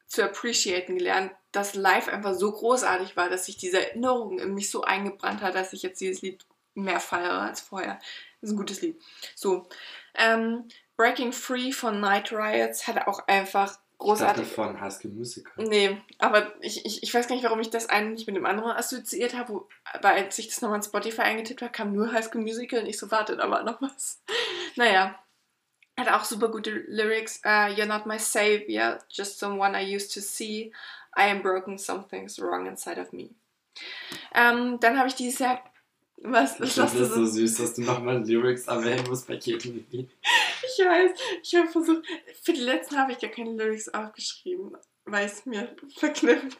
[0.07, 4.71] zu appreciaten gelernt, dass live einfach so großartig war, dass sich diese Erinnerung in mich
[4.71, 7.99] so eingebrannt hat, dass ich jetzt dieses Lied mehr feiere als vorher.
[8.41, 8.99] Das ist ein gutes Lied.
[9.35, 9.69] So,
[10.15, 15.53] ähm, Breaking Free von Night Riots hat auch einfach Ich großartig von High School Musical.
[15.57, 18.47] Nee, aber ich, ich, ich weiß gar nicht, warum ich das eine nicht mit dem
[18.47, 19.69] anderen assoziiert habe, wo-
[20.01, 22.87] weil als ich das nochmal in Spotify eingetippt habe, kam nur High School Musical und
[22.87, 24.23] ich so, warte, da war noch was.
[24.77, 25.19] Naja,
[25.99, 27.41] hat auch super gute Lyrics.
[27.45, 30.73] Uh, You're not my savior, just someone I used to see.
[31.17, 33.31] I am broken, something's wrong inside of me.
[34.35, 35.63] Ähm, dann habe ich dieses Jahr...
[36.25, 39.85] Was Ich ist finde das so süß, dass du nochmal Lyrics erwähnen musst bei jedem
[39.91, 40.11] Lied.
[40.63, 41.11] Ich weiß,
[41.43, 42.05] ich habe versucht...
[42.43, 46.59] Für die letzten habe ich gar keine Lyrics aufgeschrieben, weil es mir verknüpft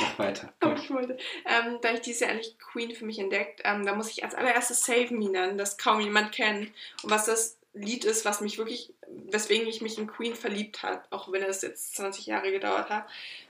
[0.00, 0.52] Mach weiter.
[0.60, 3.94] Aber ich wollte, ähm, da ich dieses Jahr endlich Queen für mich entdeckt, ähm, da
[3.94, 6.72] muss ich als allererstes Save Me nennen, das kaum jemand kennt.
[7.02, 8.92] Und was das Lied ist, was mich wirklich,
[9.32, 13.06] weswegen ich mich in Queen verliebt hat, auch wenn es jetzt 20 Jahre gedauert hat.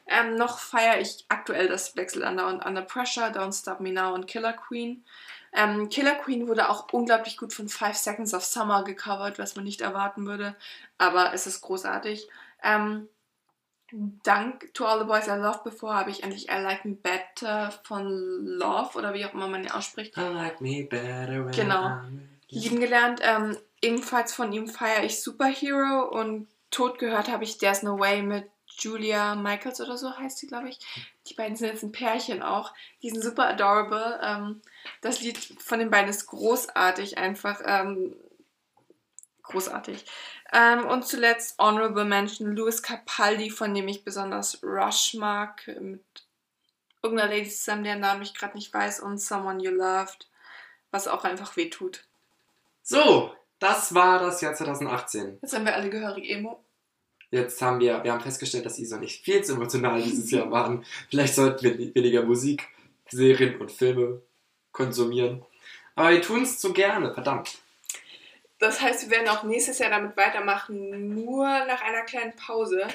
[0.07, 4.15] Ähm, noch feiere ich aktuell das Wechsel Under und Under Pressure, Don't Stop Me Now
[4.15, 5.05] und Killer Queen.
[5.53, 9.65] Ähm, Killer Queen wurde auch unglaublich gut von Five Seconds of Summer gecovert, was man
[9.65, 10.57] nicht erwarten würde,
[10.99, 12.29] aber es ist großartig.
[12.63, 13.09] Ähm,
[14.23, 17.71] Dank To All the Boys I Loved Before habe ich endlich I Like Me Better
[17.85, 18.07] von
[18.47, 22.01] Love oder wie auch immer man ihn ausspricht, I like me better when Genau.
[22.49, 23.21] Lieben gelernt.
[23.23, 28.23] Ähm, ebenfalls von ihm feiere ich Superhero und tot gehört habe ich There's No Way
[28.23, 30.79] mit Julia Michaels oder so heißt sie, glaube ich.
[31.27, 32.73] Die beiden sind jetzt ein Pärchen auch.
[33.03, 34.19] Die sind super adorable.
[34.23, 34.63] Ähm,
[35.03, 38.17] das Lied von den beiden ist großartig, einfach ähm,
[39.43, 40.07] großartig.
[40.53, 46.05] Ähm, und zuletzt Honorable Mention Louis Capaldi, von dem ich besonders Rush mag, mit
[47.03, 50.29] irgendeiner Lady zusammen, deren Namen ich gerade nicht weiß, und Someone You Loved,
[50.91, 52.05] was auch einfach wehtut.
[52.83, 55.39] So, das war das Jahr 2018.
[55.41, 56.65] Jetzt haben wir alle gehörig Emo.
[57.31, 60.51] Jetzt haben wir, wir haben festgestellt, dass Isa und ich viel zu emotional dieses Jahr
[60.51, 60.85] waren.
[61.09, 62.69] Vielleicht sollten wir weniger Musik,
[63.09, 64.21] Serien und Filme
[64.73, 65.45] konsumieren.
[65.95, 67.59] Aber wir tun es zu gerne, verdammt.
[68.59, 72.87] das heißt, wir werden auch nächstes Jahr damit weitermachen, nur nach einer kleinen Pause.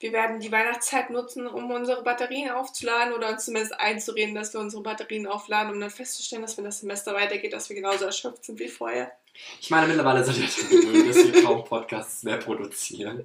[0.00, 4.60] Wir werden die Weihnachtszeit nutzen, um unsere Batterien aufzuladen oder uns zumindest einzureden, dass wir
[4.60, 8.44] unsere Batterien aufladen, um dann festzustellen, dass wenn das Semester weitergeht, dass wir genauso erschöpft
[8.44, 9.12] sind wie vorher.
[9.60, 10.36] Ich meine, mittlerweile sind
[10.70, 13.24] wir gewöhnt, dass wir kaum Podcasts mehr produzieren.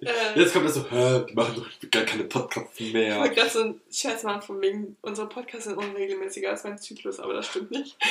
[0.00, 3.18] Äh, Jetzt kommt es so, hä, die machen doch gar keine Podcasts ich mehr.
[3.18, 7.18] wollte gerade so einen Scherz machen von wegen, unsere Podcasts sind unregelmäßiger als mein Zyklus,
[7.18, 7.96] aber das stimmt nicht.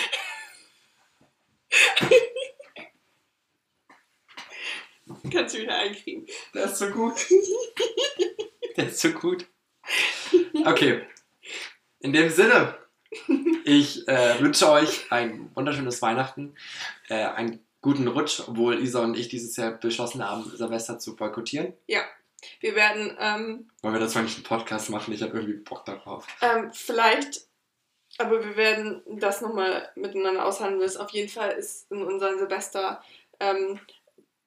[5.31, 6.26] Kannst du wieder einkriegen.
[6.53, 7.14] Der ist so gut.
[8.77, 9.45] Der ist so gut.
[10.65, 11.01] Okay.
[11.99, 12.77] In dem Sinne,
[13.64, 16.56] ich äh, wünsche euch ein wunderschönes Weihnachten,
[17.10, 21.74] äh, einen guten Rutsch, obwohl Isa und ich dieses Jahr beschlossen haben, Silvester zu boykottieren.
[22.60, 25.14] Wir werden ähm, Wollen wir dazu eigentlich einen Podcast machen?
[25.14, 26.28] Ich habe irgendwie Bock darauf.
[26.42, 27.42] ähm, vielleicht,
[28.18, 30.98] aber wir werden das nochmal miteinander aushandeln.
[30.98, 33.02] Auf jeden Fall ist in unserem Silvester
[33.40, 33.80] ähm,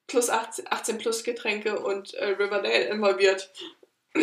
[0.07, 3.51] plus 18, 18 plus Getränke und äh, Riverdale involviert.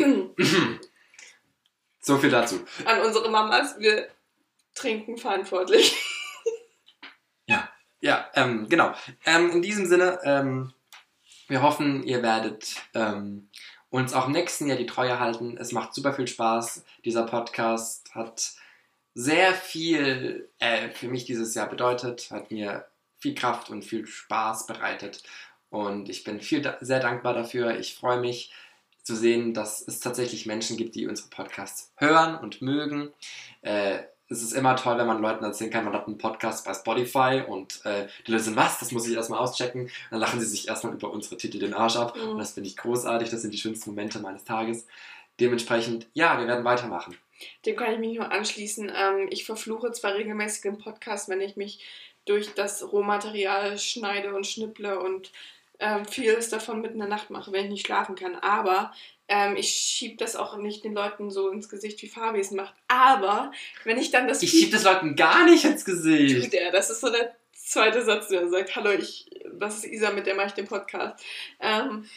[2.00, 2.60] so viel dazu.
[2.84, 4.08] An unsere Mamas, wir
[4.78, 5.96] trinken verantwortlich.
[8.00, 8.92] Ja, ähm, genau.
[9.26, 10.72] Ähm, in diesem Sinne, ähm,
[11.48, 13.48] wir hoffen, ihr werdet ähm,
[13.90, 15.56] uns auch im nächsten Jahr die Treue halten.
[15.58, 16.84] Es macht super viel Spaß.
[17.04, 18.52] Dieser Podcast hat
[19.14, 22.86] sehr viel äh, für mich dieses Jahr bedeutet, hat mir
[23.18, 25.24] viel Kraft und viel Spaß bereitet.
[25.70, 27.78] Und ich bin viel, sehr dankbar dafür.
[27.78, 28.52] Ich freue mich
[29.02, 33.12] zu sehen, dass es tatsächlich Menschen gibt, die unsere Podcasts hören und mögen.
[33.62, 36.74] Äh, es ist immer toll, wenn man Leuten erzählen kann, man hat einen Podcast bei
[36.74, 39.90] Spotify und äh, die Leute sind, was, das muss ich erstmal auschecken.
[40.10, 42.14] Dann lachen sie sich erstmal über unsere Titel den Arsch ab.
[42.16, 42.30] Mhm.
[42.30, 44.86] Und das finde ich großartig, das sind die schönsten Momente meines Tages.
[45.40, 47.16] Dementsprechend, ja, wir werden weitermachen.
[47.64, 48.92] Dem kann ich mich nur anschließen.
[48.94, 51.84] Ähm, ich verfluche zwar regelmäßig im Podcast, wenn ich mich
[52.26, 55.32] durch das Rohmaterial schneide und schnipple und
[55.78, 58.34] ähm, vieles davon mitten in der Nacht mache, wenn ich nicht schlafen kann.
[58.34, 58.92] Aber
[59.28, 62.74] ähm, ich schiebe das auch nicht den Leuten so ins Gesicht, wie Fabi es macht.
[62.88, 63.52] Aber
[63.84, 66.54] wenn ich dann das Ich schieb das Leuten gar nicht ins tut Gesicht.
[66.54, 66.72] er.
[66.72, 70.34] Das ist so der zweite Satz, der sagt, hallo, ich, das ist Isa, mit der
[70.34, 71.22] mache ich den Podcast.
[71.60, 72.08] Ähm,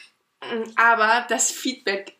[0.75, 2.15] aber das Feedback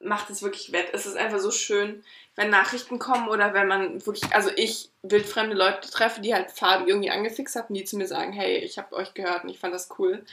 [0.00, 0.90] macht es wirklich wett.
[0.92, 5.56] Es ist einfach so schön, wenn Nachrichten kommen oder wenn man wirklich, also ich wildfremde
[5.56, 8.96] Leute treffe, die halt Fabi irgendwie angefixt haben, die zu mir sagen, hey, ich habe
[8.96, 10.24] euch gehört und ich fand das cool.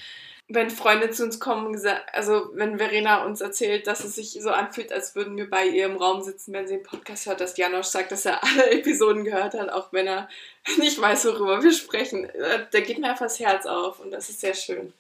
[0.48, 1.80] Wenn Freunde zu uns kommen,
[2.12, 5.86] also wenn Verena uns erzählt, dass es sich so anfühlt, als würden wir bei ihr
[5.86, 9.26] im Raum sitzen, wenn sie einen Podcast hört, dass Janosch sagt, dass er alle Episoden
[9.26, 10.30] gehört hat, auch wenn er
[10.78, 12.26] nicht weiß, worüber wir sprechen.
[12.30, 14.94] Äh, Da geht mir einfach das Herz auf und das ist sehr schön.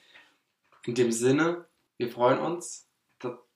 [0.85, 1.65] In dem Sinne,
[1.97, 2.88] wir freuen uns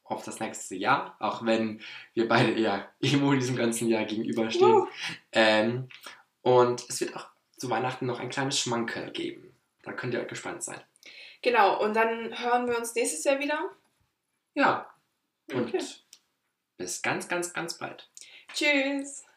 [0.03, 1.81] auf das nächste Jahr, auch wenn
[2.13, 4.73] wir beide eher emo diesem ganzen Jahr gegenüberstehen.
[4.73, 4.87] Uh.
[5.31, 5.89] Ähm,
[6.41, 7.27] und es wird auch
[7.57, 9.55] zu Weihnachten noch ein kleines Schmankerl geben.
[9.83, 10.81] Da könnt ihr gespannt sein.
[11.41, 13.71] Genau, und dann hören wir uns nächstes Jahr wieder.
[14.55, 14.89] Ja,
[15.51, 15.83] und Okay.
[16.77, 18.09] bis ganz, ganz, ganz bald.
[18.53, 19.23] Tschüss.